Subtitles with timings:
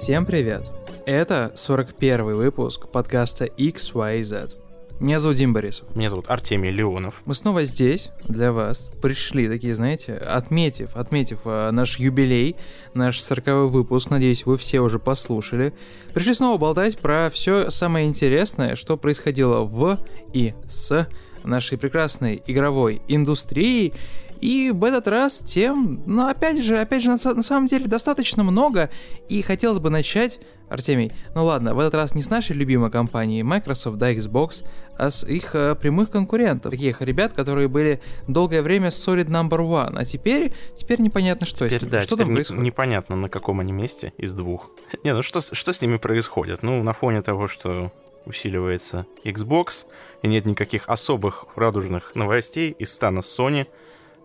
[0.00, 0.70] Всем привет!
[1.04, 4.54] Это 41 выпуск подкаста XYZ.
[4.98, 5.94] Меня зовут Дим Борисов.
[5.94, 7.20] Меня зовут Артемий Леонов.
[7.26, 8.90] Мы снова здесь для вас.
[9.02, 12.56] Пришли такие, знаете, отметив, отметив э, наш юбилей,
[12.94, 14.08] наш 40 выпуск.
[14.08, 15.74] Надеюсь, вы все уже послушали.
[16.14, 19.98] Пришли снова болтать про все самое интересное, что происходило в
[20.32, 21.08] и с
[21.44, 23.92] нашей прекрасной игровой индустрии.
[24.40, 28.42] И в этот раз тем, ну опять же, опять же, на, на самом деле достаточно
[28.42, 28.90] много.
[29.28, 33.42] И хотелось бы начать, Артемий, ну ладно, в этот раз не с нашей любимой компанией
[33.42, 34.64] Microsoft, да, Xbox,
[34.96, 36.70] а с их э, прямых конкурентов.
[36.70, 39.96] Таких ребят, которые были долгое время Solid Number One.
[39.96, 41.90] А теперь, теперь непонятно, что теперь, с ними.
[41.90, 42.62] Да, что там происходит.
[42.62, 44.70] Непонятно, на каком они месте из двух.
[45.04, 46.62] Не, ну что, что с ними происходит?
[46.62, 47.92] Ну, на фоне того, что
[48.26, 49.86] усиливается Xbox,
[50.22, 53.66] и нет никаких особых радужных новостей из стана Sony,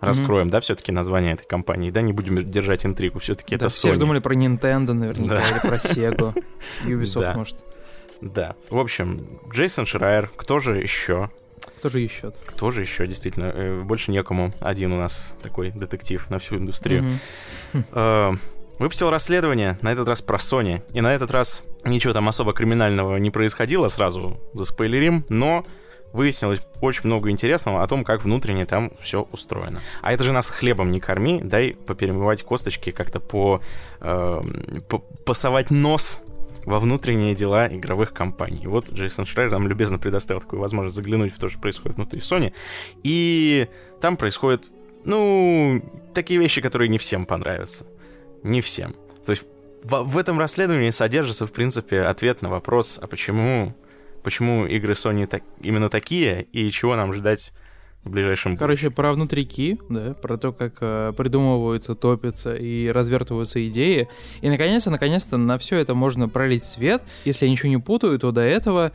[0.06, 0.52] раскроем, mm-hmm.
[0.52, 3.94] да, все-таки название этой компании, да, не будем держать интригу, все-таки да, это все Sony.
[3.94, 5.50] же думали про Nintendo наверняка, да.
[5.50, 6.44] или про Sega,
[6.86, 7.34] Ubisoft, да.
[7.36, 7.58] может.
[8.22, 11.30] Да, в общем, Джейсон Шрайер, кто же еще?
[11.78, 12.31] Кто же еще?
[12.45, 14.53] Кто же еще, действительно, э, больше некому.
[14.59, 17.20] Один у нас такой детектив на всю индустрию.
[17.73, 18.39] Mm-hmm.
[18.80, 20.81] Выпустил расследование, на этот раз про Sony.
[20.94, 25.66] И на этот раз ничего там особо криминального не происходило, сразу заспойлерим, но
[26.16, 29.81] выяснилось очень много интересного о том, как внутренне там все устроено.
[30.02, 33.61] А это же нас хлебом не корми, дай поперемывать косточки, как-то по,
[33.99, 34.41] э,
[34.88, 36.21] по пасовать нос
[36.66, 38.66] во внутренние дела игровых компаний.
[38.66, 42.53] Вот Джейсон Шрайер нам любезно предоставил такую возможность заглянуть в то, что происходит внутри Sony.
[43.03, 43.67] И
[44.02, 44.63] там происходят,
[45.03, 45.81] ну,
[46.13, 47.86] такие вещи, которые не всем понравятся.
[48.41, 48.95] Не всем.
[49.25, 49.43] То есть
[49.83, 53.75] в, в этом расследовании содержится, в принципе, ответ на вопрос, а почему
[54.26, 57.54] почему игры Sony так, именно такие и чего нам ждать
[58.04, 64.10] в ближайшем Короче, про внутрики, да, про то, как э, придумываются, топятся и развертываются идеи.
[64.42, 67.04] И наконец-то, наконец-то на все это можно пролить свет.
[67.23, 68.92] Если я ничего не путаю, то до этого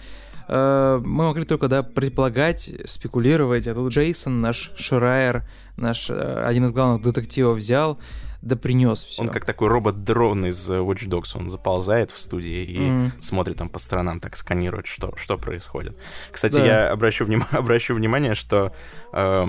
[0.48, 3.68] э, мы могли только, да, предполагать, спекулировать.
[3.68, 5.44] А тут Джейсон, наш Шрайер,
[5.76, 8.00] наш э, один из главных детективов взял
[8.42, 9.22] да принес все.
[9.22, 13.10] Он как такой робот-дрон из Watch Dogs, он заползает в студии и mm.
[13.20, 15.96] смотрит там по сторонам, так сканирует, что, что происходит.
[16.30, 16.64] Кстати, да.
[16.64, 17.44] я обращу, вним...
[17.50, 18.72] обращу внимание, что
[19.12, 19.46] э,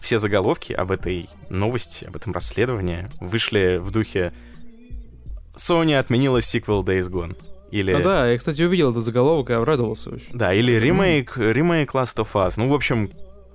[0.00, 4.32] все заголовки об этой новости, об этом расследовании вышли в духе
[5.54, 7.36] Sony отменила сиквел Days Gone.
[7.70, 7.94] Или...
[7.94, 10.28] Ну да, я, кстати, увидел этот заголовок и обрадовался очень.
[10.34, 12.54] Да, или ремейк, ремейк Last of Us.
[12.56, 13.10] Ну, в общем,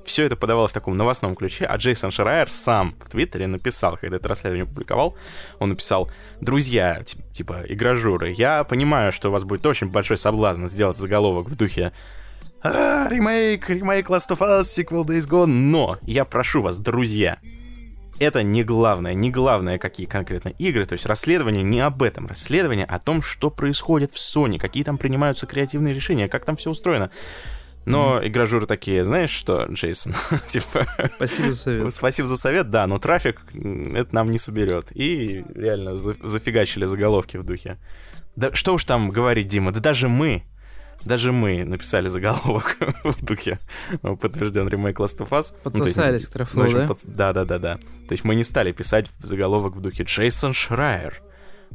[0.08, 4.16] все это подавалось в таком новостном ключе, а Джейсон Шрайер сам в Твиттере написал, когда
[4.16, 5.16] это расследование публиковал,
[5.60, 6.10] он написал,
[6.40, 7.04] друзья,
[7.34, 11.92] типа, игражуры, я понимаю, что у вас будет очень большой соблазн сделать заголовок в духе
[12.64, 17.38] а, ремейк, ремейк Last of Us, сиквел Days Gone, но я прошу вас, друзья,
[18.20, 22.86] это не главное, не главное, какие конкретно игры, то есть расследование не об этом, расследование
[22.86, 27.12] о том, что происходит в Sony, какие там принимаются креативные решения, как там все устроено.
[27.88, 28.28] Но mm-hmm.
[28.28, 30.14] игражуры такие, знаешь что, Джейсон,
[30.50, 30.86] типа...
[31.16, 31.96] Спасибо за совет.
[31.96, 34.92] Спасибо за совет, да, но трафик это нам не соберет.
[34.94, 37.78] И реально зафигачили заголовки в духе.
[38.36, 40.44] Да что уж там говорить, Дима, да даже мы,
[41.06, 43.58] даже мы написали заголовок в духе
[44.02, 45.56] подтвержден ремейк Last of Us.
[45.64, 46.88] Подсосались ну, к трафлу, ну, да?
[46.88, 47.00] Под...
[47.06, 47.76] Да, да, да, да.
[47.76, 51.22] То есть мы не стали писать заголовок в духе Джейсон Шрайер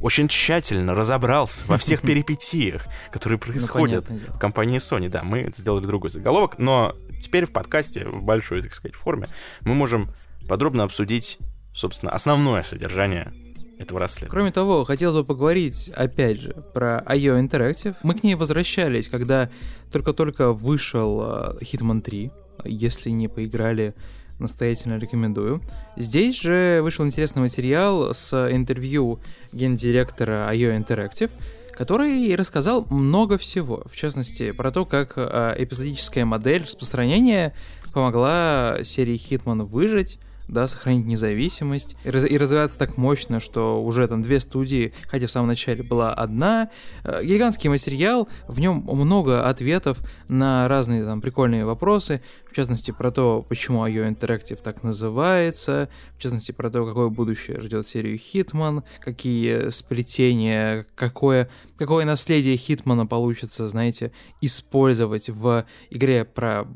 [0.01, 5.09] очень тщательно разобрался во всех перипетиях, которые ну, происходят в компании Sony.
[5.09, 9.27] Да, мы сделали другой заголовок, но теперь в подкасте, в большой, так сказать, форме,
[9.61, 10.11] мы можем
[10.47, 11.37] подробно обсудить,
[11.73, 13.31] собственно, основное содержание
[13.79, 14.31] этого расследования.
[14.31, 17.95] Кроме того, хотелось бы поговорить, опять же, про IO Interactive.
[18.03, 19.49] Мы к ней возвращались, когда
[19.91, 22.31] только-только вышел uh, Hitman 3.
[22.65, 23.95] Если не поиграли,
[24.39, 25.61] настоятельно рекомендую.
[25.95, 29.19] Здесь же вышел интересный материал с интервью
[29.51, 31.31] гендиректора IO Interactive,
[31.71, 37.53] который рассказал много всего, в частности, про то, как э, эпизодическая модель распространения
[37.93, 44.07] помогла серии Hitman выжить, да, сохранить независимость и, раз, и развиваться так мощно, что уже
[44.07, 46.69] там две студии, хотя в самом начале была одна.
[47.03, 52.21] Э, гигантский материал, в нем много ответов на разные там прикольные вопросы,
[52.53, 57.59] в частности про то, почему IO Interactive так называется, в частности про то, какое будущее
[57.59, 66.67] ждет серию Hitman, какие сплетения, какое, какое наследие Хитмана получится, знаете, использовать в игре про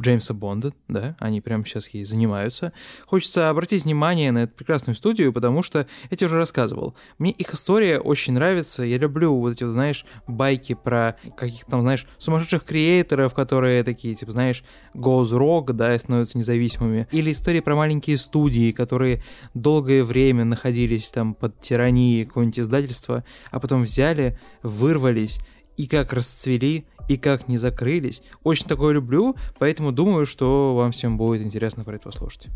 [0.00, 2.72] Джеймса Бонда, да, они прямо сейчас ей занимаются.
[3.04, 6.96] хочется обратить внимание на эту прекрасную студию, потому что я тебе уже рассказывал.
[7.18, 8.84] Мне их история очень нравится.
[8.84, 14.14] Я люблю вот эти, вот, знаешь, байки про каких-то там, знаешь, сумасшедших креаторов, которые такие,
[14.14, 14.64] типа, знаешь,
[15.10, 17.08] goes rock, да, и становятся независимыми.
[17.10, 19.22] Или истории про маленькие студии, которые
[19.54, 25.40] долгое время находились там под тиранией какого-нибудь издательства, а потом взяли, вырвались
[25.76, 28.22] и как расцвели, и как не закрылись.
[28.44, 32.48] Очень такое люблю, поэтому думаю, что вам всем будет интересно про это послушать.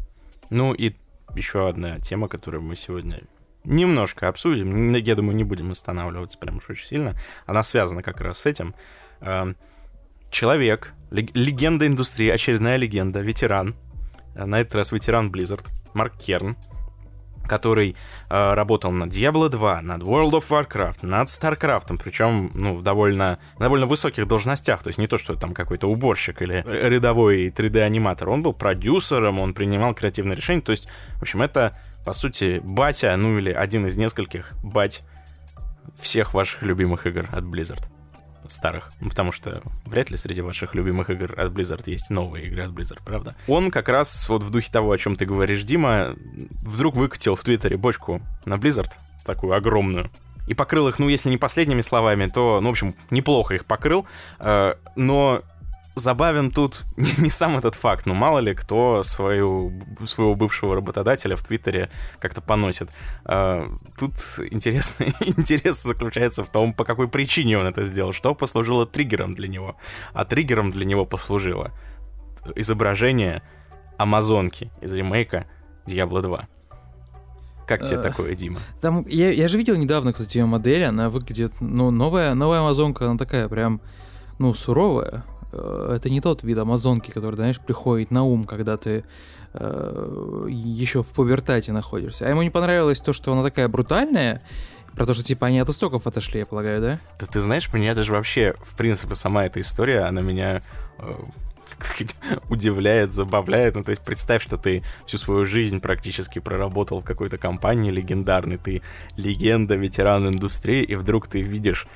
[0.50, 0.94] Ну и
[1.34, 3.22] еще одна тема, которую мы сегодня
[3.64, 4.92] немножко обсудим.
[4.92, 7.16] Я думаю, не будем останавливаться прям уж очень сильно.
[7.46, 8.74] Она связана как раз с этим.
[9.20, 9.56] Эм,
[10.30, 13.74] человек, легенда индустрии, очередная легенда, ветеран.
[14.34, 15.64] Э, на этот раз ветеран Blizzard,
[15.94, 16.56] Марк Керн,
[17.46, 17.94] который
[18.30, 23.38] э, работал над Diablo 2, над World of Warcraft, над StarCraft, причем, ну, в довольно,
[23.58, 28.42] довольно высоких должностях, то есть не то, что там какой-то уборщик или рядовой 3D-аниматор, он
[28.42, 33.38] был продюсером, он принимал креативные решения, то есть, в общем, это, по сути, батя, ну
[33.38, 35.02] или один из нескольких бать
[36.00, 37.93] всех ваших любимых игр от Blizzard
[38.48, 42.70] старых, потому что вряд ли среди ваших любимых игр от Blizzard есть новые игры от
[42.70, 43.34] Blizzard, правда?
[43.48, 46.14] Он как раз вот в духе того, о чем ты говоришь, Дима,
[46.62, 48.90] вдруг выкатил в Твиттере бочку на Blizzard,
[49.24, 50.10] такую огромную,
[50.46, 54.06] и покрыл их, ну, если не последними словами, то, ну, в общем, неплохо их покрыл,
[54.38, 55.42] э, но
[55.94, 59.72] забавен тут не, не сам этот факт, но мало ли кто свою,
[60.04, 62.90] своего бывшего работодателя в Твиттере как-то поносит.
[63.24, 63.68] А,
[63.98, 64.12] тут
[64.50, 69.48] интересный интерес заключается в том, по какой причине он это сделал, что послужило триггером для
[69.48, 69.76] него.
[70.12, 71.72] А триггером для него послужило
[72.54, 73.42] изображение
[73.96, 75.46] Амазонки из ремейка
[75.86, 76.48] Diablo 2.
[77.66, 78.58] Как тебе такое, Дима?
[78.82, 83.06] Там, я, я же видел недавно, кстати, ее модель, она выглядит, ну, новая, новая Амазонка,
[83.06, 83.80] она такая прям,
[84.38, 89.04] ну, суровая, Э, это не тот вид амазонки, который, знаешь, приходит на ум, когда ты
[89.52, 92.26] э, еще в пубертате находишься.
[92.26, 94.42] А ему не понравилось то, что она такая брутальная,
[94.94, 97.00] про то, что типа они от истоков отошли, я полагаю, да?
[97.18, 100.62] Да ты знаешь, меня даже вообще, в принципе, сама эта история, она меня
[100.98, 101.14] э,
[102.48, 103.74] удивляет, забавляет.
[103.74, 108.56] Ну, то есть представь, что ты всю свою жизнь практически проработал в какой-то компании легендарной,
[108.56, 108.82] ты
[109.16, 111.86] легенда, ветеран индустрии, и вдруг ты видишь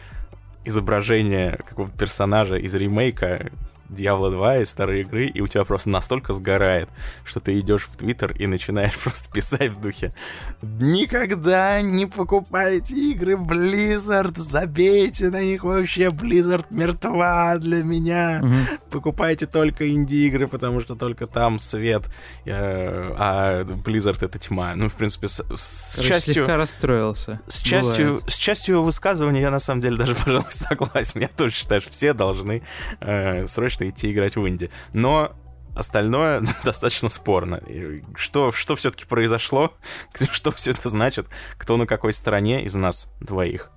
[0.69, 3.51] изображение какого-то персонажа из ремейка
[3.89, 6.89] Diablo 2 из старой игры, и у тебя просто настолько сгорает,
[7.25, 10.15] что ты идешь в Твиттер и начинаешь просто писать в духе
[10.63, 18.81] «Никогда не покупайте игры Blizzard, забейте на них вообще, Blizzard мертва для меня, угу.
[18.91, 22.07] покупайте только инди-игры, потому что только там свет,
[22.45, 24.75] э, а Blizzard это тьма».
[24.75, 26.35] Ну, в принципе, с, с Короче, частью...
[26.35, 27.41] слегка расстроился.
[27.47, 31.21] С частью, с частью высказывания я на самом деле даже, пожалуй, согласен.
[31.21, 32.63] Я тоже считаю, что все должны
[33.01, 34.71] э, срочно конечно, идти играть в инди.
[34.93, 35.33] Но
[35.75, 37.63] остальное достаточно спорно.
[38.17, 39.73] Что, что все-таки произошло?
[40.31, 41.27] Что все это значит?
[41.57, 43.71] Кто на какой стороне из нас двоих?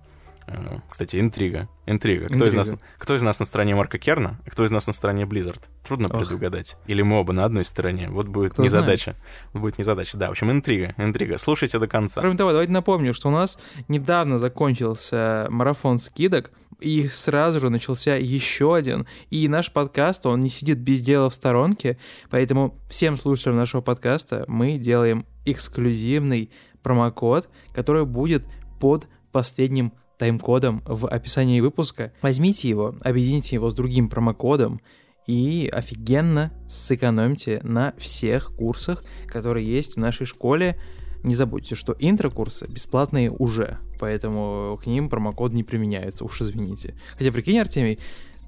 [0.90, 1.70] Кстати, интрига.
[1.86, 2.28] Интрига.
[2.28, 4.94] Кто, Из нас, кто из нас на стороне Марка Керна, а кто из нас на
[4.94, 5.62] стороне Blizzard?
[5.88, 6.20] Трудно Ох.
[6.20, 6.78] предугадать.
[6.88, 8.10] Или мы оба на одной стороне.
[8.10, 9.16] Вот будет кто незадача.
[9.54, 10.18] Вот будет незадача.
[10.18, 10.94] Да, в общем, интрига.
[10.98, 11.38] Интрига.
[11.38, 12.22] Слушайте до конца.
[12.22, 18.16] Кроме того, давайте напомню, что у нас недавно закончился марафон скидок, и сразу же начался
[18.16, 19.08] еще один.
[19.30, 21.98] И наш подкаст, он не сидит без дела в сторонке,
[22.30, 26.52] поэтому всем слушателям нашего подкаста мы делаем эксклюзивный
[26.82, 28.44] промокод, который будет
[28.80, 32.14] под последним тайм-кодом в описании выпуска.
[32.22, 34.80] Возьмите его, объедините его с другим промокодом
[35.26, 40.80] и офигенно сэкономьте на всех курсах, которые есть в нашей школе.
[41.24, 46.94] Не забудьте, что интро-курсы бесплатные уже, поэтому к ним промокод не применяется, уж извините.
[47.18, 47.98] Хотя, прикинь, Артемий,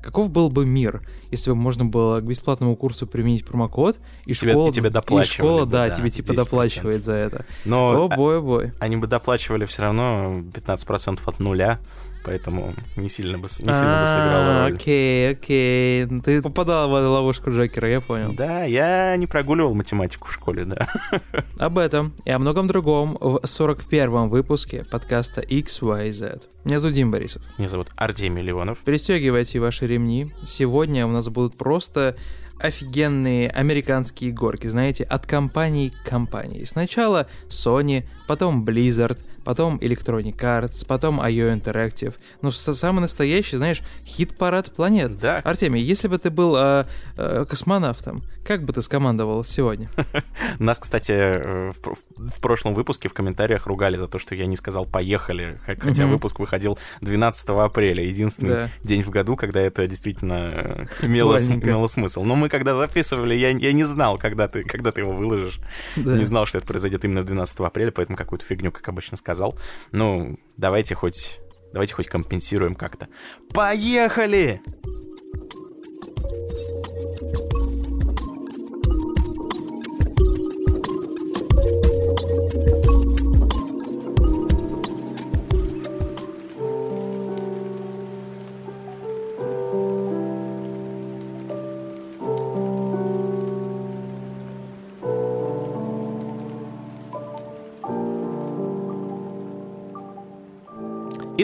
[0.03, 4.51] Каков был бы мир, если бы можно было к бесплатному курсу применить промокод, и тебе,
[4.51, 6.35] школа, и тебе и школа, бы, да, да, тебе типа 10%.
[6.35, 7.45] доплачивает за это.
[7.63, 8.73] Но о бой, бой.
[8.79, 11.79] Они бы доплачивали все равно 15% от нуля,
[12.23, 14.75] поэтому не сильно бы, не сильно бы сыграла роль.
[14.75, 16.07] Окей, окей.
[16.21, 18.33] Ты попадал в ловушку Джокера, я понял.
[18.33, 20.87] Да, я не прогуливал математику в школе, да.
[21.59, 26.43] Об этом и о многом другом в 41-м выпуске подкаста XYZ.
[26.65, 27.41] Меня зовут Дим Борисов.
[27.57, 28.79] Меня зовут Артемий Ливонов.
[28.79, 30.33] Пристегивайте ваши ремни.
[30.45, 32.15] Сегодня у нас будут просто
[32.63, 36.63] офигенные американские горки, знаете, от компании к компании.
[36.63, 42.15] Сначала Sony, потом Blizzard, потом Electronic Arts, потом IO Interactive.
[42.41, 45.19] Ну, самый настоящий, знаешь, хит-парад планет.
[45.19, 45.41] Да.
[45.43, 46.85] Артемий, если бы ты был э,
[47.17, 49.89] э, космонавтом, как бы ты скомандовал сегодня?
[50.59, 51.73] Нас, кстати, э,
[52.15, 56.39] в прошлом выпуске в комментариях ругали за то, что я не сказал «поехали», хотя выпуск
[56.39, 62.23] выходил 12 апреля, единственный день в году, когда это действительно э, имело, имело смысл.
[62.23, 65.59] Но мы когда записывали, я, я не знал, когда ты, когда ты его выложишь.
[65.95, 66.15] Да.
[66.15, 69.57] Не знал, что это произойдет именно 12 апреля, поэтому какую-то фигню, как обычно, сказал.
[69.91, 71.39] Ну, давайте хоть,
[71.73, 73.07] давайте хоть компенсируем как-то.
[73.55, 74.61] Поехали!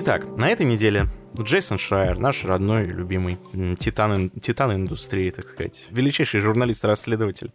[0.01, 3.37] Итак, на этой неделе Джейсон Шрайер, наш родной, любимый
[3.77, 7.51] титан, титан индустрии, так сказать, величайший журналист-расследователь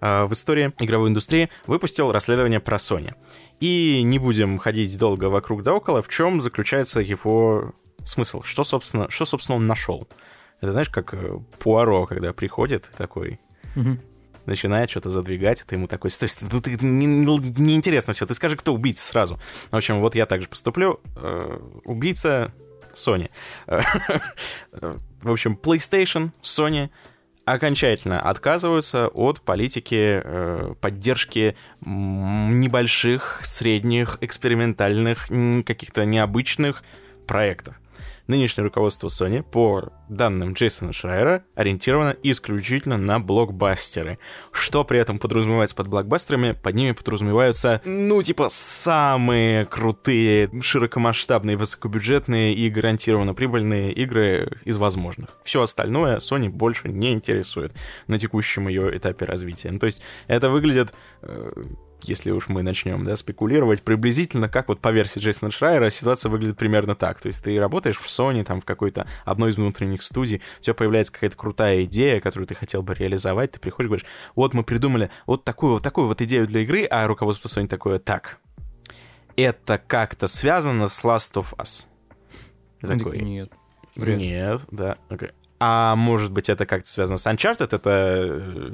[0.00, 3.14] э, в истории игровой индустрии, выпустил расследование про Sony.
[3.58, 7.74] И не будем ходить долго вокруг да около, в чем заключается его
[8.04, 10.06] смысл, что, собственно, что, собственно, он нашел.
[10.60, 13.40] Это знаешь, как э, Пуаро, когда приходит такой,
[13.74, 13.98] угу
[14.46, 18.56] начинает что-то задвигать, ты ему такой, стой, стой, ну, ты, неинтересно не все, ты скажи,
[18.56, 19.38] кто убийца сразу.
[19.70, 21.00] В общем, вот я также поступлю.
[21.16, 22.52] Э, убийца
[22.94, 23.30] Sony.
[23.66, 26.90] В общем, PlayStation, Sony
[27.44, 35.28] окончательно отказываются от политики э, поддержки небольших, средних, экспериментальных,
[35.66, 36.84] каких-то необычных
[37.26, 37.81] проектов.
[38.32, 44.18] Нынешнее руководство Sony, по данным Джейсона Шрайера, ориентировано исключительно на блокбастеры.
[44.52, 46.52] Что при этом подразумевается под блокбастерами?
[46.52, 55.36] Под ними подразумеваются, ну, типа, самые крутые, широкомасштабные, высокобюджетные и гарантированно прибыльные игры из возможных.
[55.44, 57.74] Все остальное Sony больше не интересует
[58.06, 59.70] на текущем ее этапе развития.
[59.70, 61.50] Ну, то есть это выглядит э,
[62.04, 66.56] если уж мы начнем, да, спекулировать, приблизительно как вот по версии Джейсона Шрайера ситуация выглядит
[66.56, 67.20] примерно так.
[67.20, 71.12] То есть ты работаешь в Sony, там, в какой-то одной из внутренних студий, тебя появляется
[71.12, 75.10] какая-то крутая идея, которую ты хотел бы реализовать, ты приходишь и говоришь, вот мы придумали
[75.26, 78.38] вот такую вот такую вот идею для игры, а руководство Sony такое, так,
[79.36, 81.86] это как-то связано с Last of Us?
[82.80, 83.52] Такой, нет.
[83.94, 84.18] Бред.
[84.18, 84.96] Нет, да.
[85.10, 85.32] Okay.
[85.64, 87.68] А может быть, это как-то связано с Uncharted?
[87.70, 88.72] Это э,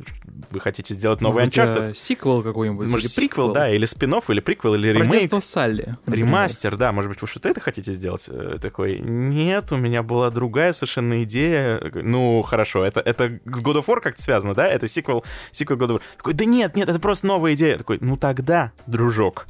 [0.51, 1.87] вы хотите сделать новый может Uncharted?
[1.89, 2.91] Быть, сиквел какой-нибудь?
[2.91, 5.31] Может, приквел, да, или спин или приквел, или Про ремейк.
[5.43, 5.97] Салли.
[6.07, 8.25] Ремастер, да, может быть, вы что-то это хотите сделать?
[8.31, 11.79] Э, такой, нет, у меня была другая совершенно идея.
[11.93, 14.67] Ну, хорошо, это, это с God of War как-то связано, да?
[14.67, 16.03] Это сиквел, сиквел God of War.
[16.17, 17.77] Такой, да нет, нет, это просто новая идея.
[17.77, 19.47] Такой, ну тогда, дружок,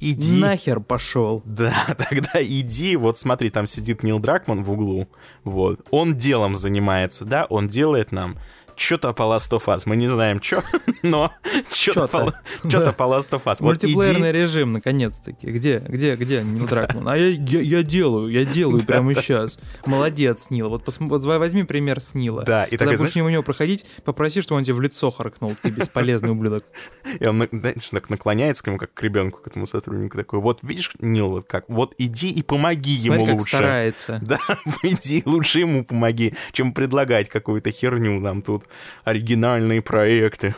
[0.00, 0.40] иди...
[0.40, 1.42] Нахер пошел.
[1.44, 1.74] Да,
[2.08, 5.08] тогда иди, вот смотри, там сидит Нил Дракман в углу,
[5.44, 5.86] вот.
[5.90, 8.38] Он делом занимается, да, он делает нам
[8.80, 9.82] что-то по Last of Us.
[9.84, 10.62] Мы не знаем, что,
[11.02, 11.32] но
[11.70, 13.62] что-то по, Last of Us.
[13.62, 15.46] Мультиплеерный режим, наконец-таки.
[15.46, 17.06] Где, где, где Нил Дракман?
[17.08, 19.58] А я, я, я делаю, я делаю прямо сейчас.
[19.84, 20.70] Молодец, Нил.
[20.70, 22.42] Вот, пос, вот возьми пример с Нила.
[22.42, 25.54] Да, и Когда будешь мимо него проходить, попроси, чтобы он тебе в лицо харкнул.
[25.62, 26.64] Ты бесполезный ублюдок.
[27.20, 30.16] И он, знаешь, наклоняется к нему, как к ребенку, к этому сотруднику.
[30.16, 33.56] Такой, вот видишь, Нил, вот как, вот иди и помоги ему лучше.
[33.56, 34.18] старается.
[34.22, 34.38] Да,
[34.82, 38.64] иди лучше ему помоги, чем предлагать какую-то херню нам тут
[39.04, 40.54] оригинальные проекты.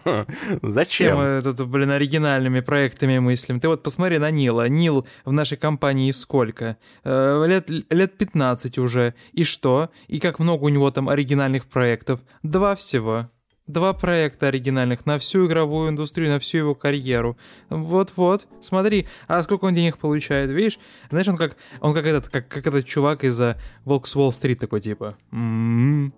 [0.62, 1.16] Зачем?
[1.18, 3.60] мы тут, блин, оригинальными проектами мыслим?
[3.60, 4.68] Ты вот посмотри на Нила.
[4.68, 6.76] Нил в нашей компании сколько?
[7.04, 9.14] Э, лет, лет 15 уже.
[9.32, 9.90] И что?
[10.08, 12.20] И как много у него там оригинальных проектов?
[12.42, 13.30] Два всего.
[13.70, 17.38] Два проекта оригинальных на всю игровую индустрию, на всю его карьеру.
[17.68, 20.80] Вот-вот, смотри, а сколько он денег получает, видишь?
[21.08, 24.80] Знаешь, он как, он как этот, как, как этот чувак из-за Волк с Уолл-стрит такой,
[24.80, 26.12] типа, м-м-м,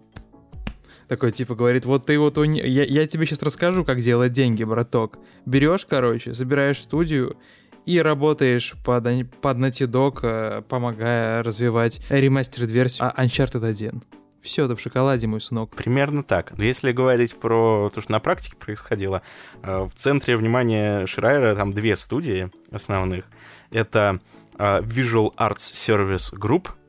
[1.09, 2.61] такой типа говорит, вот ты вот, уни...
[2.61, 5.19] я, я тебе сейчас расскажу, как делать деньги, браток.
[5.47, 7.37] Берешь, короче, собираешь студию,
[7.85, 9.05] и работаешь под,
[9.41, 14.03] под Naughty Dog, э, помогая развивать ремастер-версию Uncharted 1.
[14.41, 15.75] Все, это в шоколаде, мой сынок.
[15.75, 16.53] Примерно так.
[16.57, 19.23] Но если говорить про то, что на практике происходило,
[19.63, 23.25] э, в центре внимания Шрайера там две студии основных.
[23.71, 24.21] Это
[24.59, 26.69] э, Visual Arts Service Group—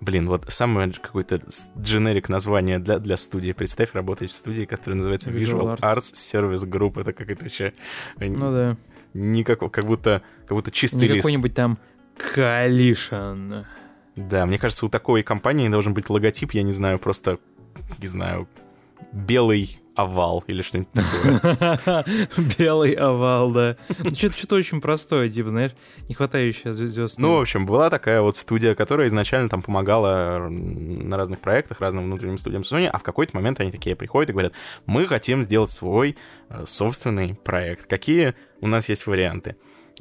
[0.00, 1.40] Блин, вот самое какое-то
[1.78, 3.52] дженерик название для, для студии.
[3.52, 5.96] Представь, работать в студии, которая называется Visual, Visual Arts.
[5.96, 7.00] Arts Service Group.
[7.00, 7.72] Это какая-то вообще...
[8.18, 8.76] Э, ну да.
[9.14, 11.22] Никакого, как будто, как будто чистый Не лист.
[11.22, 11.78] какой-нибудь там
[12.18, 13.64] Coalition.
[14.16, 17.38] Да, мне кажется, у такой компании должен быть логотип, я не знаю, просто,
[17.98, 18.48] не знаю,
[19.12, 22.04] белый овал или что-нибудь такое.
[22.58, 23.76] Белый овал, да.
[23.98, 25.72] Ну, что-то очень простое, типа, знаешь,
[26.08, 27.18] не хватающее звезд.
[27.18, 32.04] Ну, в общем, была такая вот студия, которая изначально там помогала на разных проектах, разным
[32.04, 34.52] внутренним студиям Sony, а в какой-то момент они такие приходят и говорят,
[34.84, 36.16] мы хотим сделать свой
[36.50, 37.86] э, собственный проект.
[37.86, 39.56] Какие у нас есть варианты?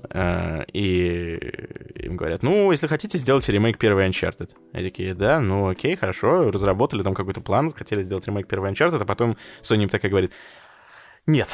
[0.09, 1.37] Э, и
[1.95, 4.51] им говорят, ну, если хотите, сделайте ремейк первой Uncharted.
[4.73, 9.01] Они такие, да, ну окей, хорошо, разработали там какой-то план, хотели сделать ремейк первой Uncharted,
[9.01, 10.31] а потом Sony им такая говорит,
[11.27, 11.47] нет,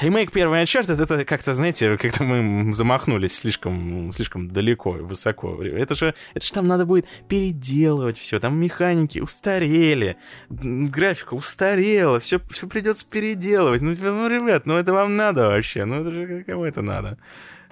[0.00, 5.62] ремейк первой Uncharted, это как-то, знаете, как-то мы замахнулись слишком, слишком далеко, высоко.
[5.62, 10.16] Это же, это же там надо будет переделывать все, там механики устарели,
[10.48, 13.82] графика устарела, все, все придется переделывать.
[13.82, 17.18] Ну, ну, ребят, ну это вам надо вообще, ну это же кому это надо?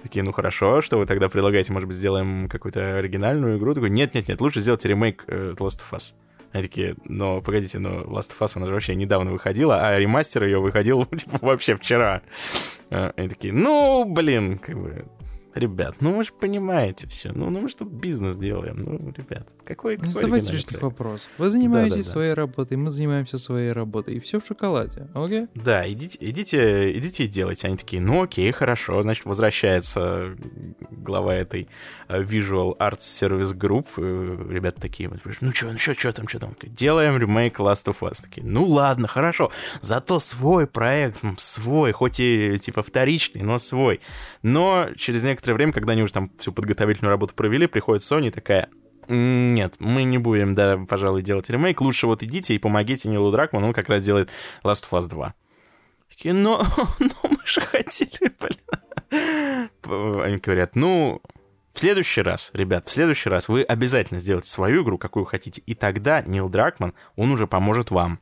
[0.01, 3.73] Такие, ну хорошо, что вы тогда предлагаете, может быть, сделаем какую-то оригинальную игру?
[3.73, 6.13] Такой, нет-нет-нет, лучше сделайте ремейк э, Last of Us.
[6.51, 10.43] Они такие, но погодите, но Last of Us, она же вообще недавно выходила, а ремастер
[10.45, 12.21] ее выходил, типа, вообще вчера.
[12.89, 15.05] Э, они такие, ну, блин, как бы,
[15.59, 17.31] ребят, ну вы же понимаете все.
[17.33, 18.77] Ну, ну мы что бизнес делаем.
[18.77, 21.29] Ну, ребят, какой, Не задавайте лишних вопросов.
[21.37, 22.35] Вы занимаетесь да, да, своей да.
[22.35, 24.15] работой, мы занимаемся своей работой.
[24.15, 25.43] И все в шоколаде, окей?
[25.43, 25.49] Okay?
[25.55, 27.67] Да, идите, идите, идите и делайте.
[27.67, 29.01] Они такие, ну окей, хорошо.
[29.01, 30.35] Значит, возвращается
[30.91, 31.67] глава этой
[32.07, 33.87] э, Visual Arts Service Group.
[33.97, 36.55] Э, ребята такие, ну что, ну что, что там, что там?
[36.63, 38.21] Делаем ремейк Last of Us.
[38.21, 39.51] Такие, ну ладно, хорошо.
[39.81, 44.01] Зато свой проект, свой, хоть и типа вторичный, но свой.
[44.41, 48.31] Но через некоторое некоторое время, когда они уже там всю подготовительную работу провели, приходит Sony
[48.31, 48.69] такая,
[49.07, 51.81] нет, мы не будем, да, пожалуй, делать ремейк.
[51.81, 54.29] Лучше вот идите и помогите Нилу Дракману, он как раз делает
[54.63, 55.33] Last of Us 2.
[56.09, 56.63] Такие, но,
[56.99, 59.69] но мы же хотели, блин.
[60.21, 61.21] Они говорят, ну,
[61.73, 65.73] в следующий раз, ребят, в следующий раз вы обязательно сделаете свою игру, какую хотите, и
[65.73, 68.19] тогда Нил Дракман, он уже поможет вам.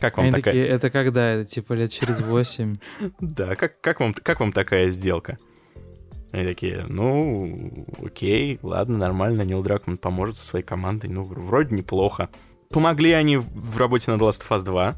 [0.00, 0.54] Как вам Они такая...
[0.54, 1.30] Такие, это когда?
[1.32, 2.76] Это типа лет через восемь?
[3.20, 5.38] Да, как, как, вам, как вам такая сделка?
[6.32, 12.28] Они такие, ну, окей, ладно, нормально, Нил Дракман поможет со своей командой, ну, вроде неплохо.
[12.70, 14.96] Помогли они в работе над Last of Us 2.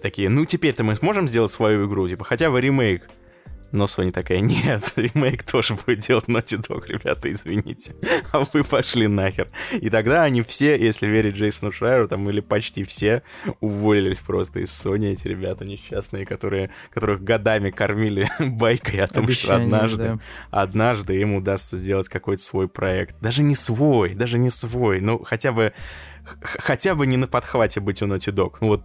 [0.00, 3.08] Такие, ну, теперь-то мы сможем сделать свою игру, типа, хотя бы ремейк.
[3.74, 7.96] Но Sony такая, нет, ремейк тоже будет делать Naughty Dog, ребята, извините.
[8.30, 9.48] А вы пошли нахер.
[9.72, 13.24] И тогда они все, если верить Джейсону Шрайеру, там, или почти все,
[13.60, 19.66] уволились просто из Sony, эти ребята несчастные, которые, которых годами кормили байкой о том, Обещание,
[19.66, 20.18] что однажды, да.
[20.52, 23.16] однажды им удастся сделать какой-то свой проект.
[23.20, 25.72] Даже не свой, даже не свой, ну, хотя бы
[26.42, 28.58] хотя бы не на подхвате быть у Naughty Dog.
[28.60, 28.84] Ну вот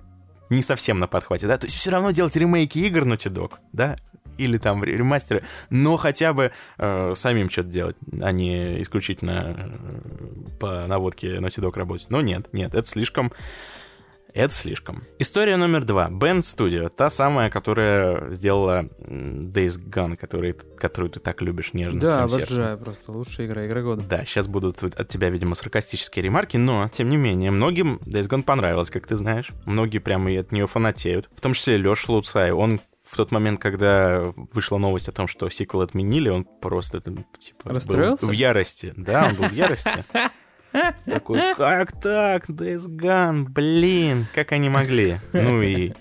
[0.50, 1.58] не совсем на подхвате, да?
[1.58, 3.98] То есть все равно делать ремейки игр Naughty Dog, да?
[4.40, 10.88] Или там ремастеры, но хотя бы э, самим что-то делать, а не исключительно э, по
[10.88, 12.10] наводке Naughty Dog работать.
[12.10, 13.32] Но нет, нет, это слишком...
[14.32, 15.06] Это слишком.
[15.18, 16.08] История номер два.
[16.08, 16.90] Band Studio.
[16.90, 22.78] Та самая, которая сделала Days Gone, который, которую ты так любишь нежно Да, обожаю сердцем.
[22.78, 23.12] просто.
[23.12, 24.04] Лучшая игра, игра года.
[24.04, 28.44] Да, сейчас будут от тебя, видимо, саркастические ремарки, но, тем не менее, многим Days Gone
[28.44, 29.50] понравилось, как ты знаешь.
[29.66, 31.28] Многие прямо и от нее фанатеют.
[31.36, 32.52] В том числе Леша Луцай.
[32.52, 37.25] Он в тот момент, когда вышла новость о том, что сиквел отменили, он просто там,
[37.39, 38.25] типа, Расстроился?
[38.25, 38.93] был в ярости.
[38.95, 40.03] Да, он был в ярости.
[41.05, 45.17] Такой, как так, Days Gone, блин, как они могли?
[45.33, 45.93] Ну и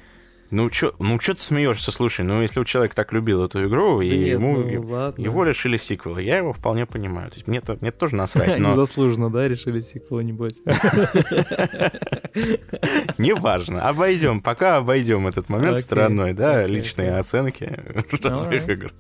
[0.50, 3.98] ну, чё, ну, чё ты смеешься, слушай, ну, если у человека так любил эту игру,
[3.98, 5.22] да и нет, ему, ну, ладно.
[5.22, 7.30] его решили сиквела, я его вполне понимаю.
[7.30, 8.70] То есть мне, мне тоже насрать, но...
[8.70, 10.62] Незаслуженно, да, решили сиквела, небось?
[13.18, 17.78] Неважно, обойдем, пока обойдем этот момент стороной, да, личные оценки
[18.22, 18.92] разных игр.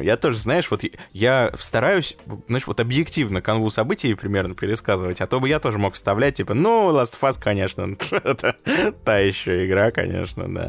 [0.00, 5.40] Я тоже, знаешь, вот я стараюсь, знаешь, вот объективно канву событий примерно пересказывать, а то
[5.40, 7.96] бы я тоже мог вставлять, типа, ну, Last of Us, конечно,
[9.04, 10.67] та еще игра, конечно, да.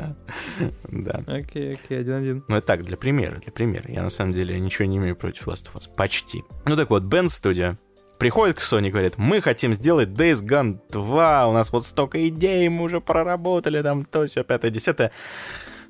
[0.91, 1.19] Да.
[1.27, 2.43] Окей, окей, один-один.
[2.47, 3.91] Ну, это так, для примера, для примера.
[3.91, 5.89] Я, на самом деле, ничего не имею против Last of Us.
[5.95, 6.43] Почти.
[6.65, 7.77] Ну, так вот, Band Studio
[8.19, 12.27] приходит к Sony и говорит, мы хотим сделать Days Gone 2, у нас вот столько
[12.27, 15.11] идей, мы уже проработали, там то, все, пятое, десятое.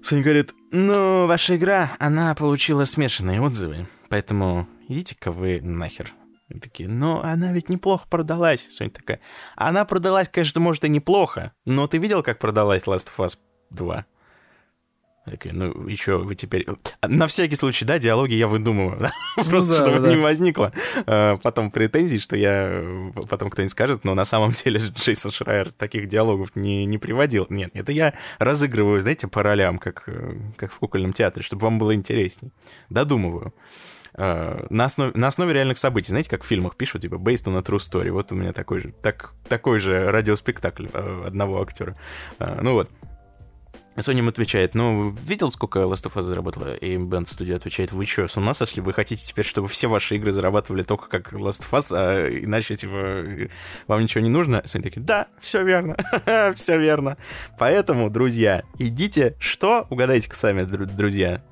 [0.02, 6.14] Sony говорит, ну, ваша игра, она получила смешанные отзывы, поэтому идите-ка вы нахер.
[6.50, 8.68] И такие, но она ведь неплохо продалась.
[8.72, 9.20] Соня такая,
[9.56, 13.38] она продалась, конечно, может и неплохо, но ты видел, как продалась Last of Us
[13.72, 14.06] 2.
[15.30, 16.66] Такая, ну, еще вы теперь...
[17.02, 19.00] На всякий случай, да, диалоги я выдумываю.
[19.00, 19.12] Да?
[19.38, 20.10] Ну, Просто, да, чтобы да.
[20.10, 20.74] не возникло
[21.06, 22.84] э, потом претензий, что я...
[23.30, 27.46] Потом кто-нибудь скажет, но на самом деле Джейсон Шрайер таких диалогов не, не приводил.
[27.50, 31.80] Нет, это я разыгрываю, знаете, по ролям, как, э, как в кукольном театре, чтобы вам
[31.80, 32.52] было интересней.
[32.90, 33.54] Додумываю.
[34.18, 36.10] На, основе, на основе реальных событий.
[36.10, 38.10] Знаете, как в фильмах пишут, типа, based on a true story.
[38.10, 41.96] Вот у меня такой же, так, такой же радиоспектакль одного актера.
[42.40, 42.90] Ну вот.
[44.00, 46.76] Sony им отвечает, ну, видел, сколько Last of Us заработала?
[46.76, 48.82] И Band Studio отвечает, вы что, с ума сошли?
[48.82, 52.76] Вы хотите теперь, чтобы все ваши игры зарабатывали только как Last of Us, а иначе,
[52.76, 53.50] типа,
[53.88, 54.58] вам ничего не нужно?
[54.66, 55.96] Sony такие, да, все верно,
[56.56, 57.18] все верно.
[57.58, 59.88] Поэтому, друзья, идите, что?
[59.90, 61.44] Угадайте-ка сами, друзья.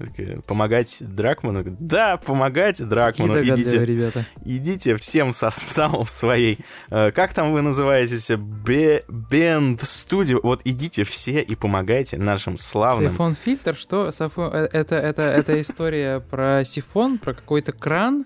[0.46, 1.64] Помогать Дракману?
[1.80, 3.42] Да, помогать Дракману.
[3.44, 4.26] Идите, ребята.
[4.44, 11.56] идите всем составом своей, э, как там вы называетесь, Band Studio, вот идите все и
[11.56, 13.12] помогайте нашим славным...
[13.12, 13.76] Сифон-фильтр?
[13.76, 14.10] Что?
[14.10, 18.26] Э, это, это, это история про сифон, про какой-то кран?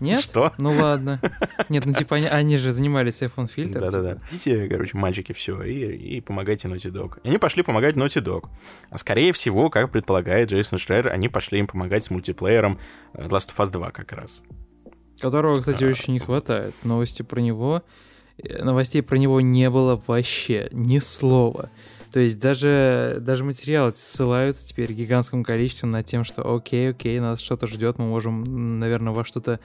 [0.00, 0.20] Нет?
[0.20, 0.52] Что?
[0.58, 1.20] Ну ладно.
[1.68, 3.82] Нет, ну типа они, они же занимались iPhone фильтром.
[3.82, 4.14] Да-да-да.
[4.14, 4.26] Типа.
[4.30, 7.18] Идите, короче, мальчики, все, и, и помогайте Naughty Dog.
[7.24, 8.48] И они пошли помогать Naughty Dog.
[8.90, 12.78] А скорее всего, как предполагает Джейсон Шрайер, они пошли им помогать с мультиплеером
[13.14, 14.40] э, Last of Us 2 как раз.
[15.20, 15.88] Которого, кстати, а...
[15.88, 16.74] очень не хватает.
[16.84, 17.82] Новости про него...
[18.36, 21.70] Э, новостей про него не было вообще ни слова.
[22.12, 27.40] То есть даже, даже материалы ссылаются теперь гигантском количестве на тем, что окей, окей, нас
[27.40, 29.60] что-то ждет, мы можем, наверное, во что-то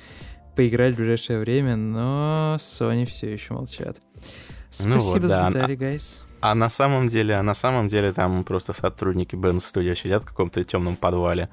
[0.56, 3.98] поиграть в ближайшее время, но Sony все еще молчат.
[4.70, 5.28] Спасибо ну вот, да.
[5.28, 6.26] за детали, гайс.
[6.42, 10.24] А, а на самом деле, а на самом деле там просто сотрудники Band Studio сидят
[10.24, 11.50] в каком-то темном подвале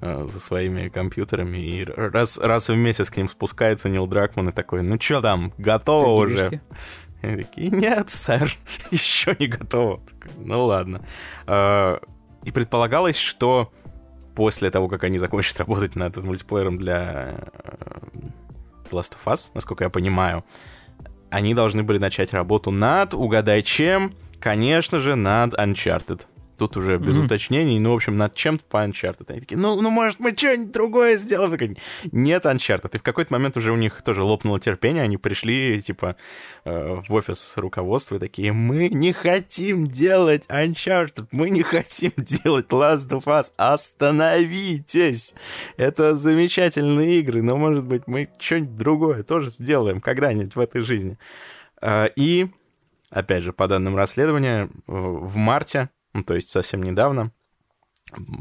[0.00, 4.52] э, со своими компьютерами, и раз, раз в месяц к ним спускается Нил Дракман и
[4.52, 6.60] такой, ну что там, готово уже?
[7.20, 8.56] Такие, нет, сэр,
[8.90, 10.00] еще не готово.
[10.38, 11.04] Ну ладно.
[11.46, 12.00] А,
[12.44, 13.72] и предполагалось, что
[14.34, 17.98] после того, как они закончат работать над мультиплеером для э,
[18.90, 20.44] Last of Us, насколько я понимаю,
[21.30, 26.22] они должны были начать работу над, угадай чем, конечно же, над Uncharted.
[26.56, 27.24] Тут уже без mm-hmm.
[27.24, 29.26] уточнений, ну, в общем, над чем-то по Uncharted.
[29.28, 31.76] Они такие, ну, ну может, мы что-нибудь другое сделаем?
[32.12, 32.90] Нет Uncharted.
[32.94, 36.16] И в какой-то момент уже у них тоже лопнуло терпение, они пришли, типа,
[36.64, 42.66] э, в офис руководства и такие, мы не хотим делать Uncharted, мы не хотим делать
[42.68, 45.34] Last of Us, остановитесь!
[45.76, 51.18] Это замечательные игры, но, может быть, мы что-нибудь другое тоже сделаем когда-нибудь в этой жизни.
[51.80, 52.48] Э, и,
[53.10, 57.30] опять же, по данным расследования, в марте ну, то есть совсем недавно,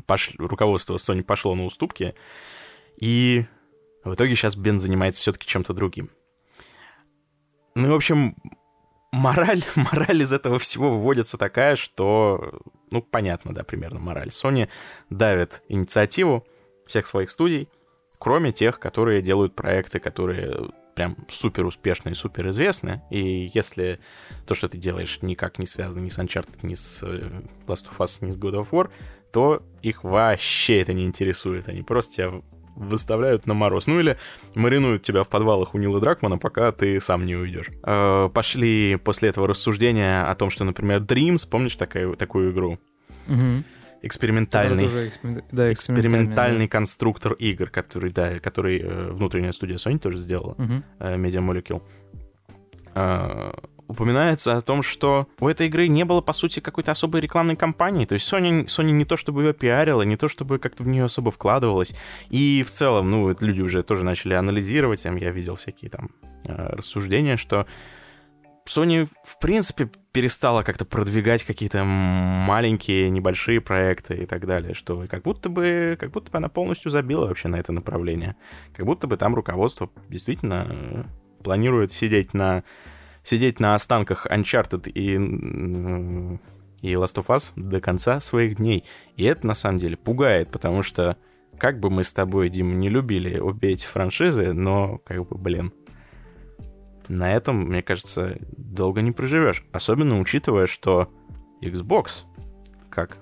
[0.08, 2.16] пошли, руководство Sony пошло на уступки,
[3.02, 3.46] и
[4.06, 6.10] в итоге сейчас Бен занимается все-таки чем-то другим.
[7.76, 8.38] Ну, в общем,
[9.12, 12.62] мораль, мораль из этого всего выводится такая, что,
[12.92, 14.30] ну, понятно, да, примерно мораль.
[14.30, 14.70] Sony
[15.10, 16.48] давит инициативу
[16.88, 17.68] всех своих студий,
[18.20, 23.04] кроме тех, которые делают проекты, которые прям супер успешные, супер известные.
[23.12, 24.00] И если
[24.48, 27.30] то, что ты делаешь, никак не связано ни с Uncharted, ни с э,
[27.68, 28.90] Last of Us, ни с God of War,
[29.32, 31.68] то их вообще это не интересует.
[31.68, 32.32] Они просто тебя
[32.76, 33.88] выставляют на мороз.
[33.88, 34.18] Ну или
[34.54, 37.70] маринуют тебя в подвалах у Нила Дракмана, пока ты сам не уйдешь.
[37.84, 42.80] Э, пошли после этого рассуждения о том, что, например, Dreams, помнишь такая, такую игру?
[43.28, 43.64] Угу
[44.02, 45.44] экспериментальный, эксперим...
[45.52, 46.72] да, экспериментальный да.
[46.72, 50.84] конструктор игр, который, да, который э, внутренняя студия Sony тоже сделала, угу.
[51.00, 51.82] э, Media Molecule.
[52.94, 53.52] Э,
[53.88, 58.06] упоминается о том, что у этой игры не было, по сути, какой-то особой рекламной кампании.
[58.06, 61.06] То есть Sony, Sony не то чтобы ее пиарила, не то чтобы как-то в нее
[61.06, 61.96] особо вкладывалась.
[62.30, 66.10] И в целом, ну, люди уже тоже начали анализировать, там, я видел всякие там
[66.46, 67.68] э, рассуждения, что
[68.68, 75.22] Sony, в принципе, перестала как-то продвигать какие-то маленькие, небольшие проекты и так далее, что как
[75.22, 78.36] будто бы, как будто бы она полностью забила вообще на это направление.
[78.76, 81.04] Как будто бы там руководство действительно э,
[81.44, 82.64] планирует сидеть на,
[83.24, 85.14] сидеть на останках Uncharted и,
[86.82, 88.84] и Last of Us до конца своих дней.
[89.16, 91.18] И это, на самом деле, пугает, потому что
[91.60, 95.72] как бы мы с тобой, Дим, не любили обе эти франшизы, но, как бы, блин,
[97.08, 99.64] на этом, мне кажется, долго не проживешь.
[99.72, 101.10] Особенно учитывая, что
[101.62, 102.24] Xbox,
[102.90, 103.18] как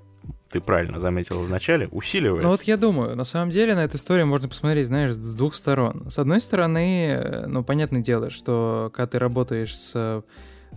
[0.49, 2.43] ты правильно заметил в начале, усиливается.
[2.43, 5.55] Ну вот я думаю, на самом деле на эту историю можно посмотреть, знаешь, с двух
[5.55, 6.09] сторон.
[6.09, 10.23] С одной стороны, ну, понятное дело, что когда ты работаешь с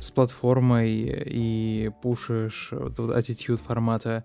[0.01, 4.25] с платформой и пушишь вот, вот attitude формата.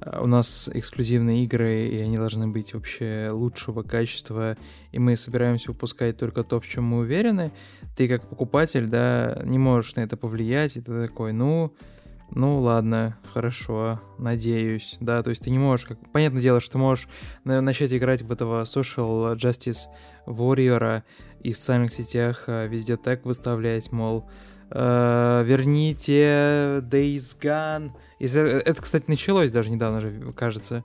[0.00, 4.56] У нас эксклюзивные игры, и они должны быть вообще лучшего качества,
[4.92, 7.52] и мы собираемся выпускать только то, в чем мы уверены.
[7.96, 11.74] Ты как покупатель, да, не можешь на это повлиять, и ты такой, ну,
[12.30, 15.98] ну ладно, хорошо, надеюсь, да, то есть ты не можешь, как...
[16.12, 17.08] понятное дело, что можешь
[17.44, 19.88] начать играть в этого social justice
[20.26, 21.02] warrior
[21.40, 24.28] и в социальных сетях а, везде так выставлять, мол,
[24.70, 27.92] э, верните Days Gone.
[28.20, 30.84] Это, кстати, началось даже недавно же, кажется.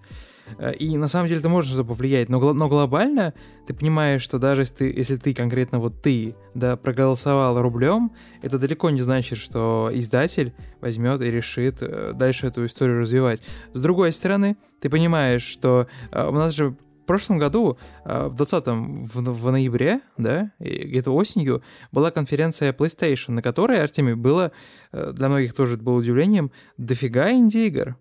[0.58, 3.34] Э, и на самом деле это может что-то повлиять, но, но глобально
[3.66, 8.60] ты понимаешь, что даже если ты, если ты конкретно вот ты, да, проголосовал рублем, это
[8.60, 13.42] далеко не значит, что издатель возьмет и решит э, дальше эту историю развивать.
[13.74, 19.04] С другой стороны, ты понимаешь, что э, у нас же в прошлом году, в 20-м,
[19.04, 21.62] в, в ноябре, да, где-то осенью,
[21.92, 24.52] была конференция PlayStation, на которой, Артемий, было,
[24.92, 27.98] для многих тоже было удивлением, дофига инди-игр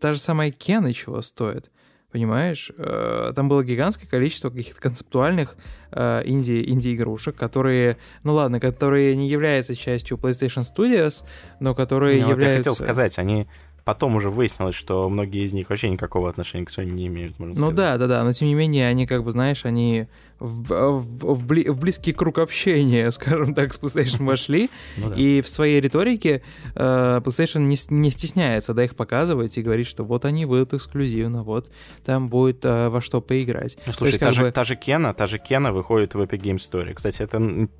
[0.00, 1.70] та же самая Кена чего стоит.
[2.10, 2.72] Понимаешь?
[2.78, 5.56] Э, там было гигантское количество каких-то концептуальных
[5.90, 11.26] э, инди, инди-игрушек, которые, ну ладно, которые не являются частью PlayStation Studios,
[11.60, 12.46] но которые не, являются...
[12.46, 13.46] Вот я хотел сказать, они
[13.88, 17.54] потом уже выяснилось, что многие из них вообще никакого отношения к Sony не имеют, можно
[17.54, 17.74] ну, сказать.
[17.74, 21.46] Да, да, да, но тем не менее они, как бы, знаешь, они в, в, в,
[21.46, 25.16] бли, в близкий круг общения, скажем так, с PlayStation вошли, ну, да.
[25.16, 26.42] и в своей риторике
[26.74, 31.42] э, PlayStation не, не стесняется, да, их показывать и говорить, что вот они будут эксклюзивно,
[31.42, 31.70] вот
[32.04, 33.78] там будет э, во что поиграть.
[33.86, 34.52] Ну, слушай, есть, та, же, бы...
[34.52, 36.92] та же Кена, та же Кена выходит в Epic Game Store.
[36.92, 37.38] Кстати, это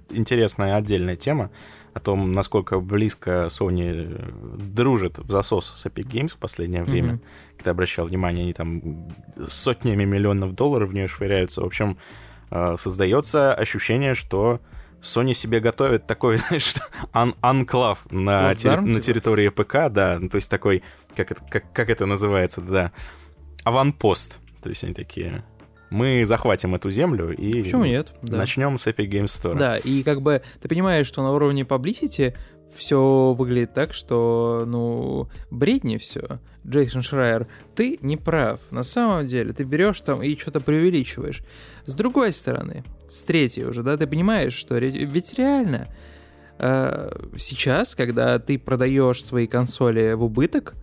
[0.08, 1.50] интересная отдельная тема,
[1.98, 7.14] о том, насколько близко Sony э, дружит в засос с Epic Games в последнее время.
[7.14, 7.56] Mm-hmm.
[7.56, 9.12] Когда обращал внимание, они там
[9.48, 11.62] сотнями миллионов долларов в нее швыряются.
[11.62, 11.98] В общем,
[12.50, 14.60] э, создается ощущение, что
[15.02, 16.74] Sony себе готовит такой, знаешь,
[17.12, 20.82] ан анклав на, терри- на территории ПК, да, ну, то есть такой,
[21.14, 22.92] как это, как, как это называется, да,
[23.64, 24.40] аванпост.
[24.62, 25.44] То есть они такие,
[25.90, 28.12] мы захватим эту землю и Почему нет?
[28.22, 28.38] Да.
[28.38, 29.56] начнем с Epic Games Store.
[29.56, 32.34] Да, и как бы ты понимаешь, что на уровне publicity
[32.76, 36.38] все выглядит так, что, ну, бредни все.
[36.66, 38.60] Джейсон Шрайер, ты не прав.
[38.70, 41.42] На самом деле, ты берешь там и что-то преувеличиваешь.
[41.86, 45.88] С другой стороны, с третьей уже, да, ты понимаешь, что ведь реально
[46.58, 50.74] э, сейчас, когда ты продаешь свои консоли в убыток,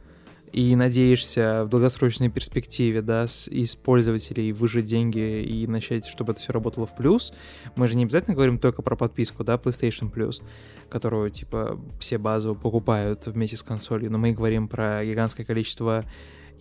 [0.56, 6.40] и надеешься в долгосрочной перспективе, да, с, из пользователей выжить деньги и начать, чтобы это
[6.40, 7.34] все работало в плюс.
[7.76, 10.42] Мы же не обязательно говорим только про подписку, да, PlayStation Plus,
[10.88, 16.06] которую, типа, все базово покупают вместе с консолью, но мы говорим про гигантское количество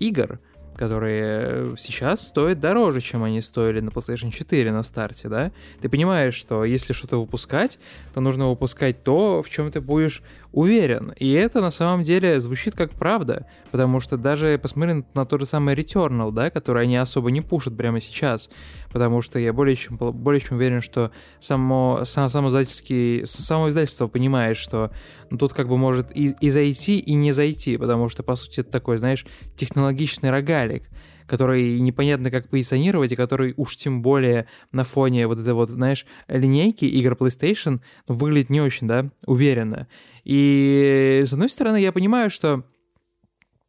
[0.00, 0.40] игр,
[0.74, 5.52] которые сейчас стоят дороже, чем они стоили на PlayStation 4 на старте, да?
[5.80, 7.78] Ты понимаешь, что если что-то выпускать,
[8.12, 10.22] то нужно выпускать то, в чем ты будешь
[10.54, 11.12] уверен.
[11.16, 15.46] И это на самом деле звучит как правда, потому что даже посмотри на тот же
[15.46, 18.48] самый Returnal, да, который они особо не пушат прямо сейчас,
[18.92, 24.06] потому что я более чем, более чем уверен, что само, сам, сам издательский, само издательство
[24.06, 24.92] понимает, что
[25.28, 28.60] ну, тут как бы может и, и зайти, и не зайти, потому что, по сути,
[28.60, 30.84] это такой, знаешь, технологичный рогалик
[31.26, 36.06] который непонятно как позиционировать, и который уж тем более на фоне вот этой вот, знаешь,
[36.28, 39.88] линейки игр PlayStation выглядит не очень, да, уверенно.
[40.24, 42.64] И с одной стороны, я понимаю, что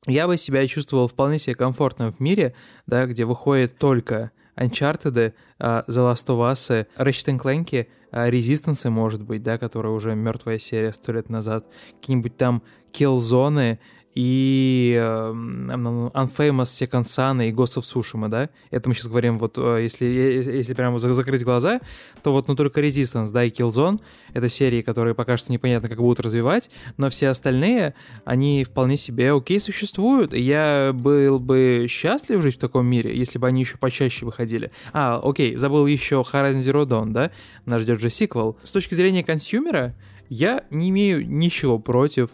[0.08, 2.54] я бы себя чувствовал вполне себе комфортно в мире,
[2.86, 9.24] да, где выходит только Uncharted, uh, The Last of Us, Ratchet Clank, uh, Resistance, может
[9.24, 11.68] быть, да, которая уже мертвая серия сто лет назад,
[12.00, 12.64] какие-нибудь там
[12.94, 13.80] Killzone
[14.16, 18.50] и э, Unfamous Second Son и Ghost of Tsushima, да?
[18.72, 21.82] Это мы сейчас говорим вот, э, если, если прямо закрыть глаза,
[22.24, 24.00] то вот, ну, только Resistance, да, и Killzone—
[24.34, 29.34] это серии, которые пока что непонятно, как будут развивать, но все остальные, они вполне себе
[29.34, 33.78] окей существуют, и я был бы счастлив жить в таком мире, если бы они еще
[33.78, 34.72] почаще выходили.
[34.94, 37.32] А, окей, забыл еще Horizon Zero Dawn, да?
[37.66, 38.58] Нас ждет же сиквел.
[38.64, 39.94] С точки зрения консюмера,
[40.30, 42.30] я не имею ничего против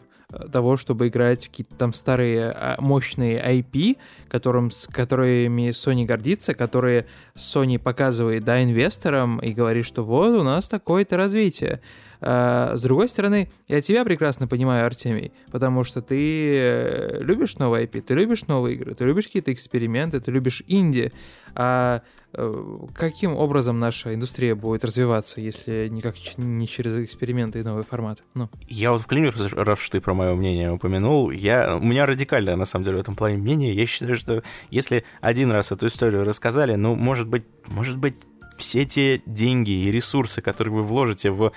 [0.51, 3.97] того, чтобы играть в какие-то там старые а, мощные IP,
[4.29, 10.43] которым, с которыми Sony гордится, которые Sony показывает, да, инвесторам и говорит, что вот у
[10.43, 11.81] нас такое-то развитие.
[12.21, 17.88] А, с другой стороны, я тебя прекрасно понимаю, Артемий, потому что ты э, любишь новые
[17.88, 21.12] IP, ты любишь новые игры, ты любишь какие-то эксперименты, ты любишь инди,
[21.55, 22.03] а
[22.34, 28.23] э, каким образом наша индустрия будет развиваться, если никак не через эксперименты и новый формат?
[28.36, 28.49] Ну.
[28.69, 31.31] Я вот вклинюсь, раз что ты про мое мнение упомянул.
[31.31, 33.73] Я, у меня радикальное, на самом деле, в этом плане мнение.
[33.73, 38.17] Я считаю, что если один раз эту историю рассказали, ну, может быть, может быть,
[38.55, 41.51] все те деньги и ресурсы, которые вы вложите в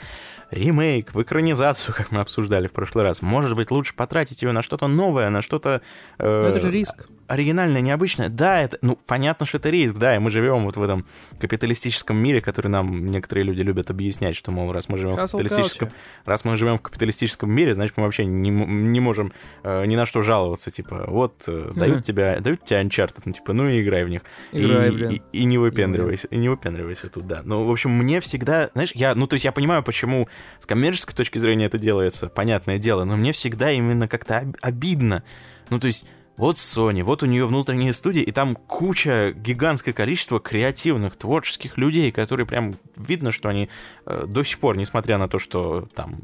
[0.51, 3.23] ремейк, в экранизацию, как мы обсуждали в прошлый раз.
[3.23, 5.83] Может быть, лучше потратить ее на что-то новое, на что-то...
[6.19, 7.09] Э, Но это же риск.
[7.27, 8.29] Оригинальное, необычное.
[8.29, 11.07] Да, это, ну, понятно, что это риск, да, и мы живем вот в этом
[11.39, 15.31] капиталистическом мире, который нам некоторые люди любят объяснять, что, мол, раз мы живем Castle в
[15.33, 15.91] капиталистическом,
[16.25, 19.33] раз мы живем в капиталистическом мире, значит, мы вообще не, не можем
[19.63, 22.03] э, ни на что жаловаться, типа, вот, э, дают mm-hmm.
[22.03, 24.23] тебя, дают тебе Uncharted, ну, типа, ну и играй в них.
[24.53, 27.43] Играй, и, и, и не выпендривайся, и не выпендривайся тут, да.
[27.45, 31.15] Ну, в общем, мне всегда, знаешь, я, ну, то есть я понимаю, почему с коммерческой
[31.15, 35.25] точки зрения это делается, понятное дело, но мне всегда именно как-то обидно.
[35.71, 36.07] Ну, то есть
[36.37, 42.11] вот Sony, вот у нее внутренние студии, и там куча, гигантское количество креативных, творческих людей,
[42.11, 43.69] которые прям видно, что они
[44.07, 46.19] э, до сих пор, несмотря на то, что там,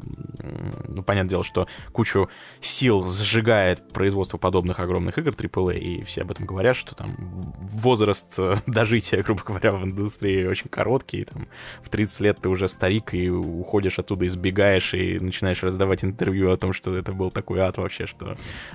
[0.89, 2.29] ну, понятное дело, что кучу
[2.61, 7.15] сил сжигает производство подобных огромных игр AAA, и все об этом говорят, что там
[7.73, 11.47] возраст э, дожития, грубо говоря, в индустрии очень короткий, там
[11.83, 16.57] в 30 лет ты уже старик, и уходишь оттуда, избегаешь, и начинаешь раздавать интервью о
[16.57, 18.35] том, что это был такой ад вообще, что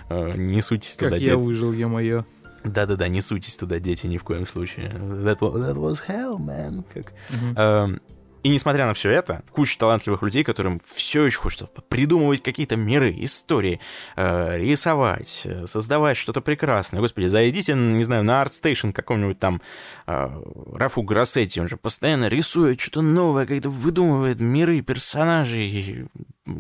[0.10, 2.25] э, не суть туда я выжил, ё-моё.
[2.63, 4.88] Да-да-да, не суйтесь туда, дети, ни в коем случае.
[4.89, 6.83] That was, that was hell, man.
[6.91, 7.13] Как.
[7.29, 7.55] Mm-hmm.
[7.55, 7.99] Uh,
[8.45, 13.11] и несмотря на все это, куча талантливых людей, которым все еще хочется придумывать какие-то миры,
[13.17, 13.79] истории,
[14.15, 17.01] э, рисовать, создавать что-то прекрасное.
[17.01, 19.63] Господи, зайдите, не знаю, на ArtStation каком-нибудь там
[20.05, 20.43] э,
[20.75, 26.07] Рафу Гроссетти, он же постоянно рисует что-то новое, как-то выдумывает миры, персонажей.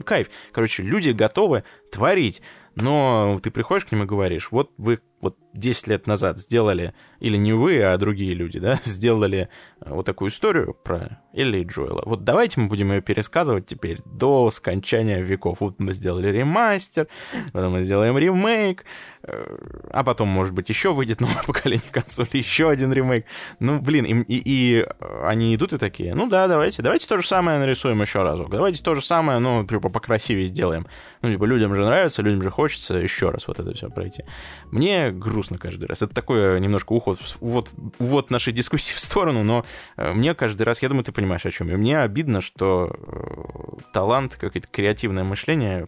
[0.05, 0.31] Кайф.
[0.51, 2.41] Короче, люди готовы творить
[2.75, 7.37] но ты приходишь к ним и говоришь, вот вы вот 10 лет назад сделали, или
[7.37, 9.49] не вы, а другие люди, да, сделали
[9.81, 12.03] э, вот такую историю про Элли и Джоэла.
[12.05, 15.61] Вот давайте мы будем ее пересказывать теперь до скончания веков.
[15.61, 17.07] Вот мы сделали ремастер,
[17.53, 18.83] потом мы сделаем ремейк,
[19.23, 19.57] э,
[19.91, 23.25] а потом, может быть, еще выйдет новое поколение консолей, еще один ремейк.
[23.59, 24.85] Ну, блин, и, и, и
[25.23, 28.83] они идут и такие, ну да, давайте, давайте то же самое нарисуем еще разок, давайте
[28.83, 30.87] то же самое, ну, типа, покрасивее сделаем.
[31.21, 34.23] Ну, типа, людям же нравится, людям же хочется еще раз вот это все пройти.
[34.71, 36.01] Мне грустно каждый раз.
[36.01, 39.65] Это такое немножко уход, вот, вот нашей дискуссии в сторону, но
[39.97, 41.77] э, мне каждый раз, я думаю, ты понимаешь, о чем я.
[41.77, 45.87] Мне обидно, что э, талант, какое-то креативное мышление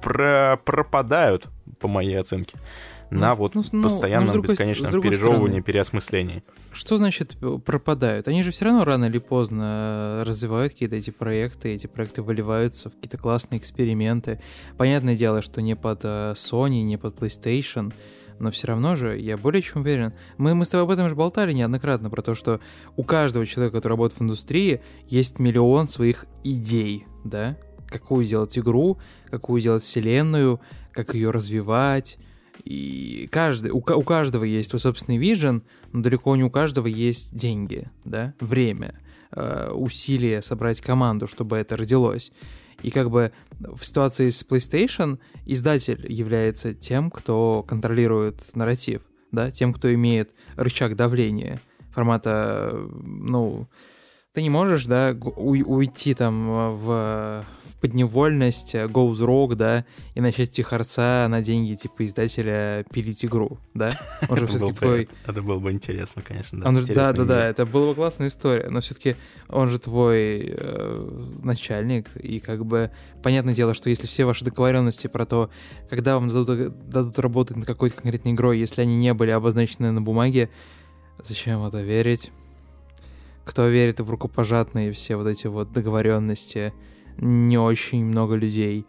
[0.00, 1.48] про пропадают,
[1.80, 2.56] по моей оценке,
[3.10, 6.42] на ну, вот ну, ну постоянном ну, бесконечном пережевывании, переосмыслении.
[6.72, 8.28] Что значит э, пропадают?
[8.28, 12.94] Они же все равно рано или поздно развивают какие-то эти проекты, эти проекты выливаются в
[12.94, 14.40] какие-то классные эксперименты.
[14.76, 17.92] Понятное дело, что не под Sony, не под PlayStation,
[18.40, 20.12] но все равно же я более чем уверен.
[20.36, 22.60] Мы, мы с тобой об этом же болтали неоднократно, про то, что
[22.96, 27.56] у каждого человека, который работает в индустрии, есть миллион своих идей, да?
[27.88, 28.98] Какую сделать игру,
[29.30, 30.60] какую сделать вселенную,
[30.92, 32.18] как ее развивать.
[32.64, 37.34] И каждый, у, у каждого есть свой собственный вижен, но далеко не у каждого есть
[37.34, 42.32] деньги, да, время, э, усилия собрать команду, чтобы это родилось.
[42.82, 49.72] И как бы в ситуации с PlayStation издатель является тем, кто контролирует нарратив, да, тем,
[49.72, 51.60] кто имеет рычаг давления
[51.90, 53.66] формата, ну,
[54.38, 60.20] ты не можешь, да, уйти там э, в, в подневольность, э, go rock, да, и
[60.20, 63.90] начать тихорца на деньги типа издателя пилить игру, да?
[64.28, 65.08] Он же все-таки твой...
[65.26, 66.70] Это было бы интересно, конечно, да.
[66.70, 69.16] Да, да, да, это была бы классная история, но все-таки
[69.48, 72.92] он же твой э, начальник, и как бы
[73.24, 75.50] понятное дело, что если все ваши договоренности про то,
[75.90, 80.00] когда вам дадут, дадут работать над какой-то конкретной игрой, если они не были обозначены на
[80.00, 80.48] бумаге,
[81.24, 82.30] зачем в это верить?
[83.48, 86.74] Кто верит в рукопожатные все вот эти вот договоренности,
[87.16, 88.84] не очень много людей.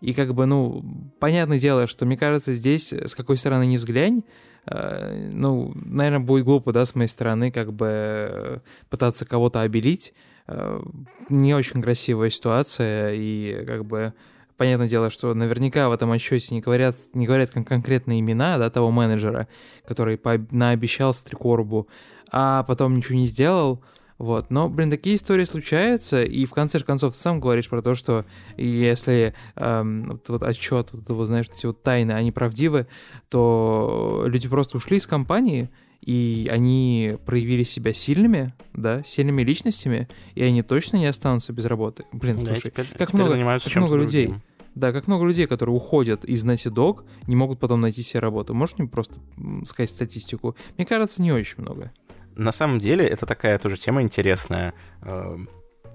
[0.00, 0.84] И как бы, ну,
[1.18, 4.22] понятное дело, что мне кажется, здесь, с какой стороны не взглянь,
[4.66, 10.14] э, ну, наверное, будет глупо, да, с моей стороны, как бы пытаться кого-то обелить.
[10.46, 10.80] Э,
[11.28, 14.14] не очень красивая ситуация, и как бы
[14.56, 18.70] понятное дело, что наверняка в этом отчете не говорят, не говорят кон- конкретные имена, да,
[18.70, 19.48] того менеджера,
[19.84, 21.88] который по- наобещал Стрикорбу,
[22.30, 23.82] а потом ничего не сделал,
[24.18, 27.94] вот, но, блин, такие истории случаются, и в конце концов ты сам говоришь про то,
[27.94, 28.24] что
[28.56, 32.86] если эм, вот, вот отчет, вот, вот, знаешь, эти вот тайны, они правдивы,
[33.28, 35.68] то люди просто ушли из компании,
[36.00, 42.04] и они проявили себя сильными, да, сильными личностями, и они точно не останутся без работы.
[42.12, 44.26] Блин, да, слушай, теперь, как теперь много, как много людей.
[44.26, 44.42] Другим.
[44.76, 48.54] Да, как много людей, которые уходят из Naughty Dog, не могут потом найти себе работу.
[48.54, 49.20] Можешь мне просто
[49.64, 50.56] сказать статистику?
[50.76, 51.92] Мне кажется, не очень много
[52.36, 54.74] на самом деле это такая тоже тема интересная.
[55.02, 55.36] Э,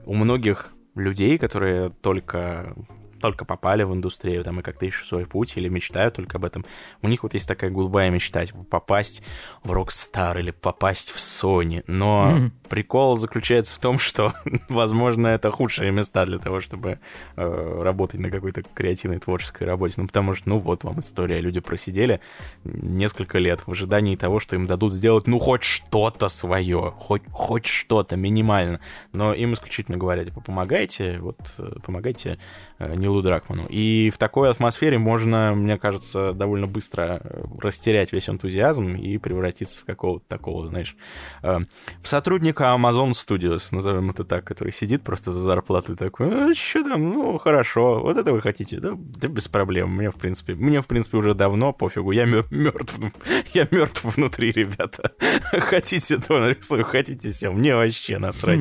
[0.06, 2.76] у многих людей, которые только
[3.20, 6.66] только попали в индустрию, там, и как-то ищут свой путь или мечтают только об этом.
[7.02, 9.24] У них вот есть такая голубая мечта, типа, попасть
[9.64, 11.84] в Rockstar или попасть в Sony.
[11.88, 12.52] Но mm-hmm.
[12.70, 14.34] прикол заключается в том, что,
[14.70, 17.00] возможно, это худшие места для того, чтобы
[17.36, 19.96] э, работать на какой-то креативной творческой работе.
[19.98, 21.42] Ну, потому что, ну, вот вам история.
[21.42, 22.22] Люди просидели
[22.64, 27.66] несколько лет в ожидании того, что им дадут сделать, ну, хоть что-то свое, хоть, хоть
[27.66, 28.80] что-то минимально.
[29.12, 32.40] Но им исключительно говорят, типа, помогайте, вот, э, помогайте
[32.78, 33.66] э, Нилу Дракману.
[33.70, 39.82] И в такой атмосфере можно, мне кажется, довольно быстро э, растерять весь энтузиазм и превратиться
[39.82, 40.96] в какого-то такого, знаешь,
[41.42, 41.68] в
[42.04, 46.84] сотрудника Amazon Studios, назовем это так, который сидит просто за зарплату и такой, а, что
[46.84, 50.82] там, ну, хорошо, вот это вы хотите, да, да без проблем, мне, в принципе, мне,
[50.82, 53.00] в принципе, уже давно пофигу, я мертв,
[53.54, 55.12] я мертв внутри, ребята.
[55.52, 58.60] Хотите, то нарисую, хотите все, мне вообще насрать.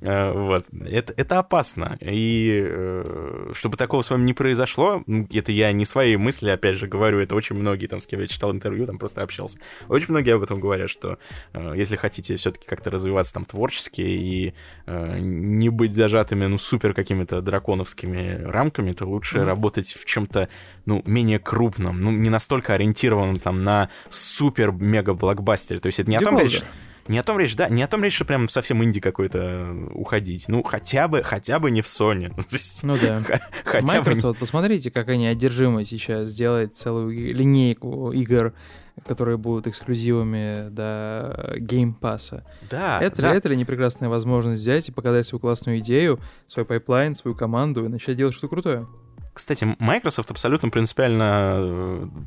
[0.00, 0.66] Вот.
[0.70, 1.98] Это, это опасно.
[2.00, 6.86] И э, чтобы такого с вами не произошло, это я не свои мысли, опять же,
[6.86, 9.58] говорю, это очень многие, там, с кем я читал интервью, там просто общался.
[9.88, 11.18] Очень многие об этом говорят, что
[11.54, 14.54] э, если хотите все-таки как-то развиваться там творчески и
[14.86, 19.44] э, не быть зажатыми, ну, супер какими-то драконовскими рамками, то лучше mm-hmm.
[19.44, 20.48] работать в чем-то,
[20.86, 25.80] ну, менее крупном, ну, не настолько ориентированном там на супер-мега-блокбастере.
[25.80, 26.36] То есть это не Деволга.
[26.36, 26.62] о том речь,
[27.10, 30.44] не о том речь, да, не о том речь, что прям совсем инди какой-то уходить.
[30.46, 32.32] Ну, хотя бы, хотя бы не в Sony.
[32.82, 33.22] Ну, ну да.
[33.64, 34.40] Хотя Microsoft, бы...
[34.40, 38.54] посмотрите, как они одержимы сейчас делать целую линейку игр,
[39.06, 42.42] которые будут эксклюзивами для Game Pass.
[42.70, 43.00] Да.
[43.00, 43.34] Это, да.
[43.34, 47.84] Это ли не прекрасная возможность взять и показать свою классную идею, свой пайплайн, свою команду
[47.84, 48.86] и начать делать что-то крутое?
[49.40, 51.56] Кстати, Microsoft абсолютно принципиально,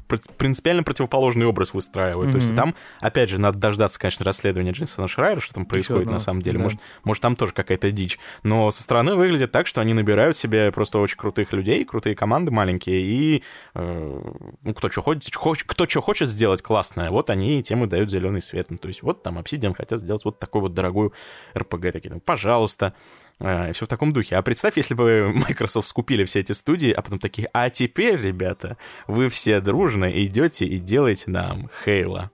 [0.10, 2.30] э, принципиально противоположный образ выстраивает.
[2.30, 2.32] Mm-hmm.
[2.32, 6.18] То есть там, опять же, надо дождаться, конечно, расследования Джейсона Шрайера, что там происходит на
[6.18, 6.58] самом деле.
[6.58, 6.64] Да.
[6.64, 8.18] Может, может, там тоже какая-то дичь.
[8.42, 12.50] Но со стороны выглядит так, что они набирают себе просто очень крутых людей, крутые команды
[12.50, 13.44] маленькие, и
[13.76, 14.32] э,
[14.64, 18.42] ну, кто что хочет, кто что хочет сделать классное, вот они тем и дают зеленый
[18.42, 18.72] свет.
[18.72, 21.14] Ну, то есть вот там Obsidian хотят сделать вот такую вот дорогую
[21.54, 22.96] RPG, такие, ну, пожалуйста.
[23.40, 24.36] А, все в таком духе.
[24.36, 28.78] А представь, если бы Microsoft скупили все эти студии, а потом такие, а теперь, ребята,
[29.08, 32.32] вы все дружно идете и делаете нам Хейла.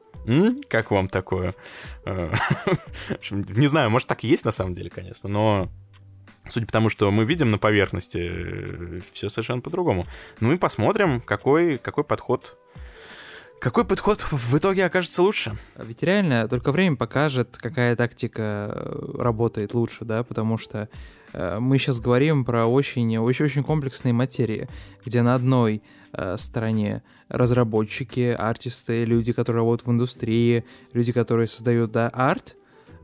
[0.70, 1.56] Как вам такое?
[2.06, 2.32] А,
[3.32, 5.70] не знаю, может так и есть на самом деле, конечно, но
[6.50, 10.08] Судя по тому, что мы видим на поверхности, все совершенно по-другому.
[10.40, 12.58] Ну и посмотрим, какой, какой подход
[13.60, 15.58] какой подход в итоге окажется лучше?
[15.76, 20.90] Ведь реально только время покажет, какая тактика э, работает лучше, да, потому что
[21.34, 24.70] э, мы сейчас говорим про очень-очень-очень комплексные материи,
[25.06, 25.84] где на одной
[26.14, 32.56] э, стороне разработчики, артисты, люди, которые работают в индустрии, люди, которые создают, да, арт,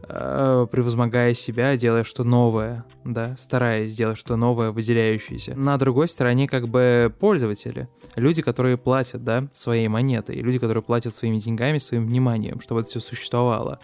[0.08, 5.56] превозмогая себя, делая что новое, да, стараясь сделать что новое, выделяющееся.
[5.56, 11.14] На другой стороне как бы пользователи, люди, которые платят, да, своей монетой, люди, которые платят
[11.16, 13.80] своими деньгами, своим вниманием, чтобы это все существовало.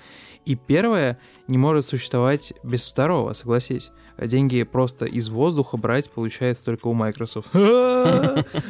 [0.46, 3.92] И первое не может существовать без второго, согласись.
[4.22, 7.50] Деньги просто из воздуха брать получается только у Microsoft.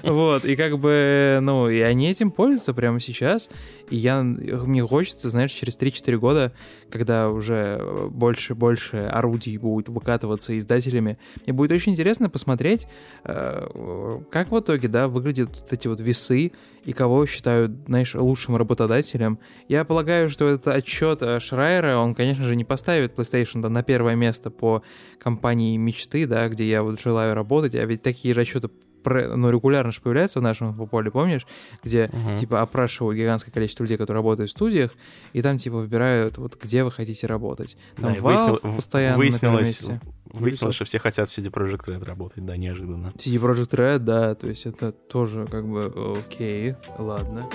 [0.03, 3.49] Вот, и как бы, ну, и они этим пользуются прямо сейчас.
[3.89, 6.51] И я, мне хочется, знаешь, через 3-4 года,
[6.89, 12.87] когда уже больше-больше орудий будет выкатываться издателями, мне будет очень интересно посмотреть,
[13.23, 16.51] э, как в итоге, да, выглядят вот эти вот весы,
[16.83, 19.39] и кого считают, знаешь, лучшим работодателем.
[19.67, 24.15] Я полагаю, что этот отчет э, Шрайера, он, конечно же, не поставит PlayStation на первое
[24.15, 24.81] место по
[25.19, 25.40] компании
[25.77, 28.69] мечты, да, где я вот желаю работать, а ведь такие же отчеты
[29.03, 31.47] ну, регулярно же появляется в нашем поле, помнишь,
[31.83, 32.35] где, uh-huh.
[32.35, 34.91] типа, опрашивают гигантское количество людей, которые работают в студиях,
[35.33, 37.77] и там, типа, выбирают, вот, где вы хотите работать.
[37.95, 39.89] Там да, выяснил, постоянно выяснилось,
[40.25, 43.13] выяснилось, что все хотят в CD Projekt Red работать, да, неожиданно.
[43.15, 47.49] CD Projekt Red, да, то есть это тоже, как бы, окей, ладно.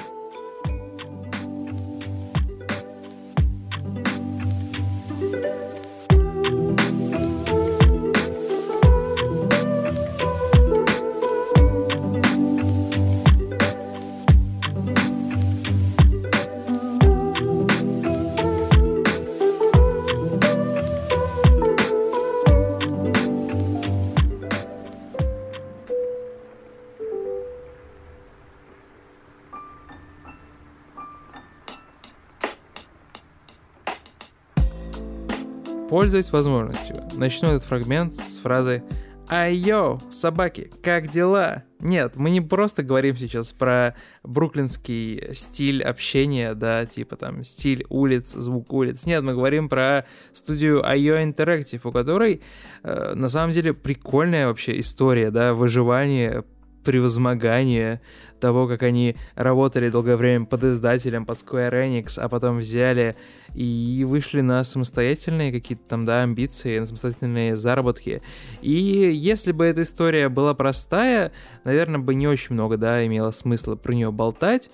[36.06, 38.84] Пользуясь возможностью, начну этот фрагмент с фразы
[39.26, 46.86] «Айо, собаки, как дела?» Нет, мы не просто говорим сейчас про бруклинский стиль общения, да,
[46.86, 49.04] типа там стиль улиц, звук улиц.
[49.04, 52.40] Нет, мы говорим про студию IO Interactive, у которой
[52.84, 56.44] э, на самом деле прикольная вообще история, да, выживания,
[56.86, 58.00] превозмогания,
[58.40, 63.16] того, как они работали долгое время под издателем, под Square Enix, а потом взяли
[63.54, 68.22] и вышли на самостоятельные какие-то там, да, амбиции, на самостоятельные заработки.
[68.62, 71.32] И если бы эта история была простая,
[71.64, 74.70] наверное, бы не очень много, да, имело смысла про нее болтать,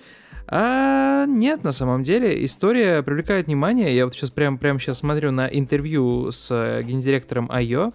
[0.47, 3.95] а нет, на самом деле история привлекает внимание.
[3.95, 7.93] Я вот сейчас прямо прямо сейчас смотрю на интервью с гендиректором IO,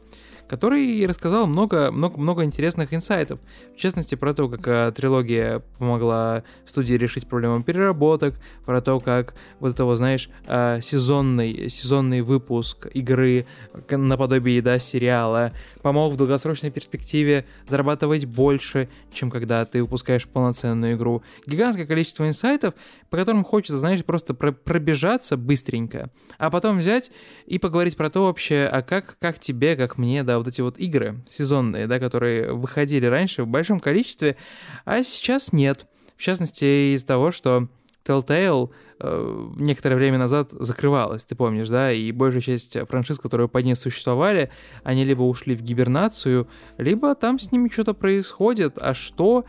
[0.49, 3.39] который рассказал много, много, много интересных инсайтов.
[3.75, 8.35] В частности, про то, как э, трилогия помогла студии решить проблему переработок,
[8.65, 13.47] про то, как вот этого, знаешь, э, сезонный, сезонный выпуск игры
[13.91, 15.53] наподобие, да, сериала
[15.89, 21.23] помог в долгосрочной перспективе зарабатывать больше, чем когда ты выпускаешь полноценную игру.
[21.47, 22.75] Гигантское количество инсайтов,
[23.09, 27.11] по которым хочется, знаешь, просто про пробежаться быстренько, а потом взять
[27.47, 30.79] и поговорить про то вообще, а как, как тебе, как мне, да, вот эти вот
[30.79, 34.37] игры сезонные, да, которые выходили раньше в большом количестве,
[34.85, 35.87] а сейчас нет.
[36.19, 37.69] В частности, из-за того, что
[38.09, 43.65] Telltale э, некоторое время назад закрывалась, ты помнишь, да, и большая часть франшиз, которые под
[43.65, 44.51] ней существовали,
[44.83, 46.49] они либо ушли в гибернацию,
[46.79, 49.45] либо там с ними что-то происходит, а что,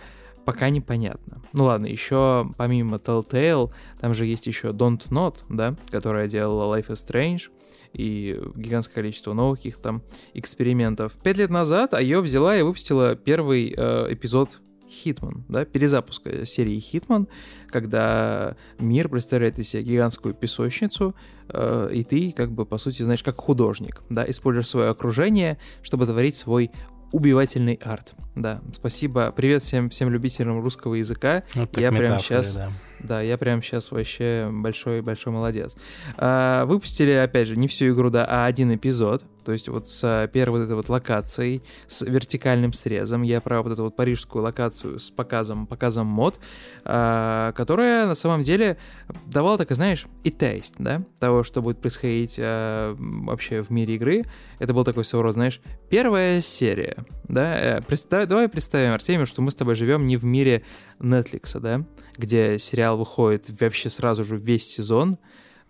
[0.46, 1.42] пока непонятно.
[1.54, 6.90] Ну ладно, еще помимо Telltale, там же есть еще Don't Not, да, которая делала Life
[6.90, 7.50] is Strange,
[7.94, 10.04] и гигантское количество новых каких там
[10.34, 11.14] экспериментов.
[11.24, 14.60] Пять лет назад ее взяла и выпустила первый э, эпизод
[14.90, 17.28] Хитман, да, перезапуска серии Хитман,
[17.68, 21.16] когда мир представляет из себя гигантскую песочницу,
[21.50, 26.06] э, и ты, как бы, по сути, знаешь, как художник, да, используешь свое окружение, чтобы
[26.06, 26.72] творить свой
[27.12, 28.14] убивательный арт.
[28.36, 29.32] Да, спасибо.
[29.36, 31.44] Привет всем, всем любителям русского языка.
[31.56, 32.56] Вот Я прямо сейчас...
[32.56, 32.72] Да.
[33.00, 35.78] Да, я прям сейчас вообще большой-большой молодец.
[36.18, 39.24] А, выпустили, опять же, не всю игру, да, а один эпизод.
[39.46, 43.24] То есть вот с первой вот этой вот локацией, с вертикальным срезом.
[43.24, 46.40] Я про вот эту вот парижскую локацию с показом, показом мод,
[46.84, 48.78] а, которая на самом деле
[49.26, 53.96] давала, так и знаешь, и тест, да, того, что будет происходить а, вообще в мире
[53.96, 54.24] игры.
[54.60, 56.98] Это был такой своего рода, знаешь, первая серия,
[57.28, 57.78] да.
[57.78, 60.64] Э, представь, давай представим, Артемий, что мы с тобой живем не в мире
[61.00, 61.86] Netflix, да,
[62.20, 65.18] где сериал выходит вообще сразу же весь сезон,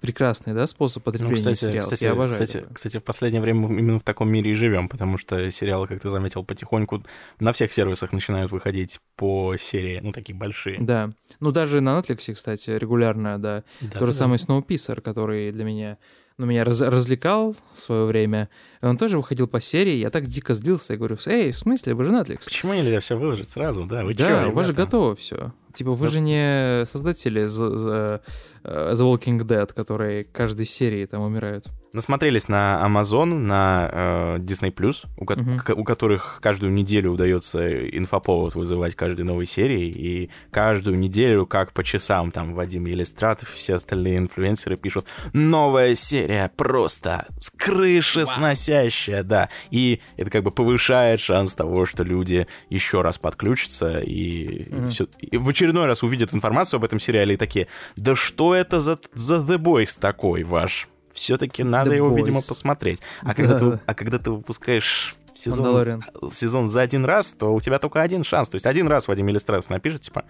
[0.02, 1.84] прекрасный, да, способ потребления ну, кстати, сериалов.
[1.84, 2.32] Кстати, Я обожаю.
[2.32, 2.74] кстати, такое.
[2.74, 6.00] кстати, в последнее время мы именно в таком мире и живем, потому что сериалы, как
[6.02, 7.04] ты заметил, потихоньку
[7.40, 10.78] на всех сервисах начинают выходить по серии, ну, такие большие.
[10.80, 11.10] Да.
[11.42, 13.64] Ну, даже на Netflix, кстати, регулярно, да.
[13.82, 14.18] Да, То же да.
[14.18, 15.98] самое Snowpiercer, который для меня,
[16.38, 18.48] ну, меня раз- развлекал в свое время.
[18.82, 20.94] Он тоже выходил по серии, я так дико злился.
[20.94, 22.46] Я говорю, эй, в смысле, вы же Netflix?
[22.46, 24.06] Почему нельзя все выложить сразу, да?
[24.06, 25.52] Вы да, чё, у вас же готово все.
[25.74, 28.22] Типа, вы же не создатели The, The-
[28.64, 31.66] э, The Walking Dead, которые каждой серии там умирают.
[31.92, 34.72] Насмотрелись на Amazon, на э, Disney+,
[35.18, 35.58] у, ко- Мгм.
[35.60, 37.68] к- у которых каждую неделю удается
[37.98, 43.58] инфоповод вызывать каждой новой серии, и каждую неделю, как по часам, там, Вадим Елистратов и
[43.58, 50.52] все остальные инфлюенсеры пишут «Новая серия просто с крыши сносящая», да, и это как бы
[50.52, 54.90] повышает шанс того, что люди еще раз подключатся и, Мгм.
[54.90, 57.66] всё- и в очередной раз увидят информацию об этом сериале и такие
[57.96, 60.88] «Да что это за, за The Boys такой ваш?»
[61.20, 62.16] Все-таки надо The его, Boys.
[62.18, 63.02] видимо, посмотреть.
[63.22, 67.80] А когда, ты, а когда ты выпускаешь сезон, сезон за один раз, то у тебя
[67.80, 68.50] только один шанс.
[68.50, 70.26] То есть один раз Вадим Иллюстратов напишет, типа,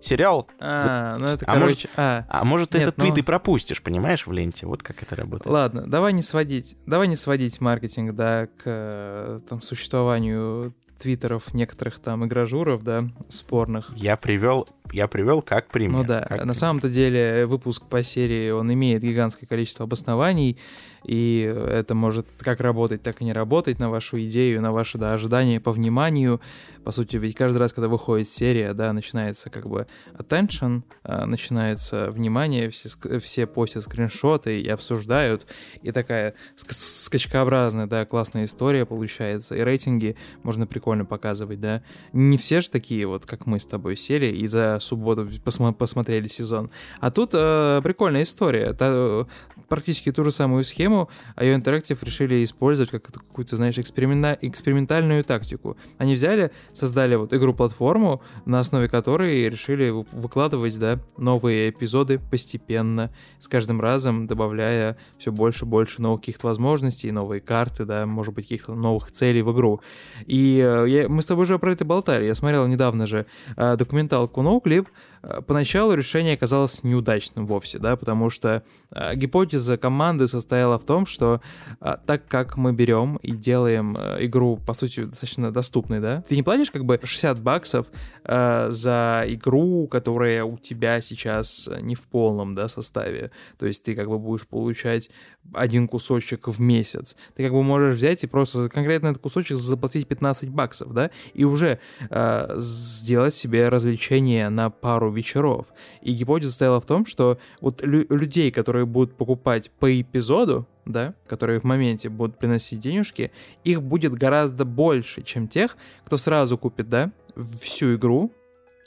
[0.00, 1.88] сериал, А, ну это, А короче...
[1.96, 4.66] А, а может, Нет, этот твит ну- и пропустишь, понимаешь, в ленте.
[4.66, 5.52] Вот как это работает.
[5.52, 11.98] Ладно, давай не сводить, давай не сводить маркетинг, да, к э, там существованию твиттеров некоторых
[11.98, 13.90] там игражуров, да, спорных.
[13.96, 15.98] Я привел, я привел как пример.
[15.98, 20.58] Ну да, как на самом-то деле выпуск по серии, он имеет гигантское количество обоснований,
[21.04, 25.10] и это может как работать, так и не работать на вашу идею, на ваши, да,
[25.10, 26.40] ожидания по вниманию.
[26.84, 32.10] По сути, ведь каждый раз, когда выходит серия, да, начинается как бы attention, а, начинается
[32.10, 32.88] внимание, все,
[33.18, 35.46] все постят скриншоты и обсуждают,
[35.82, 41.82] и такая ск- скачкообразная, да, классная история получается, и рейтинги можно прикольно показывать, да.
[42.12, 46.28] Не все же такие вот, как мы с тобой сели, и за субботу посмо- посмотрели
[46.28, 46.70] сезон.
[47.00, 48.72] А тут э, прикольная история.
[48.72, 49.26] Та,
[49.68, 55.76] практически ту же самую схему IO Interactive решили использовать как какую-то, знаешь, эксперимента- экспериментальную тактику.
[55.98, 63.48] Они взяли, создали вот игру-платформу, на основе которой решили выкладывать, да, новые эпизоды постепенно, с
[63.48, 68.46] каждым разом добавляя все больше и больше новых каких-то возможностей, новые карты, да, может быть,
[68.46, 69.80] каких-то новых целей в игру.
[70.26, 72.26] И э, я, мы с тобой уже про это болтали.
[72.26, 73.26] Я смотрел недавно же
[73.56, 74.69] э, документалку NoClip.
[74.70, 81.06] Э, поначалу решение оказалось неудачным вовсе, да, потому что э, гипотеза команды состояла в том,
[81.06, 81.40] что
[81.80, 86.36] э, так как мы берем и делаем э, игру, по сути, достаточно доступной, да, ты
[86.36, 87.86] не платишь как бы 60 баксов
[88.24, 93.30] э, за игру, которая у тебя сейчас не в полном, да, составе.
[93.58, 95.10] То есть ты как бы будешь получать
[95.52, 97.16] один кусочек в месяц.
[97.34, 101.44] Ты как бы можешь взять и просто конкретно этот кусочек заплатить 15 баксов, да, и
[101.44, 105.66] уже э, сделать себе развлечение на пару вечеров.
[106.02, 111.14] И гипотеза стояла в том, что вот лю- людей, которые будут покупать по эпизоду, да,
[111.26, 113.30] которые в моменте будут приносить денежки,
[113.64, 117.12] их будет гораздо больше, чем тех, кто сразу купит, да,
[117.60, 118.32] всю игру,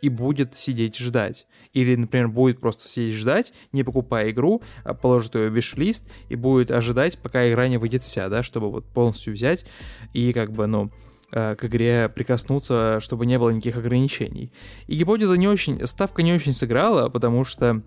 [0.03, 1.47] и будет сидеть ждать.
[1.71, 6.35] Или, например, будет просто сидеть ждать, не покупая игру, а положит ее в виш-лист и
[6.35, 9.65] будет ожидать, пока игра не выйдет вся, да, чтобы вот полностью взять
[10.11, 10.91] и как бы, ну,
[11.33, 14.51] к игре прикоснуться, чтобы не было никаких ограничений.
[14.87, 17.81] И гипотеза не очень, ставка не очень сыграла, потому что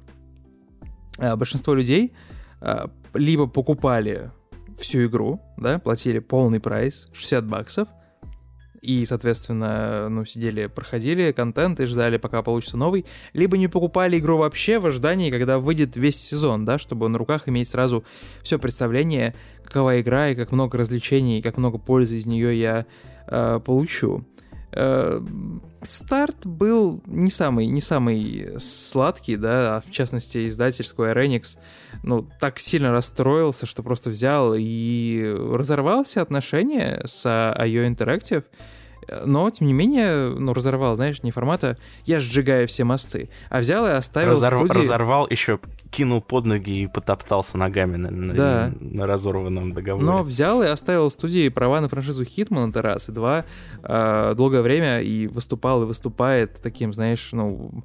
[1.18, 2.12] э, большинство людей
[2.60, 4.32] э, либо покупали
[4.76, 7.88] всю игру, да, платили полный прайс, 60 баксов,
[8.82, 14.38] и, соответственно, ну, сидели, проходили контент и ждали, пока получится новый, либо не покупали игру
[14.38, 18.04] вообще в ожидании, когда выйдет весь сезон, да, чтобы на руках иметь сразу
[18.42, 19.34] все представление,
[19.64, 22.86] какова игра и как много развлечений, и как много пользы из нее я
[23.28, 24.24] э, получу.
[24.72, 25.20] Э,
[25.82, 31.58] старт был не самый, не самый сладкий, да, а в частности издатель Square Enix,
[32.02, 35.22] ну, так сильно расстроился, что просто взял и
[35.52, 38.44] разорвал все отношения с IO Interactive,
[39.24, 43.86] но, тем не менее, ну, разорвал, знаешь, не формата «я сжигаю все мосты», а взял
[43.86, 44.66] и оставил Разорв...
[44.66, 44.78] студии...
[44.78, 45.60] Разорвал, еще
[45.90, 48.72] кинул под ноги и потоптался ногами на, да.
[48.80, 50.04] на, на разорванном договоре.
[50.04, 53.44] Но взял и оставил студии права на франшизу Hitman, это раз, и два,
[53.82, 57.84] э, долгое время и выступал, и выступает таким, знаешь, ну,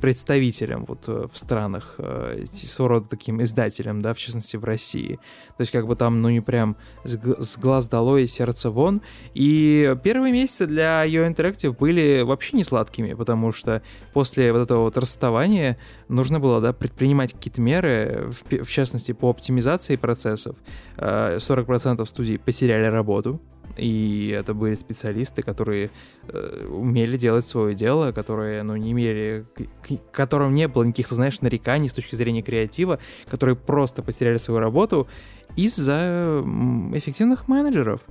[0.00, 5.16] представителем вот э, в странах, э, своего рода таким издателем, да, в частности в России.
[5.56, 9.02] То есть как бы там, ну не прям с глаз долой и сердце вон.
[9.34, 13.82] И первые месяцы для IO Interactive были вообще не сладкими, потому что
[14.14, 15.76] после вот этого вот расставания
[16.08, 20.56] нужно было, да, предпринимать какие-то меры, в, в частности по оптимизации процессов.
[20.96, 23.40] 40% э, студий потеряли работу,
[23.76, 25.90] и это были специалисты, которые
[26.28, 31.40] э, умели делать свое дело, которые, ну, не имели, к которым не было никаких, знаешь,
[31.40, 32.98] нареканий с точки зрения креатива,
[33.28, 35.08] которые просто потеряли свою работу
[35.56, 36.42] из-за
[36.94, 38.02] эффективных менеджеров.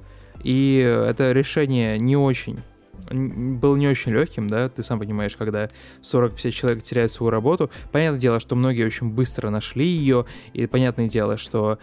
[0.43, 2.61] И это решение не очень
[3.09, 5.69] был не очень легким, да, ты сам понимаешь, когда
[6.01, 7.69] 40-50 человек теряют свою работу.
[7.91, 11.79] Понятное дело, что многие очень быстро нашли ее, и понятное дело, что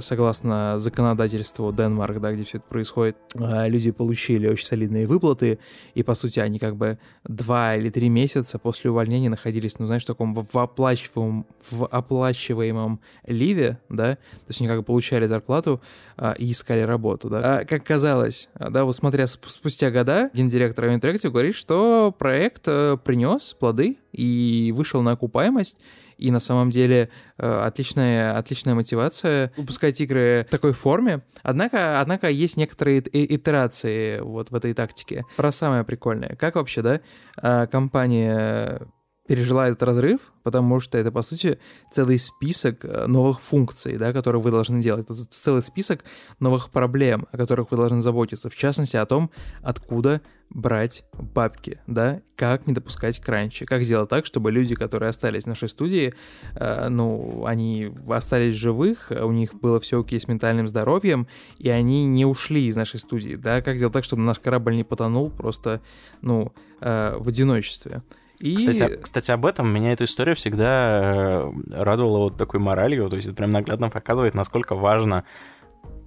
[0.00, 5.58] согласно законодательству Денмарк, да, где все это происходит, э, люди получили очень солидные выплаты,
[5.92, 10.04] и, по сути, они как бы два или три месяца после увольнения находились, ну, знаешь,
[10.04, 15.82] в таком в оплачиваемом, в оплачиваемом ливе, да, то есть они как бы получали зарплату
[16.16, 17.58] а, и искали работу, да.
[17.58, 23.98] А, как казалось, да, вот смотря спустя года, гендиректор Interactive говорит, что проект принес плоды
[24.12, 25.76] и вышел на окупаемость,
[26.18, 31.22] и на самом деле э, отличная, отличная мотивация выпускать игры в такой форме.
[31.42, 35.24] Однако, однако есть некоторые итерации вот в этой тактике.
[35.36, 36.36] Про самое прикольное.
[36.36, 37.00] Как вообще, да,
[37.42, 38.80] э, компания
[39.26, 41.58] пережила этот разрыв, потому что это, по сути,
[41.90, 45.06] целый список э, новых функций, да, которые вы должны делать.
[45.08, 46.04] Это целый список
[46.40, 48.50] новых проблем, о которых вы должны заботиться.
[48.50, 49.30] В частности, о том,
[49.62, 50.20] откуда
[50.50, 55.48] брать бабки, да, как не допускать кранчи, как сделать так, чтобы люди, которые остались в
[55.48, 56.14] нашей студии,
[56.54, 62.04] э, ну, они остались живых, у них было все окей с ментальным здоровьем, и они
[62.04, 65.80] не ушли из нашей студии, да, как сделать так, чтобы наш корабль не потонул просто,
[66.20, 66.52] ну,
[66.82, 68.02] э, в одиночестве.
[68.38, 68.56] И...
[68.56, 73.28] Кстати, кстати, об этом меня эта история всегда э, радовала вот такой моралью, то есть
[73.28, 75.24] это прям наглядно показывает, насколько важно